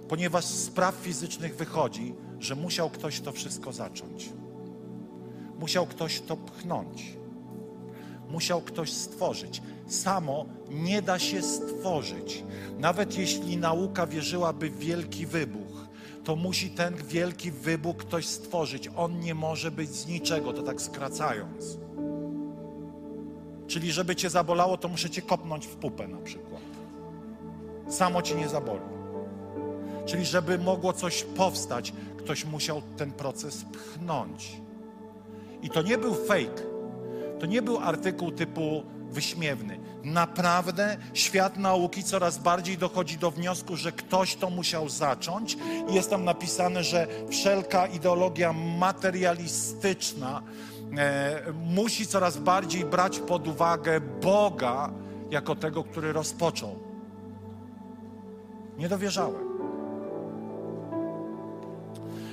Ponieważ 0.08 0.44
z 0.44 0.64
spraw 0.64 0.94
fizycznych 0.94 1.56
wychodzi, 1.56 2.14
że 2.38 2.54
musiał 2.54 2.90
ktoś 2.90 3.20
to 3.20 3.32
wszystko 3.32 3.72
zacząć. 3.72 4.30
Musiał 5.58 5.86
ktoś 5.86 6.20
to 6.20 6.36
pchnąć. 6.36 7.21
Musiał 8.32 8.60
ktoś 8.60 8.92
stworzyć. 8.92 9.62
Samo 9.86 10.46
nie 10.70 11.02
da 11.02 11.18
się 11.18 11.42
stworzyć. 11.42 12.44
Nawet 12.78 13.18
jeśli 13.18 13.56
nauka 13.56 14.06
wierzyłaby 14.06 14.70
w 14.70 14.78
wielki 14.78 15.26
wybuch, 15.26 15.86
to 16.24 16.36
musi 16.36 16.70
ten 16.70 16.96
wielki 16.96 17.50
wybuch 17.50 17.96
ktoś 17.96 18.26
stworzyć. 18.26 18.88
On 18.96 19.20
nie 19.20 19.34
może 19.34 19.70
być 19.70 19.90
z 19.90 20.06
niczego, 20.06 20.52
to 20.52 20.62
tak 20.62 20.82
skracając. 20.82 21.78
Czyli 23.66 23.92
żeby 23.92 24.16
cię 24.16 24.30
zabolało, 24.30 24.76
to 24.76 24.88
muszę 24.88 25.10
cię 25.10 25.22
kopnąć 25.22 25.66
w 25.66 25.76
pupę 25.76 26.08
na 26.08 26.18
przykład. 26.18 26.62
Samo 27.88 28.22
ci 28.22 28.34
nie 28.34 28.48
zaboli. 28.48 28.92
Czyli 30.06 30.24
żeby 30.24 30.58
mogło 30.58 30.92
coś 30.92 31.22
powstać, 31.22 31.92
ktoś 32.16 32.44
musiał 32.44 32.82
ten 32.96 33.12
proces 33.12 33.64
pchnąć. 33.72 34.60
I 35.62 35.70
to 35.70 35.82
nie 35.82 35.98
był 35.98 36.14
fake. 36.14 36.71
To 37.42 37.46
nie 37.46 37.62
był 37.62 37.78
artykuł 37.78 38.32
typu 38.32 38.82
wyśmiewny. 39.10 39.78
Naprawdę 40.04 40.96
świat 41.14 41.56
nauki 41.56 42.04
coraz 42.04 42.38
bardziej 42.38 42.78
dochodzi 42.78 43.18
do 43.18 43.30
wniosku, 43.30 43.76
że 43.76 43.92
ktoś 43.92 44.34
to 44.34 44.50
musiał 44.50 44.88
zacząć 44.88 45.56
jest 45.90 46.10
tam 46.10 46.24
napisane, 46.24 46.84
że 46.84 47.06
wszelka 47.30 47.86
ideologia 47.86 48.52
materialistyczna 48.52 50.42
e, 50.98 51.42
musi 51.52 52.06
coraz 52.06 52.38
bardziej 52.38 52.84
brać 52.84 53.18
pod 53.18 53.48
uwagę 53.48 54.00
Boga 54.00 54.92
jako 55.30 55.56
tego, 55.56 55.84
który 55.84 56.12
rozpoczął. 56.12 56.78
Nie 58.78 58.88
dowierzałem. 58.88 59.48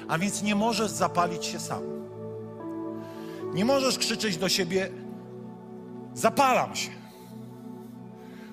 A 0.07 0.18
więc 0.18 0.43
nie 0.43 0.55
możesz 0.55 0.91
zapalić 0.91 1.45
się 1.45 1.60
sam. 1.60 1.99
Nie 3.53 3.66
możesz 3.66 3.97
krzyczeć 3.97 4.38
do 4.38 4.49
siebie: 4.49 4.89
Zapalam 6.14 6.76
się. 6.76 6.89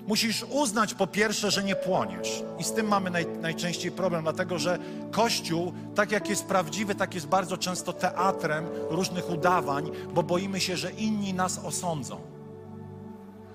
Musisz 0.07 0.43
uznać 0.43 0.93
po 0.93 1.07
pierwsze, 1.07 1.51
że 1.51 1.63
nie 1.63 1.75
płoniesz. 1.75 2.43
I 2.59 2.63
z 2.63 2.73
tym 2.73 2.87
mamy 2.87 3.09
naj, 3.09 3.27
najczęściej 3.41 3.91
problem, 3.91 4.23
dlatego 4.23 4.59
że 4.59 4.79
Kościół, 5.11 5.73
tak 5.95 6.11
jak 6.11 6.29
jest 6.29 6.45
prawdziwy, 6.45 6.95
tak 6.95 7.15
jest 7.15 7.27
bardzo 7.27 7.57
często 7.57 7.93
teatrem 7.93 8.65
różnych 8.89 9.29
udawań, 9.29 9.91
bo 10.13 10.23
boimy 10.23 10.59
się, 10.59 10.77
że 10.77 10.91
inni 10.91 11.33
nas 11.33 11.59
osądzą. 11.65 12.21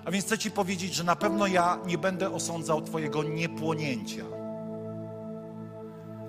A 0.04 0.10
więc 0.10 0.24
chcę 0.24 0.38
Ci 0.38 0.50
powiedzieć, 0.50 0.94
że 0.94 1.04
na 1.04 1.16
pewno 1.16 1.46
ja 1.46 1.78
nie 1.86 1.98
będę 1.98 2.34
osądzał 2.34 2.82
Twojego 2.82 3.22
niepłonięcia. 3.22 4.24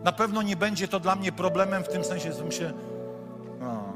Na 0.04 0.12
pewno 0.12 0.42
nie 0.42 0.56
będzie 0.56 0.88
to 0.88 1.00
dla 1.00 1.16
mnie 1.16 1.32
problemem 1.32 1.84
w 1.84 1.90
tym 1.90 2.04
sensie, 2.04 2.34
że 2.34 2.52
się, 2.52 2.74
no, 3.60 3.94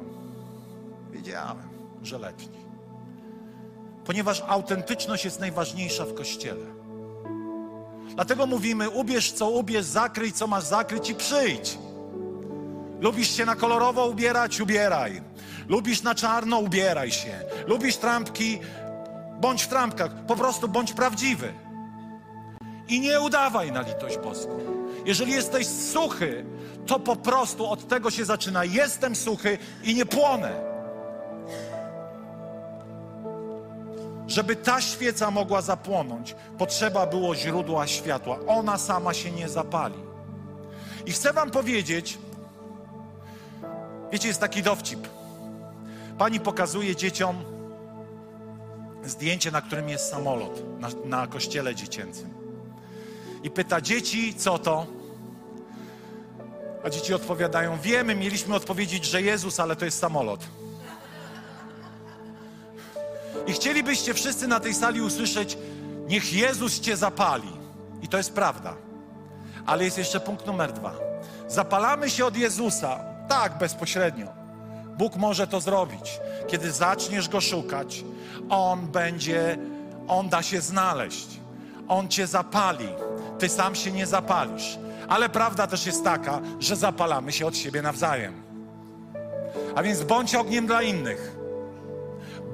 wiedziałem, 1.11 1.69
że 2.03 2.19
letni. 2.19 2.66
Ponieważ 4.07 4.43
autentyczność 4.47 5.25
jest 5.25 5.39
najważniejsza 5.39 6.05
w 6.05 6.13
Kościele. 6.13 6.65
Dlatego 8.15 8.45
mówimy: 8.45 8.89
ubierz 8.89 9.31
co 9.31 9.49
ubierz, 9.49 9.85
zakryj 9.85 10.33
co 10.33 10.47
masz 10.47 10.63
zakryć 10.63 11.09
i 11.09 11.15
przyjdź. 11.15 11.77
Lubisz 12.99 13.35
się 13.35 13.45
na 13.45 13.55
kolorowo 13.55 14.07
ubierać? 14.07 14.59
Ubieraj. 14.61 15.21
Lubisz 15.67 16.03
na 16.03 16.15
czarno? 16.15 16.59
Ubieraj 16.59 17.11
się. 17.11 17.39
Lubisz 17.67 17.97
trampki? 17.97 18.59
Bądź 19.41 19.63
w 19.63 19.67
trampkach. 19.67 20.25
Po 20.25 20.35
prostu 20.35 20.67
bądź 20.67 20.93
prawdziwy. 20.93 21.53
I 22.87 22.99
nie 22.99 23.21
udawaj 23.21 23.71
na 23.71 23.81
litość 23.81 24.17
boską. 24.17 24.59
Jeżeli 25.05 25.31
jesteś 25.31 25.67
suchy, 25.67 26.45
to 26.85 26.99
po 26.99 27.15
prostu 27.15 27.69
od 27.69 27.87
tego 27.87 28.11
się 28.11 28.25
zaczyna. 28.25 28.63
Jestem 28.63 29.15
suchy 29.15 29.57
i 29.83 29.95
nie 29.95 30.05
płonę. 30.05 30.76
Żeby 34.27 34.55
ta 34.55 34.81
świeca 34.81 35.31
mogła 35.31 35.61
zapłonąć, 35.61 36.35
potrzeba 36.57 37.07
było 37.07 37.35
źródła 37.35 37.87
światła. 37.87 38.39
Ona 38.47 38.77
sama 38.77 39.13
się 39.13 39.31
nie 39.31 39.49
zapali. 39.49 39.95
I 41.05 41.11
chcę 41.11 41.33
Wam 41.33 41.51
powiedzieć, 41.51 42.17
wiecie, 44.11 44.27
jest 44.27 44.39
taki 44.39 44.63
dowcip. 44.63 45.07
Pani 46.17 46.39
pokazuje 46.39 46.95
dzieciom 46.95 47.35
zdjęcie, 49.05 49.51
na 49.51 49.61
którym 49.61 49.89
jest 49.89 50.09
samolot 50.09 50.79
na, 50.79 50.89
na 51.05 51.27
kościele 51.27 51.75
dziecięcym. 51.75 52.29
I 53.43 53.49
pyta 53.49 53.81
dzieci, 53.81 54.33
co 54.33 54.59
to? 54.59 54.85
A 56.83 56.89
dzieci 56.89 57.13
odpowiadają: 57.13 57.77
Wiemy, 57.81 58.15
mieliśmy 58.15 58.55
odpowiedzieć, 58.55 59.05
że 59.05 59.21
Jezus, 59.21 59.59
ale 59.59 59.75
to 59.75 59.85
jest 59.85 59.99
samolot. 59.99 60.47
I 63.47 63.53
chcielibyście 63.53 64.13
wszyscy 64.13 64.47
na 64.47 64.59
tej 64.59 64.73
sali 64.73 65.01
usłyszeć: 65.01 65.57
Niech 66.07 66.33
Jezus 66.33 66.79
cię 66.79 66.97
zapali. 66.97 67.49
I 68.01 68.07
to 68.07 68.17
jest 68.17 68.33
prawda. 68.33 68.73
Ale 69.65 69.83
jest 69.85 69.97
jeszcze 69.97 70.19
punkt 70.19 70.45
numer 70.45 70.73
dwa. 70.73 70.93
Zapalamy 71.47 72.09
się 72.09 72.25
od 72.25 72.37
Jezusa, 72.37 72.99
tak, 73.29 73.57
bezpośrednio. 73.57 74.27
Bóg 74.97 75.15
może 75.15 75.47
to 75.47 75.61
zrobić. 75.61 76.19
Kiedy 76.47 76.71
zaczniesz 76.71 77.29
go 77.29 77.41
szukać, 77.41 78.03
on 78.49 78.87
będzie, 78.87 79.57
on 80.07 80.29
da 80.29 80.41
się 80.41 80.61
znaleźć. 80.61 81.27
On 81.87 82.07
cię 82.07 82.27
zapali. 82.27 82.87
Ty 83.39 83.49
sam 83.49 83.75
się 83.75 83.91
nie 83.91 84.05
zapalisz. 84.05 84.79
Ale 85.07 85.29
prawda 85.29 85.67
też 85.67 85.85
jest 85.85 86.03
taka, 86.03 86.41
że 86.59 86.75
zapalamy 86.75 87.31
się 87.31 87.45
od 87.45 87.57
siebie 87.57 87.81
nawzajem. 87.81 88.41
A 89.75 89.83
więc 89.83 90.03
bądź 90.03 90.35
ogniem 90.35 90.67
dla 90.67 90.81
innych. 90.81 91.36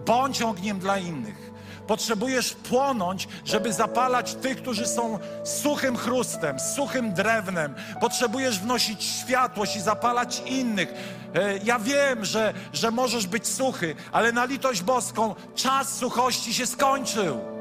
Bądź 0.06 0.42
ogniem 0.42 0.80
dla 0.80 0.98
innych. 0.98 1.54
Potrzebujesz 1.88 2.54
płonąć, 2.54 3.28
żeby 3.46 3.74
zapalać 3.74 4.34
tych, 4.34 4.58
którzy 4.58 4.88
są 4.88 5.20
suchym 5.44 5.98
chrustem, 5.98 6.60
suchym 6.60 7.14
drewnem. 7.14 7.76
Potrzebujesz 8.02 8.60
wnosić 8.60 9.04
światłość 9.04 9.76
i 9.76 9.82
zapalać 9.82 10.42
innych. 10.46 10.94
E, 11.36 11.58
ja 11.58 11.80
wiem, 11.80 12.26
że, 12.26 12.54
że 12.74 12.92
możesz 12.92 13.28
być 13.28 13.48
suchy, 13.48 13.96
ale 14.12 14.32
na 14.32 14.46
litość 14.46 14.82
boską 14.82 15.36
czas 15.56 15.98
suchości 15.98 16.54
się 16.54 16.66
skończył. 16.66 17.53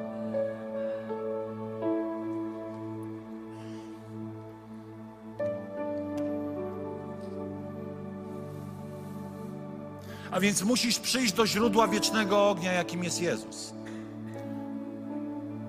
A 10.33 10.41
więc 10.41 10.63
musisz 10.63 10.99
przyjść 10.99 11.33
do 11.33 11.47
źródła 11.47 11.89
wiecznego 11.89 12.51
ognia, 12.51 12.73
jakim 12.73 13.05
jest 13.05 13.23
Jezus. 13.23 13.75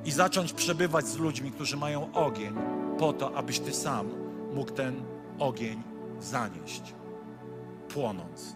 I 0.05 0.11
zacząć 0.11 0.53
przebywać 0.53 1.07
z 1.07 1.17
ludźmi, 1.17 1.51
którzy 1.51 1.77
mają 1.77 2.13
ogień, 2.13 2.55
po 2.99 3.13
to, 3.13 3.35
abyś 3.35 3.59
ty 3.59 3.73
sam 3.73 4.09
mógł 4.53 4.71
ten 4.71 5.03
ogień 5.39 5.83
zanieść, 6.21 6.81
płonąc. 7.89 8.55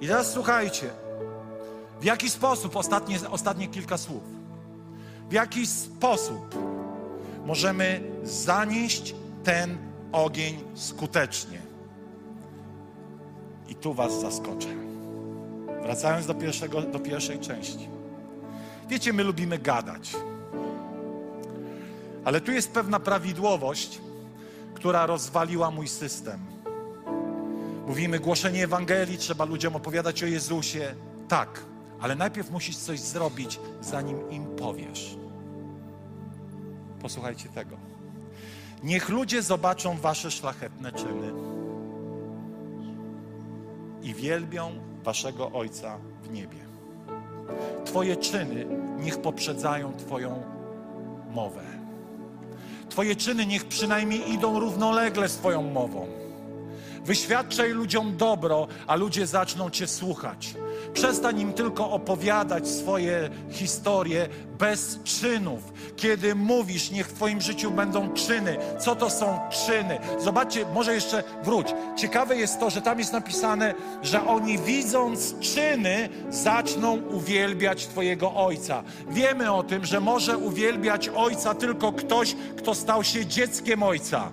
I 0.00 0.06
teraz 0.06 0.32
słuchajcie, 0.32 0.90
w 2.00 2.04
jaki 2.04 2.30
sposób, 2.30 2.76
ostatnie, 2.76 3.18
ostatnie 3.30 3.68
kilka 3.68 3.98
słów, 3.98 4.22
w 5.30 5.32
jaki 5.32 5.66
sposób 5.66 6.54
możemy 7.46 8.00
zanieść 8.24 9.14
ten 9.44 9.78
ogień 10.12 10.64
skutecznie. 10.74 11.62
I 13.68 13.74
tu 13.74 13.94
Was 13.94 14.20
zaskoczę. 14.20 14.87
Wracając 15.82 16.26
do, 16.26 16.34
pierwszego, 16.34 16.82
do 16.82 16.98
pierwszej 16.98 17.38
części. 17.38 17.88
Wiecie, 18.88 19.12
my 19.12 19.22
lubimy 19.22 19.58
gadać. 19.58 20.16
Ale 22.24 22.40
tu 22.40 22.52
jest 22.52 22.72
pewna 22.72 23.00
prawidłowość, 23.00 24.00
która 24.74 25.06
rozwaliła 25.06 25.70
mój 25.70 25.88
system. 25.88 26.40
Mówimy 27.86 28.18
głoszenie 28.20 28.64
Ewangelii, 28.64 29.18
trzeba 29.18 29.44
ludziom 29.44 29.76
opowiadać 29.76 30.22
o 30.22 30.26
Jezusie. 30.26 30.94
Tak, 31.28 31.60
ale 32.00 32.14
najpierw 32.14 32.50
musisz 32.50 32.76
coś 32.76 33.00
zrobić, 33.00 33.60
zanim 33.80 34.30
im 34.30 34.46
powiesz. 34.46 35.16
Posłuchajcie 37.02 37.48
tego. 37.48 37.76
Niech 38.82 39.08
ludzie 39.08 39.42
zobaczą 39.42 39.96
wasze 39.96 40.30
szlachetne 40.30 40.92
czyny 40.92 41.57
wielbią 44.18 44.72
waszego 45.04 45.52
Ojca 45.52 45.98
w 46.22 46.30
niebie. 46.30 46.58
Twoje 47.84 48.16
czyny 48.16 48.66
niech 48.98 49.18
poprzedzają 49.18 49.92
Twoją 49.92 50.42
mowę. 51.30 51.62
Twoje 52.88 53.16
czyny 53.16 53.46
niech 53.46 53.64
przynajmniej 53.64 54.32
idą 54.32 54.60
równolegle 54.60 55.28
z 55.28 55.36
Twoją 55.36 55.62
mową. 55.62 56.06
Wyświadczaj 57.04 57.70
ludziom 57.70 58.16
dobro, 58.16 58.66
a 58.86 58.96
ludzie 58.96 59.26
zaczną 59.26 59.70
Cię 59.70 59.86
słuchać. 59.86 60.54
Przestań 60.92 61.40
im 61.40 61.52
tylko 61.52 61.90
opowiadać 61.90 62.68
swoje 62.68 63.30
historie 63.50 64.28
bez 64.58 64.98
czynów. 65.04 65.72
Kiedy 65.96 66.34
mówisz, 66.34 66.90
niech 66.90 67.08
w 67.08 67.12
Twoim 67.12 67.40
życiu 67.40 67.70
będą 67.70 68.12
czyny. 68.12 68.56
Co 68.78 68.96
to 68.96 69.10
są 69.10 69.38
czyny? 69.66 69.98
Zobaczcie, 70.18 70.66
może 70.74 70.94
jeszcze 70.94 71.24
wróć. 71.44 71.66
Ciekawe 71.96 72.36
jest 72.36 72.60
to, 72.60 72.70
że 72.70 72.82
tam 72.82 72.98
jest 72.98 73.12
napisane, 73.12 73.74
że 74.02 74.26
oni 74.26 74.58
widząc 74.58 75.38
czyny, 75.38 76.08
zaczną 76.30 76.96
uwielbiać 76.96 77.86
Twojego 77.86 78.34
Ojca. 78.34 78.82
Wiemy 79.08 79.52
o 79.52 79.62
tym, 79.62 79.84
że 79.84 80.00
może 80.00 80.38
uwielbiać 80.38 81.08
Ojca 81.08 81.54
tylko 81.54 81.92
ktoś, 81.92 82.36
kto 82.56 82.74
stał 82.74 83.04
się 83.04 83.26
dzieckiem 83.26 83.82
Ojca. 83.82 84.30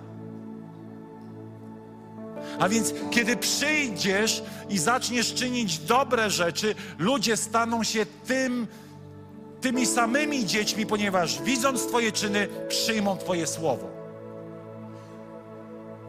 A 2.58 2.68
więc, 2.68 2.94
kiedy 3.10 3.36
przyjdziesz 3.36 4.42
i 4.68 4.78
zaczniesz 4.78 5.34
czynić 5.34 5.78
dobre 5.78 6.30
rzeczy, 6.30 6.74
ludzie 6.98 7.36
staną 7.36 7.84
się 7.84 8.06
tym, 8.26 8.66
tymi 9.60 9.86
samymi 9.86 10.46
dziećmi, 10.46 10.86
ponieważ 10.86 11.42
widząc 11.42 11.86
Twoje 11.86 12.12
czyny, 12.12 12.48
przyjmą 12.68 13.16
Twoje 13.16 13.46
słowo. 13.46 13.88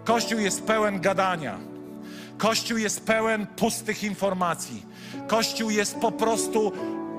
Kościół 0.04 0.39
jest 0.39 0.64
pełen 0.64 1.00
gadania. 1.00 1.60
Kościół 2.38 2.78
jest 2.78 3.02
pełen 3.02 3.48
pustych 3.48 4.04
informacji. 4.04 4.86
Kościół 5.28 5.70
jest 5.70 5.95
po 5.95 6.12
prostu 6.12 6.72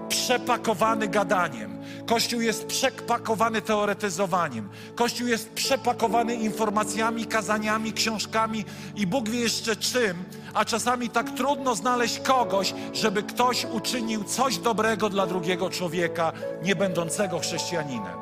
przepakowany 0.09 1.09
gadaniem. 1.09 1.79
Kościół 2.07 2.41
jest 2.41 2.67
przepakowany 2.67 3.63
teoretyzowaniem. 3.63 4.69
Kościół 4.95 5.29
jest 5.29 5.53
przepakowany 5.53 6.35
informacjami, 6.35 7.27
kazaniami, 7.27 7.93
książkami 7.93 8.65
i 8.97 9.07
Bóg 9.07 9.29
wie 9.29 9.41
jeszcze 9.41 9.77
czym, 9.77 10.25
a 10.55 10.65
czasami 10.65 11.09
tak 11.09 11.31
trudno 11.31 11.75
znaleźć 11.75 12.19
kogoś, 12.19 12.75
żeby 12.93 13.23
ktoś 13.23 13.65
uczynił 13.65 14.25
coś 14.25 14.59
dobrego 14.59 15.09
dla 15.11 15.27
drugiego 15.27 15.71
człowieka, 15.71 16.33
nie 16.63 16.77
będącego 16.77 17.39
chrześcijaninem. 17.39 18.17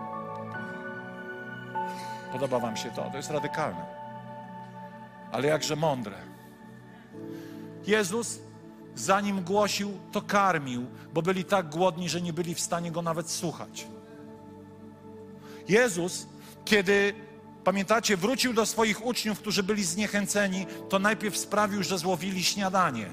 Podoba 2.32 2.58
Wam 2.58 2.76
się 2.76 2.90
to? 2.90 3.10
To 3.10 3.16
jest 3.16 3.30
radykalne. 3.30 3.86
Ale 5.32 5.48
jakże 5.48 5.76
mądre. 5.76 6.16
Jezus 7.86 8.38
zanim 8.96 9.42
głosił, 9.42 9.92
to 10.12 10.22
karmił, 10.22 10.86
bo 11.14 11.22
byli 11.22 11.44
tak 11.44 11.68
głodni, 11.68 12.08
że 12.08 12.20
nie 12.20 12.32
byli 12.32 12.54
w 12.54 12.60
stanie 12.60 12.92
go 12.92 13.02
nawet 13.02 13.30
słuchać. 13.30 13.86
Jezus, 15.68 16.26
kiedy, 16.64 17.14
pamiętacie, 17.64 18.16
wrócił 18.16 18.52
do 18.52 18.66
swoich 18.66 19.06
uczniów, 19.06 19.38
którzy 19.38 19.62
byli 19.62 19.84
zniechęceni, 19.84 20.66
to 20.88 20.98
najpierw 20.98 21.36
sprawił, 21.36 21.82
że 21.82 21.98
złowili 21.98 22.44
śniadanie. 22.44 23.06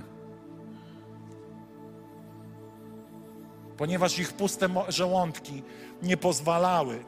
Ponieważ 3.78 4.20
ich 4.20 4.34
puste 4.34 4.70
żołądki 4.88 5.64
nie 6.04 6.18
pozwalały, 6.18 7.04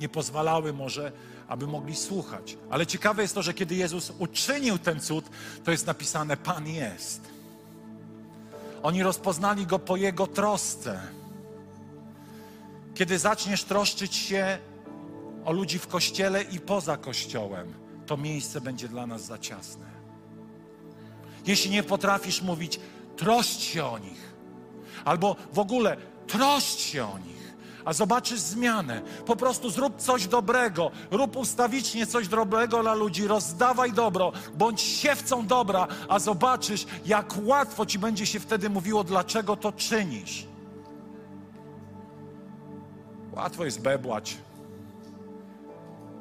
nie 0.00 0.08
pozwalały 0.08 0.72
może 0.72 1.12
aby 1.48 1.66
mogli 1.66 1.96
słuchać. 1.96 2.56
Ale 2.70 2.86
ciekawe 2.86 3.22
jest 3.22 3.34
to, 3.34 3.42
że 3.42 3.54
kiedy 3.54 3.74
Jezus 3.74 4.12
uczynił 4.18 4.78
ten 4.78 5.00
cud, 5.00 5.24
to 5.64 5.70
jest 5.70 5.86
napisane: 5.86 6.36
Pan 6.36 6.68
jest. 6.68 7.20
Oni 8.82 9.02
rozpoznali 9.02 9.66
go 9.66 9.78
po 9.78 9.96
jego 9.96 10.26
trosce. 10.26 11.00
Kiedy 12.94 13.18
zaczniesz 13.18 13.64
troszczyć 13.64 14.14
się 14.14 14.58
o 15.44 15.52
ludzi 15.52 15.78
w 15.78 15.86
kościele 15.86 16.42
i 16.42 16.60
poza 16.60 16.96
kościołem, 16.96 17.74
to 18.06 18.16
miejsce 18.16 18.60
będzie 18.60 18.88
dla 18.88 19.06
nas 19.06 19.24
za 19.24 19.38
ciasne. 19.38 19.86
Jeśli 21.46 21.70
nie 21.70 21.82
potrafisz 21.82 22.42
mówić, 22.42 22.80
troszcz 23.16 23.60
się 23.60 23.84
o 23.84 23.98
nich, 23.98 24.34
albo 25.04 25.36
w 25.52 25.58
ogóle 25.58 25.96
troszcz 26.26 26.80
się 26.80 27.04
o 27.04 27.18
nich, 27.18 27.33
a 27.84 27.92
zobaczysz 27.92 28.40
zmianę. 28.40 29.02
Po 29.26 29.36
prostu 29.36 29.70
zrób 29.70 29.96
coś 29.96 30.26
dobrego, 30.26 30.90
rób 31.10 31.36
ustawicznie 31.36 32.06
coś 32.06 32.28
dobrego 32.28 32.82
dla 32.82 32.94
ludzi, 32.94 33.26
rozdawaj 33.26 33.92
dobro, 33.92 34.32
bądź 34.54 34.80
siewcą 34.80 35.46
dobra, 35.46 35.86
a 36.08 36.18
zobaczysz, 36.18 36.86
jak 37.06 37.34
łatwo 37.42 37.86
ci 37.86 37.98
będzie 37.98 38.26
się 38.26 38.40
wtedy 38.40 38.70
mówiło, 38.70 39.04
dlaczego 39.04 39.56
to 39.56 39.72
czynisz. 39.72 40.46
Łatwo 43.32 43.64
jest 43.64 43.80
bebłać, 43.80 44.36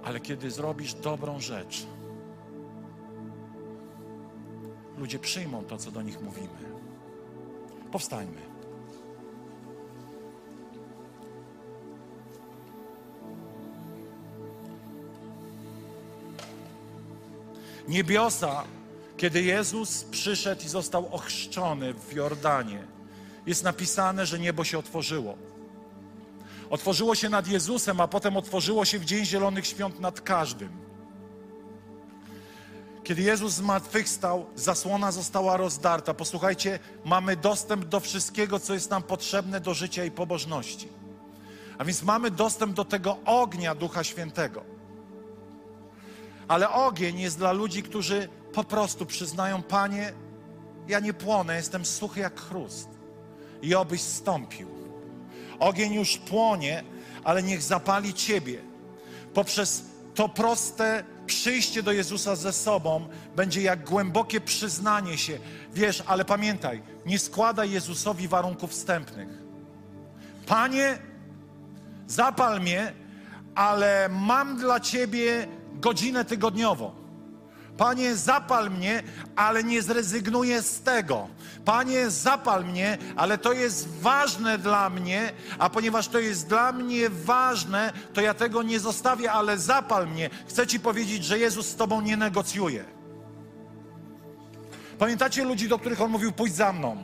ale 0.03 0.20
kiedy 0.20 0.51
zrobisz 0.51 0.93
dobrą 0.93 1.39
rzecz, 1.39 1.88
ludzie 4.97 5.20
przyjmą 5.20 5.64
to, 5.64 5.78
co 5.78 5.91
do 5.91 6.01
nich 6.01 6.22
mówimy. 6.22 6.74
Powstańmy. 7.91 8.53
Niebiosa, 17.88 18.63
kiedy 19.17 19.41
Jezus 19.41 20.03
przyszedł 20.03 20.65
i 20.65 20.67
został 20.67 21.15
ochrzczony 21.15 21.93
w 21.93 22.13
Jordanie, 22.13 22.84
jest 23.45 23.63
napisane, 23.63 24.25
że 24.25 24.39
niebo 24.39 24.63
się 24.63 24.79
otworzyło. 24.79 25.38
Otworzyło 26.69 27.15
się 27.15 27.29
nad 27.29 27.47
Jezusem, 27.47 28.01
a 28.01 28.07
potem 28.07 28.38
otworzyło 28.38 28.86
się 28.86 28.99
w 28.99 29.05
Dzień 29.05 29.25
Zielonych 29.25 29.67
Świąt 29.67 29.99
nad 29.99 30.21
każdym. 30.21 30.69
Kiedy 33.03 33.21
Jezus 33.21 33.53
zmartwychwstał, 33.53 34.45
zasłona 34.55 35.11
została 35.11 35.57
rozdarta. 35.57 36.13
Posłuchajcie, 36.13 36.79
mamy 37.05 37.36
dostęp 37.36 37.86
do 37.86 37.99
wszystkiego, 37.99 38.59
co 38.59 38.73
jest 38.73 38.89
nam 38.89 39.03
potrzebne 39.03 39.59
do 39.59 39.73
życia 39.73 40.05
i 40.05 40.11
pobożności. 40.11 40.88
A 41.77 41.86
więc 41.86 42.03
mamy 42.03 42.31
dostęp 42.31 42.73
do 42.73 42.86
tego 42.86 43.17
ognia 43.25 43.75
Ducha 43.75 44.03
Świętego. 44.03 44.72
Ale 46.47 46.69
ogień 46.69 47.19
jest 47.19 47.37
dla 47.37 47.51
ludzi, 47.51 47.83
którzy 47.83 48.29
po 48.53 48.63
prostu 48.63 49.05
przyznają, 49.05 49.63
Panie, 49.63 50.13
ja 50.87 50.99
nie 50.99 51.13
płonę, 51.13 51.55
jestem 51.55 51.85
suchy 51.85 52.19
jak 52.19 52.41
chrust. 52.41 52.89
I 53.61 53.75
obyś 53.75 54.01
stąpił. 54.01 54.67
Ogień 55.59 55.93
już 55.93 56.17
płonie, 56.17 56.83
ale 57.23 57.43
niech 57.43 57.61
zapali 57.61 58.13
Ciebie. 58.13 58.61
Poprzez 59.33 59.83
to 60.15 60.29
proste 60.29 61.03
przyjście 61.25 61.83
do 61.83 61.91
Jezusa 61.91 62.35
ze 62.35 62.53
sobą 62.53 63.07
będzie 63.35 63.61
jak 63.61 63.89
głębokie 63.89 64.41
przyznanie 64.41 65.17
się. 65.17 65.39
Wiesz, 65.73 66.03
ale 66.07 66.25
pamiętaj, 66.25 66.81
nie 67.05 67.19
składaj 67.19 67.71
Jezusowi 67.71 68.27
warunków 68.27 68.71
wstępnych. 68.71 69.29
Panie, 70.45 70.97
zapal 72.07 72.61
mnie, 72.61 72.93
ale 73.55 74.09
mam 74.09 74.57
dla 74.57 74.79
Ciebie 74.79 75.47
godzinę 75.80 76.26
tygodniowo. 76.26 77.03
Panie, 77.78 78.15
zapal 78.15 78.71
mnie, 78.71 79.03
ale 79.36 79.63
nie 79.63 79.82
zrezygnuję 79.82 80.61
z 80.61 80.82
tego. 80.82 81.28
Panie, 81.65 82.09
zapal 82.09 82.65
mnie, 82.65 82.97
ale 83.15 83.38
to 83.38 83.53
jest 83.53 83.88
ważne 84.01 84.57
dla 84.57 84.89
mnie, 84.89 85.32
a 85.59 85.69
ponieważ 85.69 86.07
to 86.07 86.19
jest 86.19 86.47
dla 86.47 86.71
mnie 86.71 87.09
ważne, 87.09 87.93
to 88.13 88.21
ja 88.21 88.34
tego 88.34 88.63
nie 88.63 88.80
zostawię, 88.80 89.32
ale 89.32 89.57
zapal 89.57 90.07
mnie. 90.07 90.30
Chcę 90.47 90.67
Ci 90.67 90.80
powiedzieć, 90.80 91.26
że 91.26 91.39
Jezus 91.39 91.67
z 91.67 91.76
Tobą 91.76 92.01
nie 92.01 92.17
negocjuje. 92.17 92.86
Pamiętacie 94.99 95.43
ludzi, 95.43 95.69
do 95.69 95.80
których 95.80 96.01
On 96.01 96.11
mówił, 96.11 96.32
pójdź 96.32 96.55
za 96.55 96.74
mną. 96.74 97.03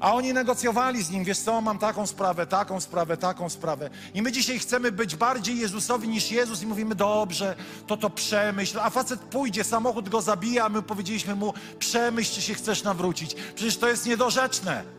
A 0.00 0.14
oni 0.14 0.32
negocjowali 0.32 1.02
z 1.02 1.10
nim, 1.10 1.24
wiesz 1.24 1.38
co, 1.38 1.60
mam 1.60 1.78
taką 1.78 2.06
sprawę, 2.06 2.46
taką 2.46 2.80
sprawę, 2.80 3.16
taką 3.16 3.48
sprawę. 3.48 3.90
I 4.14 4.22
my 4.22 4.32
dzisiaj 4.32 4.58
chcemy 4.58 4.92
być 4.92 5.16
bardziej 5.16 5.58
Jezusowi 5.58 6.08
niż 6.08 6.30
Jezus 6.30 6.62
i 6.62 6.66
mówimy, 6.66 6.94
dobrze, 6.94 7.56
to 7.86 7.96
to 7.96 8.10
przemyśl. 8.10 8.78
A 8.80 8.90
facet 8.90 9.20
pójdzie, 9.20 9.64
samochód 9.64 10.08
go 10.08 10.22
zabija, 10.22 10.64
a 10.64 10.68
my 10.68 10.82
powiedzieliśmy 10.82 11.34
mu, 11.34 11.54
przemyśl, 11.78 12.34
czy 12.34 12.42
się 12.42 12.54
chcesz 12.54 12.82
nawrócić. 12.82 13.34
Przecież 13.54 13.76
to 13.76 13.88
jest 13.88 14.06
niedorzeczne. 14.06 14.95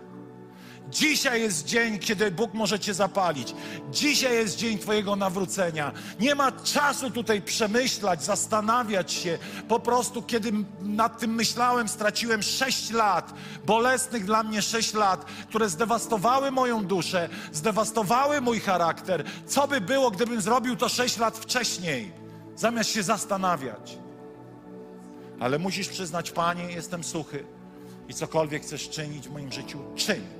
Dzisiaj 0.91 1.41
jest 1.41 1.65
dzień, 1.65 1.99
kiedy 1.99 2.31
Bóg 2.31 2.53
może 2.53 2.79
Cię 2.79 2.93
zapalić. 2.93 3.55
Dzisiaj 3.91 4.33
jest 4.33 4.57
dzień 4.57 4.79
Twojego 4.79 5.15
nawrócenia. 5.15 5.91
Nie 6.19 6.35
ma 6.35 6.51
czasu 6.51 7.11
tutaj 7.11 7.41
przemyślać, 7.41 8.23
zastanawiać 8.23 9.11
się. 9.11 9.37
Po 9.67 9.79
prostu, 9.79 10.21
kiedy 10.21 10.51
nad 10.81 11.19
tym 11.19 11.35
myślałem, 11.35 11.87
straciłem 11.87 12.43
sześć 12.43 12.91
lat, 12.91 13.33
bolesnych 13.65 14.25
dla 14.25 14.43
mnie 14.43 14.61
sześć 14.61 14.93
lat, 14.93 15.25
które 15.49 15.69
zdewastowały 15.69 16.51
moją 16.51 16.85
duszę, 16.85 17.29
zdewastowały 17.51 18.41
mój 18.41 18.59
charakter. 18.59 19.23
Co 19.47 19.67
by 19.67 19.81
było, 19.81 20.11
gdybym 20.11 20.41
zrobił 20.41 20.75
to 20.75 20.89
sześć 20.89 21.17
lat 21.17 21.37
wcześniej, 21.37 22.11
zamiast 22.55 22.89
się 22.89 23.03
zastanawiać? 23.03 23.97
Ale 25.39 25.59
musisz 25.59 25.87
przyznać, 25.87 26.31
Panie, 26.31 26.63
jestem 26.63 27.03
suchy 27.03 27.45
i 28.09 28.13
cokolwiek 28.13 28.63
chcesz 28.63 28.89
czynić 28.89 29.27
w 29.27 29.31
moim 29.31 29.51
życiu, 29.51 29.79
czyń 29.95 30.36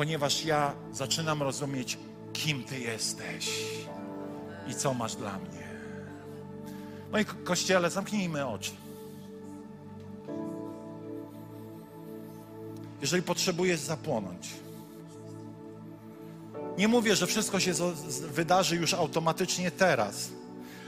ponieważ 0.00 0.44
ja 0.44 0.74
zaczynam 0.92 1.42
rozumieć, 1.42 1.98
kim 2.32 2.64
Ty 2.64 2.78
jesteś 2.78 3.50
i 4.68 4.74
co 4.74 4.94
masz 4.94 5.16
dla 5.16 5.38
mnie. 5.38 5.68
Moi 7.12 7.24
kościele, 7.24 7.90
zamknijmy 7.90 8.46
oczy. 8.46 8.70
Jeżeli 13.00 13.22
potrzebujesz 13.22 13.80
zapłonąć, 13.80 14.48
nie 16.78 16.88
mówię, 16.88 17.16
że 17.16 17.26
wszystko 17.26 17.60
się 17.60 17.72
wydarzy 18.32 18.76
już 18.76 18.94
automatycznie 18.94 19.70
teraz, 19.70 20.28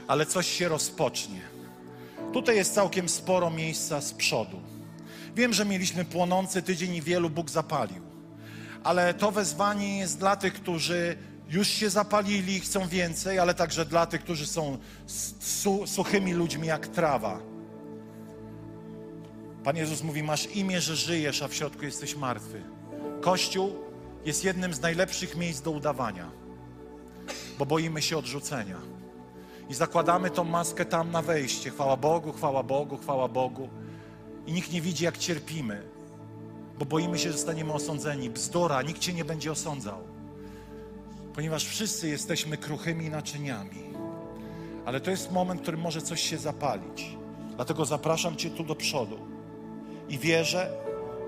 ale 0.07 0.25
coś 0.25 0.47
się 0.47 0.69
rozpocznie. 0.69 1.41
Tutaj 2.31 2.55
jest 2.55 2.73
całkiem 2.73 3.09
sporo 3.09 3.49
miejsca 3.49 4.01
z 4.01 4.13
przodu. 4.13 4.61
Wiem, 5.35 5.53
że 5.53 5.65
mieliśmy 5.65 6.05
płonący 6.05 6.61
tydzień 6.61 6.95
i 6.95 7.01
wielu 7.01 7.29
Bóg 7.29 7.49
zapalił 7.49 8.02
ale 8.83 9.13
to 9.13 9.31
wezwanie 9.31 9.99
jest 9.99 10.19
dla 10.19 10.35
tych, 10.35 10.53
którzy 10.53 11.17
już 11.49 11.67
się 11.67 11.89
zapalili, 11.89 12.59
chcą 12.59 12.87
więcej, 12.87 13.39
ale 13.39 13.53
także 13.53 13.85
dla 13.85 14.05
tych, 14.05 14.23
którzy 14.23 14.47
są 14.47 14.77
su 15.39 15.87
suchymi 15.87 16.33
ludźmi 16.33 16.67
jak 16.67 16.87
trawa. 16.87 17.39
Pan 19.63 19.77
Jezus 19.77 20.03
mówi: 20.03 20.23
Masz 20.23 20.55
imię, 20.55 20.81
że 20.81 20.95
żyjesz, 20.95 21.41
a 21.41 21.47
w 21.47 21.53
środku 21.53 21.85
jesteś 21.85 22.15
martwy. 22.15 22.61
Kościół 23.21 23.75
jest 24.25 24.43
jednym 24.43 24.73
z 24.73 24.81
najlepszych 24.81 25.37
miejsc 25.37 25.61
do 25.61 25.71
udawania, 25.71 26.31
bo 27.59 27.65
boimy 27.65 28.01
się 28.01 28.17
odrzucenia. 28.17 28.77
I 29.69 29.73
zakładamy 29.73 30.29
tą 30.29 30.43
maskę 30.43 30.85
tam 30.85 31.11
na 31.11 31.21
wejście. 31.21 31.69
Chwała 31.69 31.97
Bogu, 31.97 32.31
chwała 32.31 32.63
Bogu, 32.63 32.97
chwała 32.97 33.27
Bogu. 33.27 33.69
I 34.47 34.53
nikt 34.53 34.71
nie 34.71 34.81
widzi, 34.81 35.05
jak 35.05 35.17
cierpimy 35.17 35.92
bo 36.79 36.85
boimy 36.85 37.17
się, 37.19 37.31
że 37.31 37.37
zostaniemy 37.37 37.73
osądzeni. 37.73 38.29
Bzdura, 38.29 38.81
nikt 38.81 38.99
cię 38.99 39.13
nie 39.13 39.25
będzie 39.25 39.51
osądzał, 39.51 39.97
ponieważ 41.35 41.65
wszyscy 41.65 42.09
jesteśmy 42.09 42.57
kruchymi 42.57 43.09
naczyniami. 43.09 43.83
Ale 44.85 44.99
to 44.99 45.11
jest 45.11 45.31
moment, 45.31 45.59
w 45.59 45.63
którym 45.63 45.81
może 45.81 46.01
coś 46.01 46.21
się 46.21 46.37
zapalić. 46.37 47.17
Dlatego 47.55 47.85
zapraszam 47.85 48.35
Cię 48.35 48.49
tu 48.49 48.63
do 48.63 48.75
przodu 48.75 49.17
i 50.09 50.17
wierzę, 50.17 50.69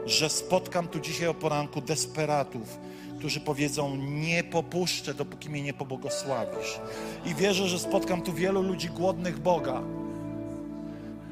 że 0.05 0.29
spotkam 0.29 0.87
tu 0.87 0.99
dzisiaj 0.99 1.27
o 1.27 1.33
poranku 1.33 1.81
desperatów, 1.81 2.77
którzy 3.19 3.39
powiedzą: 3.39 3.95
Nie 3.95 4.43
popuszczę, 4.43 5.13
dopóki 5.13 5.49
mnie 5.49 5.61
nie 5.61 5.73
pobłogosławisz. 5.73 6.79
I 7.25 7.35
wierzę, 7.35 7.67
że 7.67 7.79
spotkam 7.79 8.21
tu 8.21 8.33
wielu 8.33 8.61
ludzi 8.61 8.89
głodnych 8.89 9.39
Boga, 9.39 9.81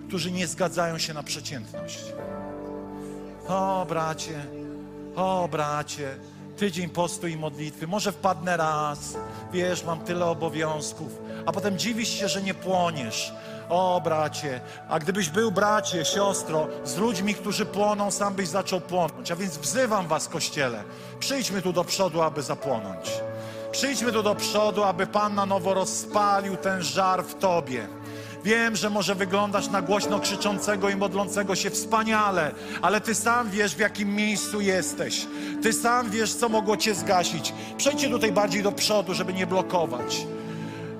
którzy 0.07 0.32
nie 0.32 0.47
zgadzają 0.47 0.97
się 0.97 1.14
na 1.14 1.24
przeciętność. 1.24 1.99
O, 3.48 3.86
bracie, 3.86 4.46
o, 5.16 5.48
bracie, 5.52 6.16
tydzień 6.58 6.89
postu 6.89 7.28
i 7.28 7.38
modlitwy. 7.38 7.88
Może 7.88 8.12
wpadnę 8.12 8.58
raz, 8.58 9.18
wiesz, 9.54 9.84
mam 9.84 10.00
tyle 10.00 10.26
obowiązków, 10.26 11.12
a 11.46 11.52
potem 11.52 11.78
dziwisz 11.78 12.10
się, 12.10 12.28
że 12.28 12.41
nie 12.41 12.54
płoniesz. 12.54 13.34
O, 13.70 14.02
bracie, 14.04 14.62
a 14.89 15.00
gdybyś 15.00 15.30
był, 15.30 15.52
bracie, 15.52 16.06
siostro, 16.06 16.68
z 16.84 16.98
ludźmi, 16.98 17.36
którzy 17.36 17.66
płoną, 17.66 18.12
sam 18.12 18.34
byś 18.34 18.48
zaczął 18.48 18.82
płonąć. 18.82 19.32
A 19.32 19.36
więc 19.36 19.58
wzywam 19.58 20.08
was, 20.08 20.28
Kościele, 20.28 20.84
przyjdźmy 21.20 21.62
tu 21.62 21.74
do 21.74 21.84
przodu, 21.84 22.22
aby 22.22 22.41
zapłonąć. 22.41 23.12
Przyjdźmy 23.72 24.12
tu 24.12 24.24
do 24.24 24.36
przodu, 24.36 24.84
aby 24.84 25.08
Pan 25.08 25.36
na 25.36 25.46
nowo 25.46 25.74
rozpalił 25.74 26.58
ten 26.58 26.82
żar 26.82 27.24
w 27.24 27.36
Tobie. 27.36 27.88
Wiem, 28.44 28.76
że 28.76 28.89
może 28.89 29.16
wyglądasz 29.16 29.70
na 29.70 29.82
głośno 29.82 30.20
krzyczącego 30.20 30.89
i 30.89 30.96
modlącego 30.96 31.56
się 31.56 31.70
wspaniale, 31.70 32.52
ale 32.82 33.02
ty 33.02 33.16
sam 33.16 33.50
wiesz, 33.50 33.76
w 33.76 33.80
jakim 33.80 34.16
miejscu 34.16 34.62
jesteś. 34.62 35.28
Ty 35.62 35.74
sam 35.74 36.10
wiesz, 36.10 36.34
co 36.34 36.50
mogło 36.50 36.78
cię 36.78 36.96
zgasić. 36.96 37.54
Przejdźcie 37.78 38.10
tutaj 38.10 38.32
bardziej 38.32 38.64
do 38.64 38.72
przodu, 38.72 39.14
żeby 39.14 39.34
nie 39.34 39.48
blokować. 39.48 40.28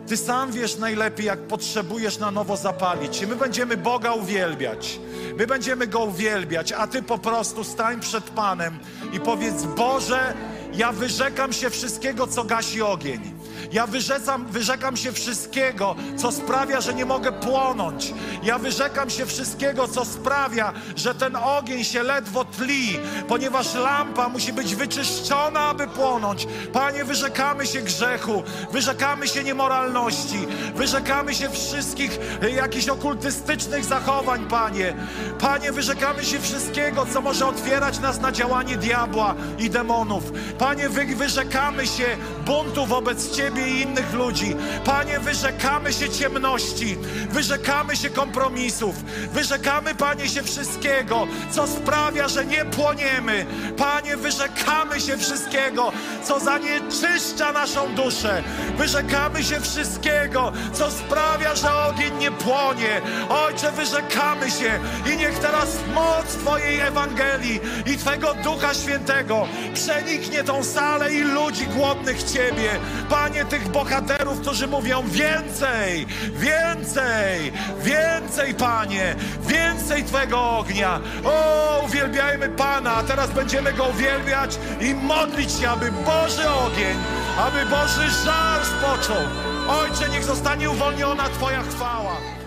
Ty 0.08 0.18
sam 0.18 0.52
wiesz 0.52 0.78
najlepiej, 0.78 1.26
jak 1.26 1.40
potrzebujesz 1.40 2.18
na 2.18 2.32
nowo 2.32 2.58
zapalić 2.58 3.16
się. 3.16 3.28
My 3.28 3.36
będziemy 3.36 3.78
Boga 3.78 4.14
uwielbiać. 4.14 5.00
My 5.38 5.48
będziemy 5.48 5.88
Go 5.88 6.00
uwielbiać, 6.00 6.72
a 6.72 6.88
Ty 6.88 7.04
po 7.04 7.18
prostu 7.18 7.64
stań 7.64 8.00
przed 8.00 8.24
Panem 8.24 8.80
i 9.14 9.20
powiedz: 9.20 9.64
Boże, 9.64 10.34
ja 10.74 10.92
wyrzekam 10.92 11.54
się 11.54 11.70
wszystkiego, 11.70 12.28
co 12.28 12.44
gasi 12.44 12.82
ogień. 12.82 13.33
Ja 13.74 13.88
wyrzekam, 13.88 14.46
wyrzekam 14.46 14.98
się 14.98 15.12
wszystkiego, 15.12 15.96
co 16.18 16.32
sprawia, 16.32 16.82
że 16.82 16.94
nie 16.94 17.06
mogę 17.06 17.32
płonąć. 17.32 18.14
Ja 18.44 18.60
wyrzekam 18.60 19.10
się 19.10 19.26
wszystkiego, 19.26 19.88
co 19.88 20.06
sprawia, 20.06 20.74
że 20.96 21.16
ten 21.16 21.36
ogień 21.36 21.84
się 21.84 22.04
ledwo 22.04 22.46
tli, 22.46 23.00
ponieważ 23.28 23.74
lampa 23.74 24.30
musi 24.30 24.54
być 24.54 24.76
wyczyszczona, 24.76 25.60
aby 25.60 25.88
płonąć. 25.88 26.48
Panie, 26.74 27.06
wyrzekamy 27.06 27.68
się 27.68 27.82
grzechu, 27.82 28.44
wyrzekamy 28.72 29.28
się 29.28 29.44
niemoralności, 29.44 30.48
wyrzekamy 30.76 31.36
się 31.36 31.50
wszystkich 31.50 32.20
e, 32.42 32.50
jakichś 32.50 32.90
okultystycznych 32.90 33.86
zachowań, 33.86 34.48
Panie. 34.50 34.96
Panie, 35.40 35.72
wyrzekamy 35.72 36.24
się 36.26 36.40
wszystkiego, 36.40 37.06
co 37.14 37.22
może 37.22 37.48
otwierać 37.48 38.00
nas 38.00 38.20
na 38.20 38.32
działanie 38.32 38.78
diabła 38.78 39.36
i 39.60 39.70
demonów. 39.70 40.24
Panie, 40.60 40.90
wy, 40.90 41.06
wyrzekamy 41.06 41.88
się 41.88 42.18
buntu 42.46 42.86
wobec 42.86 43.36
Ciebie 43.36 43.63
i 43.70 43.82
innych 43.82 44.14
ludzi. 44.14 44.56
Panie, 44.86 45.20
wyrzekamy 45.20 45.94
się 45.94 46.10
ciemności, 46.10 46.98
wyrzekamy 47.30 47.96
się 47.96 48.10
kompromisów, 48.10 48.96
wyrzekamy, 49.34 49.96
Panie, 49.96 50.30
się 50.30 50.44
wszystkiego, 50.44 51.28
co 51.52 51.68
sprawia, 51.68 52.28
że 52.28 52.46
nie 52.46 52.66
płoniemy. 52.66 53.46
Panie, 53.78 54.18
wyrzekamy 54.18 55.02
się 55.02 55.18
wszystkiego, 55.18 55.92
co 56.24 56.40
zanieczyszcza 56.40 57.52
naszą 57.52 57.96
duszę. 57.96 58.44
Wyrzekamy 58.78 59.44
się 59.44 59.62
wszystkiego, 59.62 60.52
co 60.74 60.92
sprawia, 60.92 61.56
że 61.56 61.74
ogień 61.74 62.18
nie 62.18 62.32
płonie. 62.32 63.02
Ojcze, 63.30 63.72
wyrzekamy 63.72 64.52
się 64.52 64.80
i 65.14 65.18
niech 65.18 65.40
teraz 65.40 65.78
moc 65.94 66.26
Twojej 66.26 66.80
Ewangelii 66.80 67.60
i 67.86 67.98
Twego 67.98 68.34
Ducha 68.34 68.74
Świętego 68.74 69.48
przeniknie 69.74 70.44
tą 70.44 70.64
salę 70.64 71.14
i 71.14 71.22
ludzi 71.22 71.68
głodnych 71.68 72.24
Ciebie. 72.24 72.70
Panie, 73.10 73.43
tych 73.46 73.70
bohaterów, 73.70 74.42
którzy 74.42 74.68
mówią 74.68 75.04
więcej, 75.08 76.08
więcej, 76.34 77.52
więcej, 77.84 78.54
Panie, 78.54 79.16
więcej 79.48 80.04
Twego 80.04 80.58
ognia. 80.58 81.00
O, 81.26 81.82
uwielbiajmy 81.86 82.50
Pana, 82.50 82.94
a 82.96 83.04
teraz 83.04 83.32
będziemy 83.32 83.74
Go 83.74 83.84
uwielbiać 83.84 84.60
i 84.82 84.94
modlić 84.94 85.52
się, 85.52 85.70
aby 85.70 85.92
Boży 85.92 86.50
ogień, 86.50 86.98
aby 87.38 87.66
Boży 87.66 88.10
żar 88.26 88.62
spoczął. 88.66 89.24
Ojcze, 89.68 90.10
niech 90.10 90.24
zostanie 90.24 90.70
uwolniona 90.70 91.24
Twoja 91.24 91.62
chwała. 91.62 92.43